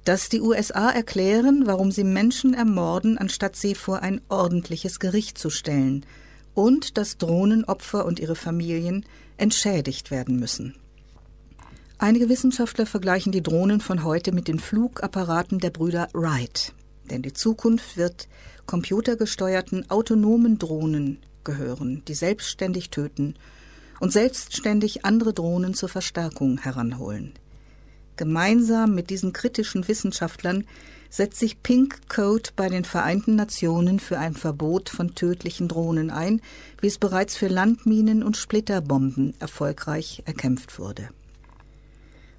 dass 0.04 0.28
die 0.28 0.40
USA 0.40 0.90
erklären, 0.90 1.64
warum 1.66 1.90
sie 1.90 2.04
Menschen 2.04 2.54
ermorden, 2.54 3.18
anstatt 3.18 3.56
sie 3.56 3.74
vor 3.74 4.02
ein 4.02 4.20
ordentliches 4.28 5.00
Gericht 5.00 5.38
zu 5.38 5.50
stellen, 5.50 6.06
und 6.54 6.96
dass 6.96 7.18
Drohnenopfer 7.18 8.06
und 8.06 8.20
ihre 8.20 8.36
Familien 8.36 9.04
entschädigt 9.36 10.12
werden 10.12 10.38
müssen. 10.38 10.76
Einige 11.98 12.28
Wissenschaftler 12.28 12.86
vergleichen 12.86 13.32
die 13.32 13.42
Drohnen 13.42 13.80
von 13.80 14.04
heute 14.04 14.30
mit 14.30 14.46
den 14.46 14.60
Flugapparaten 14.60 15.58
der 15.58 15.70
Brüder 15.70 16.08
Wright. 16.12 16.72
Denn 17.10 17.22
die 17.22 17.32
Zukunft 17.32 17.96
wird 17.96 18.28
computergesteuerten 18.66 19.90
autonomen 19.90 20.58
Drohnen 20.58 21.18
gehören, 21.46 22.02
die 22.06 22.14
selbstständig 22.14 22.90
töten 22.90 23.36
und 24.00 24.12
selbstständig 24.12 25.06
andere 25.06 25.32
Drohnen 25.32 25.72
zur 25.72 25.88
Verstärkung 25.88 26.58
heranholen. 26.58 27.32
Gemeinsam 28.16 28.94
mit 28.94 29.08
diesen 29.10 29.32
kritischen 29.32 29.88
Wissenschaftlern 29.88 30.64
setzt 31.10 31.38
sich 31.38 31.62
Pink 31.62 32.08
Code 32.08 32.50
bei 32.56 32.68
den 32.68 32.84
Vereinten 32.84 33.36
Nationen 33.36 34.00
für 34.00 34.18
ein 34.18 34.34
Verbot 34.34 34.88
von 34.88 35.14
tödlichen 35.14 35.68
Drohnen 35.68 36.10
ein, 36.10 36.40
wie 36.80 36.88
es 36.88 36.98
bereits 36.98 37.36
für 37.36 37.48
Landminen 37.48 38.22
und 38.22 38.36
Splitterbomben 38.36 39.34
erfolgreich 39.38 40.22
erkämpft 40.26 40.78
wurde. 40.78 41.08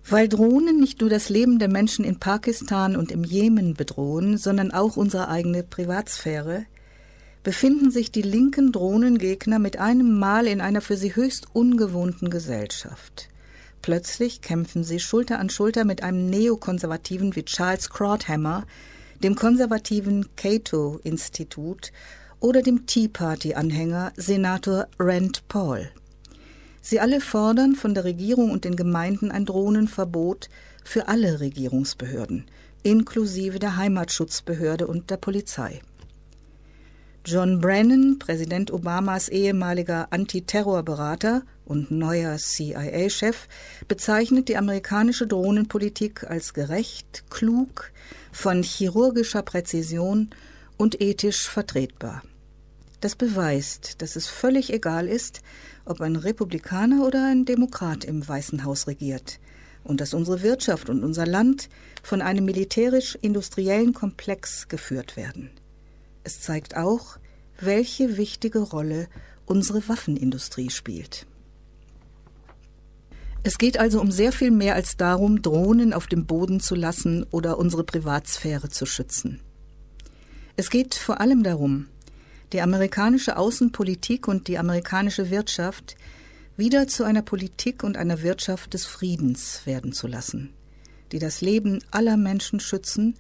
Weil 0.10 0.30
Drohnen 0.30 0.80
nicht 0.80 1.02
nur 1.02 1.10
das 1.10 1.30
Leben 1.30 1.60
der 1.60 1.70
Menschen 1.70 2.06
in 2.06 2.18
Pakistan 2.20 2.96
und 2.96 3.12
im 3.12 3.24
Jemen 3.24 3.74
bedrohen, 3.74 4.38
sondern 4.38 4.72
auch 4.72 4.96
unsere 4.96 5.28
eigene 5.28 5.64
Privatsphäre, 5.64 6.66
befinden 7.48 7.92
sich 7.92 8.12
die 8.12 8.24
linken 8.24 8.74
Drohnengegner 8.74 9.58
mit 9.58 9.80
einem 9.80 10.20
Mal 10.20 10.48
in 10.48 10.60
einer 10.60 10.82
für 10.82 10.98
sie 10.98 11.16
höchst 11.16 11.46
ungewohnten 11.54 12.30
Gesellschaft. 12.30 13.30
Plötzlich 13.82 14.42
kämpfen 14.42 14.84
sie 14.84 15.00
Schulter 15.00 15.40
an 15.40 15.50
Schulter 15.50 15.86
mit 15.86 16.04
einem 16.04 16.30
Neokonservativen 16.30 17.38
wie 17.38 17.46
Charles 17.46 17.90
Crawdhammer, 17.90 18.66
dem 19.24 19.36
konservativen 19.36 20.26
Cato-Institut 20.36 21.94
oder 22.42 22.62
dem 22.62 22.86
Tea 22.86 23.08
Party-Anhänger 23.08 24.12
Senator 24.18 24.88
Rand 25.00 25.48
Paul. 25.48 25.90
Sie 26.82 27.00
alle 27.00 27.22
fordern 27.22 27.76
von 27.76 27.94
der 27.94 28.04
Regierung 28.04 28.52
und 28.52 28.66
den 28.66 28.76
Gemeinden 28.76 29.32
ein 29.32 29.46
Drohnenverbot 29.46 30.50
für 30.84 31.08
alle 31.08 31.40
Regierungsbehörden, 31.40 32.44
inklusive 32.84 33.58
der 33.58 33.78
Heimatschutzbehörde 33.78 34.86
und 34.86 35.10
der 35.10 35.16
Polizei. 35.16 35.80
John 37.30 37.60
Brennan, 37.60 38.20
Präsident 38.20 38.72
Obamas 38.72 39.28
ehemaliger 39.28 40.08
Antiterrorberater 40.14 41.44
und 41.66 41.92
neuer 41.92 42.38
CIA-Chef, 42.38 43.50
bezeichnet 43.90 44.48
die 44.48 44.56
amerikanische 44.56 45.28
Drohnenpolitik 45.28 46.24
als 46.24 46.54
gerecht, 46.54 47.26
klug, 47.30 47.92
von 48.32 48.64
chirurgischer 48.64 49.42
Präzision 49.42 50.30
und 50.78 51.02
ethisch 51.02 51.50
vertretbar. 51.50 52.24
Das 53.02 53.18
beweist, 53.18 54.02
dass 54.02 54.16
es 54.16 54.28
völlig 54.28 54.72
egal 54.72 55.10
ist, 55.10 55.42
ob 55.84 56.00
ein 56.00 56.16
Republikaner 56.16 57.06
oder 57.06 57.26
ein 57.26 57.44
Demokrat 57.44 58.06
im 58.06 58.26
Weißen 58.26 58.64
Haus 58.64 58.88
regiert, 58.88 59.42
und 59.84 60.00
dass 60.00 60.14
unsere 60.14 60.44
Wirtschaft 60.44 60.90
und 60.90 61.04
unser 61.04 61.28
Land 61.28 61.68
von 62.04 62.22
einem 62.22 62.46
militärisch-industriellen 62.46 63.94
Komplex 63.94 64.70
geführt 64.70 65.18
werden. 65.18 65.50
Es 66.28 66.42
zeigt 66.42 66.76
auch, 66.76 67.20
welche 67.58 68.18
wichtige 68.18 68.60
Rolle 68.60 69.08
unsere 69.46 69.88
Waffenindustrie 69.88 70.70
spielt. 70.70 71.26
Es 73.44 73.58
geht 73.58 73.80
also 73.80 74.02
um 74.02 74.12
sehr 74.12 74.34
viel 74.34 74.52
mehr 74.52 74.76
als 74.76 74.98
darum, 74.98 75.42
Drohnen 75.42 75.94
auf 75.94 76.08
dem 76.08 76.26
Boden 76.26 76.60
zu 76.60 76.76
lassen 76.76 77.26
oder 77.32 77.58
unsere 77.58 77.86
Privatsphäre 77.86 78.68
zu 78.68 78.86
schützen. 78.86 79.40
Es 80.58 80.70
geht 80.70 80.96
vor 80.96 81.22
allem 81.22 81.44
darum, 81.44 81.88
die 82.52 82.60
amerikanische 82.60 83.38
Außenpolitik 83.38 84.28
und 84.28 84.50
die 84.50 84.58
amerikanische 84.58 85.30
Wirtschaft 85.30 85.96
wieder 86.58 86.90
zu 86.90 87.06
einer 87.06 87.22
Politik 87.22 87.86
und 87.86 87.96
einer 87.96 88.22
Wirtschaft 88.22 88.74
des 88.74 88.86
Friedens 88.86 89.62
werden 89.64 89.94
zu 89.94 90.08
lassen, 90.08 90.50
die 91.14 91.20
das 91.20 91.40
Leben 91.40 91.80
aller 91.90 92.18
Menschen 92.18 92.60
schützen 92.60 93.16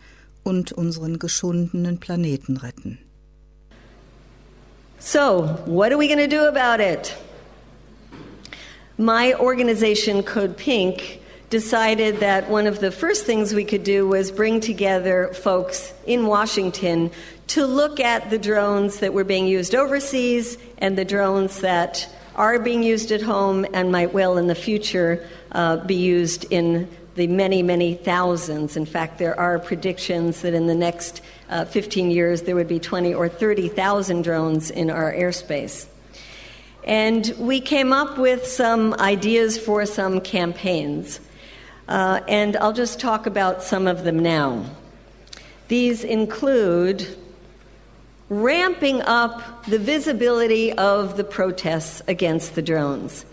und 0.48 0.72
unseren 0.72 1.20
geschundenen 1.20 2.00
Planeten 2.00 2.58
retten. 2.58 3.00
So, 4.98 5.43
what 5.66 5.91
are 5.91 5.98
we 5.98 6.08
going 6.08 6.18
to 6.20 6.28
do 6.28 6.45
about 6.45 6.80
it? 6.80 7.16
My 8.98 9.34
organization, 9.36 10.24
Code 10.24 10.58
Pink, 10.58 11.22
decided 11.50 12.22
that 12.22 12.50
one 12.50 12.66
of 12.66 12.80
the 12.80 12.91
first 12.91 13.26
things 13.26 13.54
we 13.54 13.66
could 13.66 13.84
do 13.84 14.08
was 14.08 14.32
bring 14.32 14.60
together 14.60 15.34
folks 15.34 15.93
in 16.06 16.26
Washington 16.26 17.12
to 17.48 17.66
look 17.66 18.00
at 18.00 18.30
the 18.30 18.38
drones 18.38 19.00
that 19.00 19.14
were 19.14 19.24
being 19.24 19.48
used 19.48 19.76
overseas 19.76 20.58
and 20.78 20.98
the 20.98 21.06
drones 21.06 21.62
that 21.62 22.10
are 22.36 22.60
being 22.60 22.84
used 22.84 23.12
at 23.12 23.22
home 23.22 23.66
and 23.74 23.91
might 23.91 24.14
well 24.14 24.38
in 24.38 24.48
the 24.48 24.56
future 24.56 25.28
uh, 25.52 25.78
be 25.78 25.95
used 25.95 26.45
in 26.52 26.88
the 27.18 27.28
many, 27.28 27.63
many 27.63 27.95
thousands. 27.95 28.78
In 28.78 28.86
fact, 28.86 29.18
there 29.18 29.38
are 29.39 29.57
predictions 29.57 30.41
that 30.41 30.53
in 30.53 30.68
the 30.68 30.76
next 30.76 31.22
uh, 31.49 31.65
15 31.65 32.11
years 32.11 32.43
there 32.43 32.55
would 32.55 32.68
be 32.68 32.80
20 32.80 33.13
or 33.13 33.28
30,000 33.28 34.22
drones 34.22 34.70
in 34.70 34.91
our 34.91 35.11
airspace. 35.11 35.88
And 36.84 37.34
we 37.39 37.59
came 37.59 37.91
up 37.91 38.20
with 38.20 38.45
some 38.45 38.93
ideas 38.93 39.57
for 39.57 39.86
some 39.88 40.22
campaigns. 40.22 41.20
Uh, 41.88 42.22
and 42.28 42.55
I'll 42.57 42.72
just 42.72 42.99
talk 42.99 43.26
about 43.26 43.63
some 43.63 43.88
of 43.88 44.03
them 44.03 44.20
now. 44.20 44.65
These 45.70 46.03
include 46.03 47.18
ramping 48.30 49.01
up 49.01 49.65
the 49.65 49.80
visibility 49.80 50.72
of 50.74 51.18
the 51.18 51.24
protests 51.24 52.03
against 52.07 52.53
the 52.53 52.61
drones. 52.61 53.26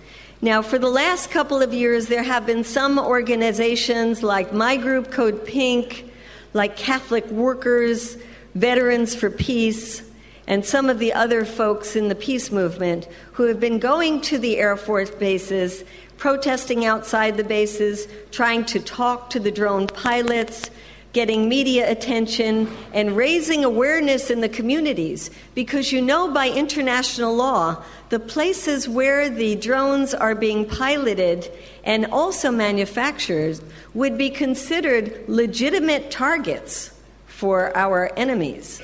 Now, 0.44 0.60
for 0.60 0.78
the 0.78 0.90
last 0.90 1.30
couple 1.30 1.62
of 1.62 1.72
years, 1.72 2.08
there 2.08 2.22
have 2.22 2.44
been 2.44 2.64
some 2.64 2.98
organizations 2.98 4.22
like 4.22 4.52
My 4.52 4.76
Group 4.76 5.10
Code 5.10 5.46
Pink, 5.46 6.12
like 6.52 6.76
Catholic 6.76 7.26
Workers, 7.30 8.18
Veterans 8.54 9.14
for 9.14 9.30
Peace, 9.30 10.02
and 10.46 10.62
some 10.62 10.90
of 10.90 10.98
the 10.98 11.14
other 11.14 11.46
folks 11.46 11.96
in 11.96 12.08
the 12.08 12.14
peace 12.14 12.52
movement 12.52 13.08
who 13.32 13.44
have 13.44 13.58
been 13.58 13.78
going 13.78 14.20
to 14.20 14.36
the 14.36 14.58
Air 14.58 14.76
Force 14.76 15.08
bases 15.08 15.82
protesting 16.18 16.84
outside 16.84 17.38
the 17.38 17.44
bases, 17.44 18.06
trying 18.30 18.66
to 18.66 18.80
talk 18.80 19.30
to 19.30 19.40
the 19.40 19.50
drone 19.50 19.86
pilots, 19.86 20.70
getting 21.14 21.48
media 21.48 21.90
attention, 21.90 22.68
and 22.92 23.16
raising 23.16 23.64
awareness 23.64 24.30
in 24.30 24.42
the 24.42 24.48
communities. 24.48 25.30
Because 25.54 25.92
you 25.92 26.02
know 26.02 26.30
by 26.30 26.50
international 26.50 27.34
law, 27.34 27.82
the 28.10 28.18
places 28.20 28.86
where 28.86 29.30
the 29.30 29.54
drones 29.54 30.12
are 30.12 30.34
being 30.34 30.66
piloted 30.66 31.50
and 31.84 32.04
also 32.06 32.50
manufactured 32.50 33.60
would 33.94 34.18
be 34.18 34.28
considered 34.28 35.26
legitimate 35.26 36.10
targets 36.10 36.90
for 37.26 37.74
our 37.76 38.12
enemies. 38.16 38.82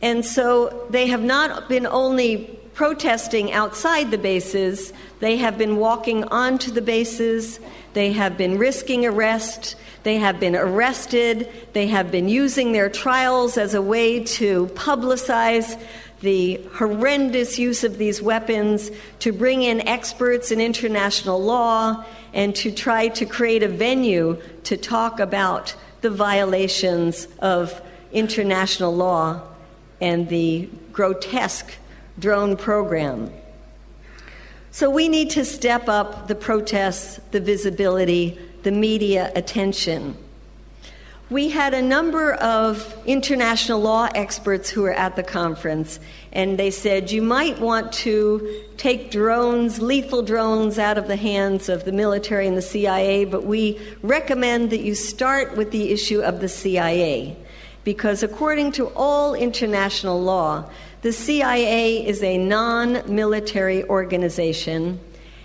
And 0.00 0.24
so 0.24 0.86
they 0.90 1.08
have 1.08 1.22
not 1.22 1.68
been 1.68 1.86
only 1.86 2.57
protesting 2.78 3.50
outside 3.50 4.08
the 4.12 4.16
bases, 4.16 4.92
they 5.18 5.36
have 5.36 5.58
been 5.58 5.78
walking 5.78 6.22
onto 6.22 6.70
the 6.70 6.80
bases, 6.80 7.58
they 7.92 8.12
have 8.12 8.38
been 8.38 8.56
risking 8.56 9.04
arrest, 9.04 9.74
they 10.04 10.16
have 10.18 10.38
been 10.38 10.54
arrested, 10.54 11.50
they 11.72 11.88
have 11.88 12.12
been 12.12 12.28
using 12.28 12.70
their 12.70 12.88
trials 12.88 13.58
as 13.58 13.74
a 13.74 13.82
way 13.82 14.22
to 14.22 14.68
publicize 14.74 15.76
the 16.20 16.54
horrendous 16.74 17.58
use 17.58 17.82
of 17.82 17.98
these 17.98 18.22
weapons, 18.22 18.92
to 19.18 19.32
bring 19.32 19.62
in 19.62 19.80
experts 19.80 20.52
in 20.52 20.60
international 20.60 21.42
law, 21.42 22.04
and 22.32 22.54
to 22.54 22.70
try 22.70 23.08
to 23.08 23.26
create 23.26 23.64
a 23.64 23.68
venue 23.68 24.40
to 24.62 24.76
talk 24.76 25.18
about 25.18 25.74
the 26.02 26.10
violations 26.10 27.26
of 27.40 27.82
international 28.12 28.94
law 28.94 29.42
and 30.00 30.28
the 30.28 30.68
grotesque 30.92 31.74
drone 32.18 32.56
program. 32.56 33.30
So 34.70 34.90
we 34.90 35.08
need 35.08 35.30
to 35.30 35.44
step 35.44 35.88
up 35.88 36.28
the 36.28 36.34
protests, 36.34 37.20
the 37.30 37.40
visibility, 37.40 38.38
the 38.62 38.72
media 38.72 39.32
attention. 39.34 40.16
We 41.30 41.50
had 41.50 41.74
a 41.74 41.82
number 41.82 42.32
of 42.32 42.96
international 43.04 43.80
law 43.80 44.08
experts 44.14 44.70
who 44.70 44.82
were 44.82 44.94
at 44.94 45.14
the 45.14 45.22
conference, 45.22 46.00
and 46.32 46.58
they 46.58 46.70
said 46.70 47.10
you 47.10 47.20
might 47.20 47.58
want 47.60 47.92
to 47.94 48.64
take 48.78 49.10
drones, 49.10 49.82
lethal 49.82 50.22
drones, 50.22 50.78
out 50.78 50.96
of 50.96 51.06
the 51.06 51.16
hands 51.16 51.68
of 51.68 51.84
the 51.84 51.92
military 51.92 52.46
and 52.46 52.56
the 52.56 52.62
CIA, 52.62 53.26
but 53.26 53.44
we 53.44 53.78
recommend 54.00 54.70
that 54.70 54.80
you 54.80 54.94
start 54.94 55.54
with 55.54 55.70
the 55.70 55.90
issue 55.90 56.22
of 56.22 56.40
the 56.40 56.48
CIA. 56.48 57.36
Because 57.84 58.22
according 58.22 58.72
to 58.72 58.88
all 58.94 59.34
international 59.34 60.20
law, 60.20 60.68
the 61.02 61.12
CIA 61.12 62.06
is 62.06 62.22
a 62.22 62.38
non 62.38 63.02
military 63.14 63.84
organization, 63.84 65.00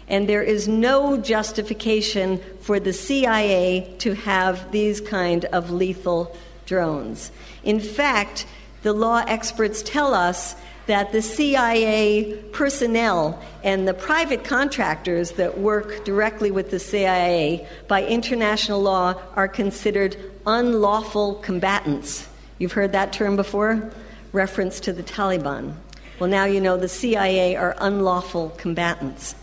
and 0.08 0.28
there 0.28 0.42
is 0.42 0.68
no 0.68 1.18
justification 1.18 2.40
for 2.60 2.80
the 2.80 2.94
CIA 2.94 3.96
to 4.00 4.14
have 4.14 4.72
these 4.72 5.00
kind 5.00 5.46
of 5.46 5.72
lethal 5.72 6.36
drones. 6.66 7.32
In 7.64 7.80
fact, 7.80 8.46
the 8.82 8.94
law 8.94 9.24
experts 9.28 9.82
tell 9.82 10.14
us 10.14 10.56
that 10.88 11.12
the 11.12 11.22
CIA 11.22 12.38
personnel 12.52 13.42
and 13.64 13.88
the 13.88 13.94
private 13.94 14.44
contractors 14.44 15.32
that 15.32 15.58
work 15.58 16.04
directly 16.04 16.52
with 16.52 16.72
the 16.72 16.80
CIA 16.80 17.68
by 17.88 18.06
international 18.06 18.82
law 18.82 19.16
are 19.36 19.48
considered 19.48 20.18
unlawful 20.46 21.36
combatants. 21.36 22.28
You've 22.60 22.74
heard 22.74 22.92
that 22.92 23.14
term 23.14 23.36
before? 23.36 23.92
reference 24.34 24.80
to 24.82 24.92
the 24.92 25.04
Taliban. 25.04 25.76
Well, 26.20 26.30
now 26.30 26.46
you 26.46 26.60
know 26.60 26.76
the 26.76 26.90
CIA 26.90 27.56
are 27.56 27.76
unlawful 27.80 28.50
combatants. 28.58 29.36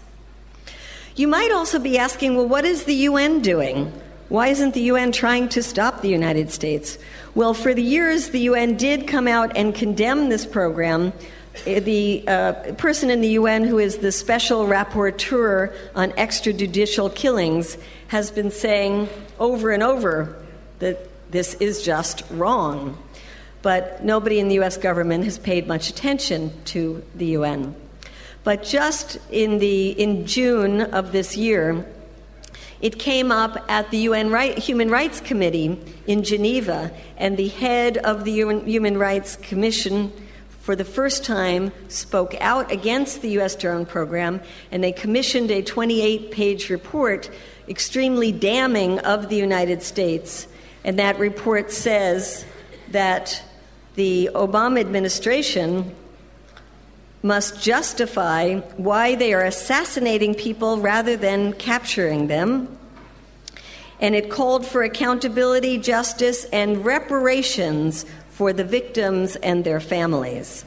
You 1.17 1.29
might 1.29 1.53
also 1.53 1.79
be 1.79 1.97
asking, 1.97 2.37
well, 2.37 2.47
what 2.47 2.65
is 2.65 2.85
the 2.85 2.95
UN 2.95 3.41
doing? 3.41 3.93
Why 4.29 4.49
isn't 4.49 4.75
the 4.75 4.83
UN 4.83 5.13
trying 5.13 5.49
to 5.51 5.63
stop 5.63 6.03
the 6.03 6.09
United 6.09 6.51
States? 6.51 6.99
Well, 7.35 7.55
for 7.55 7.75
the 7.75 7.83
years, 7.83 8.31
the 8.31 8.41
UN 8.41 8.77
did 8.77 9.07
come 9.07 9.27
out 9.27 9.57
and 9.57 9.75
condemn 9.75 10.29
this 10.29 10.47
program. 10.47 11.13
Uh, 11.67 11.81
the 11.81 12.25
uh, 12.29 12.53
person 12.75 13.11
in 13.11 13.21
the 13.21 13.31
UN 13.31 13.65
who 13.65 13.79
is 13.79 13.99
the 13.99 14.13
special 14.13 14.67
rapporteur 14.67 15.75
on 15.95 16.13
extrajudicial 16.13 17.13
killings 17.15 17.77
has 18.09 18.31
been 18.31 18.51
saying 18.51 19.09
over 19.39 19.71
and 19.71 19.83
over 19.83 20.40
that 20.81 21.09
this 21.31 21.55
is 21.55 21.83
just 21.83 22.23
wrong 22.31 22.99
but 23.63 24.03
nobody 24.03 24.39
in 24.39 24.49
the 24.49 24.59
US 24.61 24.77
government 24.77 25.25
has 25.25 25.39
paid 25.39 25.67
much 25.67 25.91
attention 25.91 26.53
to 26.67 27.03
the 27.15 27.27
UN. 27.27 27.75
But 28.43 28.65
just 28.65 29.19
in, 29.31 29.59
the, 29.59 29.91
in 29.91 30.27
June 30.27 30.81
of 30.81 31.13
this 31.13 31.37
year, 31.37 31.87
it 32.81 32.99
came 32.99 33.31
up 33.31 33.63
at 33.69 33.91
the 33.91 33.99
UN 33.99 34.31
right, 34.31 34.57
Human 34.57 34.89
Rights 34.89 35.21
Committee 35.21 35.79
in 36.07 36.25
Geneva, 36.25 36.91
and 37.19 37.37
the 37.37 37.49
head 37.49 37.99
of 37.99 38.25
the 38.25 38.33
UN, 38.33 38.67
Human 38.67 38.97
Rights 38.97 39.37
Commission 39.37 40.11
for 40.61 40.75
the 40.75 40.85
first 40.85 41.25
time 41.25 41.73
spoke 41.89 42.35
out 42.41 42.71
against 42.73 43.21
the 43.21 43.31
U.S. 43.33 43.55
drone 43.55 43.85
program, 43.85 44.41
and 44.71 44.83
they 44.83 44.93
commissioned 44.93 45.51
a 45.51 45.61
28 45.61 46.31
page 46.31 46.71
report 46.71 47.29
extremely 47.69 48.33
damning 48.33 48.99
of 49.01 49.29
the 49.29 49.37
United 49.37 49.83
States. 49.83 50.47
And 50.85 50.99
that 50.99 51.19
report 51.19 51.71
says 51.71 52.45
that 52.91 53.43
the 53.95 54.31
Obama 54.35 54.81
administration 54.81 55.95
must 57.23 57.63
justify 57.63 58.57
why 58.77 59.15
they 59.15 59.35
are 59.35 59.45
assassinating 59.45 60.35
people 60.35 60.79
rather 60.79 61.17
than 61.17 61.53
capturing 61.53 62.29
them. 62.29 62.79
And 64.01 64.15
it 64.15 64.31
called 64.31 64.65
for 64.65 64.83
accountability, 64.83 65.77
justice, 65.77 66.45
and 66.47 66.85
reparations 66.85 68.07
for 68.31 68.55
the 68.55 68.65
victims 68.65 69.37
and 69.37 69.65
their 69.65 69.81
families. 69.81 70.65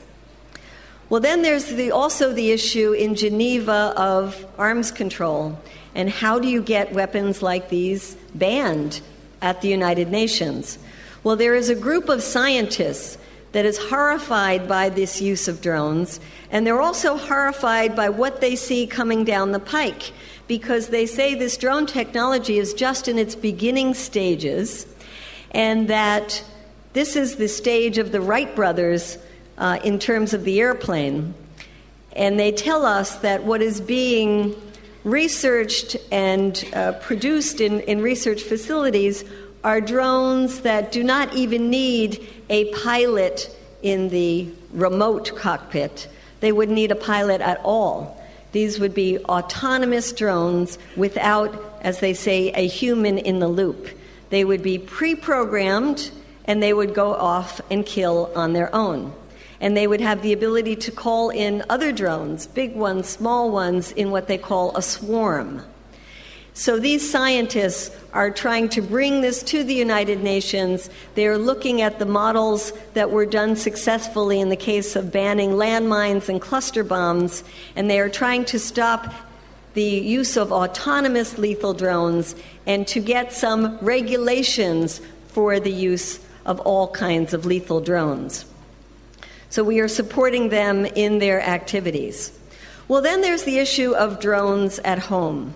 Well, 1.10 1.22
then 1.22 1.42
there's 1.42 1.66
the, 1.66 1.92
also 1.92 2.32
the 2.34 2.52
issue 2.52 2.92
in 2.92 3.16
Geneva 3.16 3.94
of 3.98 4.46
arms 4.60 4.92
control. 4.92 5.60
And 5.96 6.10
how 6.10 6.38
do 6.38 6.48
you 6.48 6.62
get 6.62 6.94
weapons 6.94 7.42
like 7.42 7.70
these 7.70 8.16
banned 8.36 9.02
at 9.44 9.62
the 9.62 9.68
United 9.68 10.10
Nations? 10.10 10.80
Well, 11.24 11.36
there 11.36 11.54
is 11.54 11.70
a 11.70 11.76
group 11.76 12.10
of 12.10 12.24
scientists 12.24 13.20
that 13.52 13.66
is 13.66 13.78
horrified 13.78 14.68
by 14.68 14.90
this 14.90 15.22
use 15.22 15.48
of 15.48 15.62
drones, 15.62 16.20
and 16.50 16.66
they're 16.66 16.82
also 16.82 17.18
horrified 17.18 17.96
by 17.96 18.10
what 18.10 18.42
they 18.42 18.56
see 18.56 18.88
coming 18.88 19.24
down 19.24 19.52
the 19.52 19.60
pike 19.60 20.12
because 20.48 20.88
they 20.88 21.06
say 21.06 21.36
this 21.36 21.58
drone 21.58 21.86
technology 21.86 22.58
is 22.58 22.74
just 22.74 23.08
in 23.08 23.20
its 23.20 23.36
beginning 23.36 23.94
stages 23.94 24.88
and 25.52 25.88
that 25.88 26.44
This 26.94 27.16
is 27.16 27.38
the 27.38 27.48
stage 27.48 27.98
of 27.98 28.12
the 28.12 28.22
Wright 28.22 28.56
brothers 28.56 29.18
uh, 29.58 29.80
in 29.84 29.98
terms 29.98 30.36
of 30.36 30.44
the 30.44 30.62
airplane. 30.62 31.34
And 32.16 32.40
they 32.40 32.52
tell 32.52 32.86
us 32.86 33.16
that 33.18 33.44
what 33.46 33.64
is 33.64 33.82
being 33.82 34.56
researched 35.04 35.98
and 36.12 36.64
uh, 36.74 36.94
produced 36.94 37.62
in, 37.62 37.82
in 37.82 38.02
research 38.02 38.42
facilities 38.42 39.24
are 39.64 39.82
drones 39.82 40.62
that 40.62 40.92
do 40.92 41.04
not 41.04 41.34
even 41.34 41.70
need 41.70 42.28
a 42.50 42.72
pilot 42.74 43.56
in 43.82 44.10
the 44.10 44.48
remote 44.72 45.36
cockpit. 45.36 46.08
They 46.40 46.52
wouldn't 46.52 46.76
need 46.76 46.92
a 46.92 46.96
pilot 46.96 47.42
at 47.42 47.62
all. 47.64 48.22
These 48.52 48.80
would 48.80 48.94
be 48.94 49.18
autonomous 49.20 50.12
drones 50.12 50.78
without, 50.96 51.80
as 51.82 52.00
they 52.00 52.14
say, 52.14 52.52
a 52.52 52.68
human 52.68 53.18
in 53.18 53.40
the 53.40 53.48
loop. 53.48 53.90
They 54.30 54.44
would 54.44 54.62
be 54.62 54.78
pre 54.78 55.16
programmed 55.16 56.12
and 56.46 56.62
they 56.62 56.74
would 56.74 56.94
go 56.94 57.14
off 57.14 57.62
and 57.72 57.86
kill 57.86 58.32
on 58.36 58.54
their 58.54 58.74
own. 58.76 59.14
And 59.64 59.78
they 59.78 59.88
would 59.88 60.02
have 60.02 60.22
the 60.22 60.34
ability 60.34 60.76
to 60.76 60.92
call 60.92 61.30
in 61.30 61.64
other 61.70 61.94
drones, 61.94 62.48
big 62.48 62.76
ones, 62.76 63.08
small 63.08 63.50
ones, 63.50 63.94
in 63.94 64.12
what 64.12 64.28
they 64.28 64.38
call 64.38 64.76
a 64.76 64.82
swarm. 64.82 65.64
So 66.54 66.78
these 66.78 67.10
scientists 67.10 67.96
are 68.12 68.30
trying 68.30 68.68
to 68.70 68.82
bring 68.82 69.22
this 69.22 69.42
to 69.44 69.64
the 69.64 69.74
United 69.74 70.22
Nations. 70.22 70.90
They 71.16 71.28
are 71.28 71.38
looking 71.38 71.82
at 71.82 71.98
the 71.98 72.06
models 72.06 72.74
that 72.94 73.10
were 73.10 73.26
done 73.26 73.56
successfully 73.56 74.42
in 74.42 74.50
the 74.50 74.58
case 74.58 74.98
of 74.98 75.14
banning 75.14 75.52
landmines 75.52 76.28
and 76.28 76.42
cluster 76.42 76.84
bombs, 76.84 77.46
and 77.74 77.90
they 77.90 78.02
are 78.02 78.10
trying 78.10 78.44
to 78.46 78.60
stop 78.60 79.14
the 79.76 79.82
use 79.82 80.36
of 80.36 80.52
autonomous 80.52 81.38
lethal 81.38 81.74
drones 81.74 82.36
and 82.68 82.86
to 82.88 83.00
get 83.00 83.32
some 83.32 83.78
regulations 83.80 85.00
for 85.30 85.58
the 85.58 85.72
use 85.72 86.20
of 86.46 86.60
all 86.60 86.90
kinds 86.92 87.34
of 87.34 87.46
lethal 87.46 87.80
drones. 87.80 88.46
So 89.54 89.64
we 89.64 89.82
are 89.82 89.88
supporting 89.88 90.50
them 90.50 90.84
in 90.84 91.20
their 91.20 91.40
activities. 91.40 92.36
Well, 92.88 93.04
then 93.04 93.22
there's 93.22 93.44
the 93.44 93.60
issue 93.60 93.94
of 93.94 94.20
drones 94.20 94.80
at 94.80 94.98
home. 94.98 95.54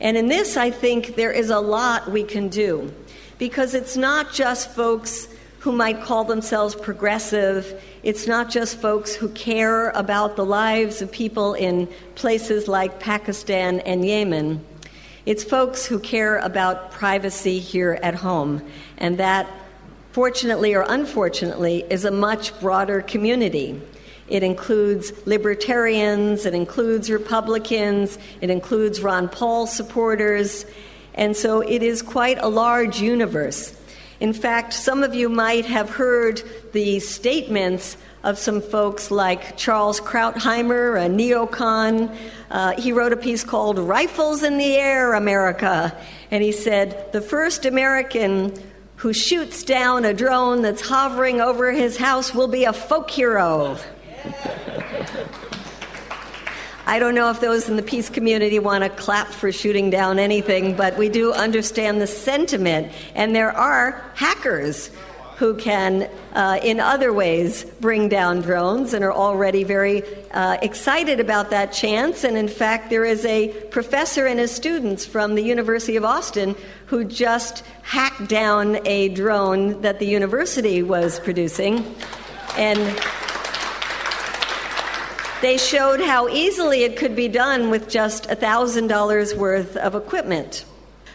And 0.00 0.16
in 0.16 0.26
this, 0.26 0.56
I 0.56 0.72
think 0.72 1.14
there 1.14 1.30
is 1.30 1.48
a 1.48 1.60
lot 1.60 2.10
we 2.10 2.24
can 2.24 2.48
do 2.48 2.92
because 3.38 3.74
it's 3.74 3.96
not 3.96 4.32
just 4.32 4.74
folks 4.74 5.28
who 5.60 5.70
might 5.70 6.02
call 6.02 6.24
themselves 6.24 6.74
progressive, 6.74 7.80
it's 8.02 8.26
not 8.26 8.50
just 8.50 8.80
folks 8.80 9.14
who 9.14 9.28
care 9.28 9.90
about 9.90 10.34
the 10.34 10.44
lives 10.44 11.00
of 11.00 11.12
people 11.12 11.54
in 11.54 11.86
places 12.16 12.66
like 12.66 12.98
Pakistan 12.98 13.78
and 13.78 14.04
Yemen. 14.04 14.66
It's 15.26 15.44
folks 15.44 15.86
who 15.86 16.00
care 16.00 16.38
about 16.38 16.90
privacy 16.90 17.60
here 17.60 18.00
at 18.02 18.16
home, 18.16 18.68
and 18.96 19.16
that, 19.18 19.48
fortunately 20.12 20.74
or 20.74 20.84
unfortunately, 20.88 21.84
is 21.90 22.04
a 22.04 22.10
much 22.10 22.58
broader 22.60 23.02
community. 23.02 23.80
It 24.28 24.42
includes 24.42 25.12
libertarians, 25.26 26.44
it 26.44 26.54
includes 26.54 27.10
Republicans, 27.10 28.18
it 28.40 28.50
includes 28.50 29.00
Ron 29.00 29.28
Paul 29.28 29.66
supporters, 29.66 30.66
and 31.14 31.36
so 31.36 31.60
it 31.60 31.82
is 31.82 32.02
quite 32.02 32.38
a 32.38 32.48
large 32.48 33.00
universe. 33.00 33.74
In 34.20 34.32
fact, 34.32 34.74
some 34.74 35.02
of 35.02 35.14
you 35.14 35.28
might 35.28 35.64
have 35.66 35.90
heard 35.90 36.42
the 36.72 36.98
statements 37.00 37.96
of 38.24 38.36
some 38.36 38.60
folks 38.60 39.10
like 39.10 39.56
Charles 39.56 40.00
Krauthammer, 40.00 40.96
a 40.96 41.08
neocon. 41.08 42.14
Uh, 42.50 42.74
he 42.80 42.92
wrote 42.92 43.12
a 43.12 43.16
piece 43.16 43.44
called 43.44 43.78
Rifles 43.78 44.42
in 44.42 44.58
the 44.58 44.74
Air, 44.76 45.14
America. 45.14 45.96
And 46.30 46.42
he 46.42 46.52
said, 46.52 47.12
The 47.12 47.20
first 47.20 47.64
American 47.64 48.54
who 48.98 49.12
shoots 49.12 49.62
down 49.62 50.04
a 50.04 50.12
drone 50.12 50.60
that's 50.60 50.80
hovering 50.80 51.40
over 51.40 51.70
his 51.70 51.96
house 51.96 52.34
will 52.34 52.48
be 52.48 52.64
a 52.64 52.72
folk 52.72 53.08
hero. 53.08 53.78
I 56.84 56.98
don't 56.98 57.14
know 57.14 57.30
if 57.30 57.40
those 57.40 57.68
in 57.68 57.76
the 57.76 57.82
peace 57.82 58.08
community 58.08 58.58
want 58.58 58.82
to 58.82 58.90
clap 58.90 59.28
for 59.28 59.52
shooting 59.52 59.90
down 59.90 60.18
anything, 60.18 60.74
but 60.74 60.96
we 60.96 61.08
do 61.08 61.32
understand 61.32 62.00
the 62.00 62.06
sentiment. 62.08 62.90
And 63.14 63.36
there 63.36 63.52
are 63.52 64.02
hackers 64.14 64.90
who 65.38 65.54
can, 65.54 66.10
uh, 66.34 66.58
in 66.64 66.80
other 66.80 67.12
ways, 67.12 67.64
bring 67.80 68.08
down 68.08 68.40
drones 68.40 68.92
and 68.92 69.04
are 69.04 69.12
already 69.12 69.62
very 69.62 70.02
uh, 70.32 70.58
excited 70.62 71.20
about 71.20 71.50
that 71.50 71.72
chance. 71.72 72.24
And 72.24 72.36
in 72.36 72.48
fact, 72.48 72.90
there 72.90 73.04
is 73.04 73.24
a 73.24 73.48
professor 73.70 74.26
and 74.26 74.40
his 74.40 74.50
students 74.50 75.06
from 75.06 75.36
the 75.36 75.42
University 75.42 75.94
of 75.94 76.04
Austin 76.04 76.56
who 76.86 77.04
just 77.04 77.64
hacked 77.82 78.28
down 78.28 78.84
a 78.84 79.10
drone 79.10 79.80
that 79.82 80.00
the 80.00 80.06
university 80.06 80.82
was 80.82 81.20
producing. 81.20 81.84
And 82.56 82.80
they 85.40 85.56
showed 85.56 86.00
how 86.00 86.28
easily 86.28 86.82
it 86.82 86.96
could 86.96 87.14
be 87.14 87.28
done 87.28 87.70
with 87.70 87.88
just 87.88 88.24
$1,000 88.24 89.36
worth 89.36 89.76
of 89.76 89.94
equipment. 89.94 90.64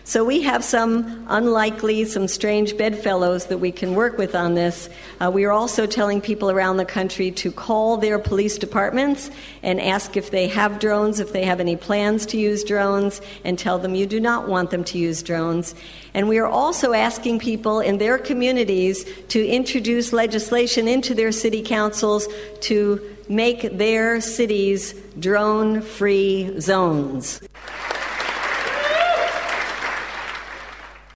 So 0.06 0.26
we 0.26 0.42
have 0.42 0.66
some 0.66 1.26
unlikely, 1.30 2.04
some 2.04 2.28
strange 2.28 2.78
bedfellows 2.78 3.46
that 3.46 3.60
we 3.60 3.72
can 3.72 3.96
work 3.96 4.18
with 4.18 4.36
on 4.36 4.54
this. 4.54 4.90
Uh, 5.22 5.32
we 5.32 5.46
are 5.46 5.52
also 5.54 5.86
telling 5.86 6.20
people 6.20 6.52
around 6.52 6.76
the 6.76 6.84
country 6.84 7.32
to 7.32 7.52
call 7.54 7.96
their 7.96 8.20
police 8.20 8.58
departments 8.58 9.32
and 9.64 9.80
ask 9.80 10.18
if 10.18 10.30
they 10.30 10.50
have 10.50 10.80
drones, 10.80 11.22
if 11.22 11.32
they 11.32 11.46
have 11.46 11.62
any 11.62 11.78
plans 11.78 12.26
to 12.28 12.38
use 12.38 12.66
drones, 12.66 13.22
and 13.46 13.58
tell 13.58 13.80
them 13.80 13.96
you 13.96 14.06
do 14.06 14.20
not 14.20 14.50
want 14.50 14.72
them 14.72 14.84
to 14.84 14.98
use 14.98 15.24
drones. 15.24 15.74
And 16.14 16.28
we 16.28 16.38
are 16.38 16.48
also 16.48 16.92
asking 16.92 17.40
people 17.40 17.80
in 17.80 17.98
their 17.98 18.18
communities 18.18 19.06
to 19.30 19.48
introduce 19.48 20.12
legislation 20.12 20.90
into 20.90 21.16
their 21.16 21.32
city 21.32 21.62
councils 21.62 22.28
to 22.62 23.00
make 23.30 23.78
their 23.78 24.20
cities 24.20 24.94
drone 25.18 25.82
free 25.82 26.60
zones. 26.60 27.42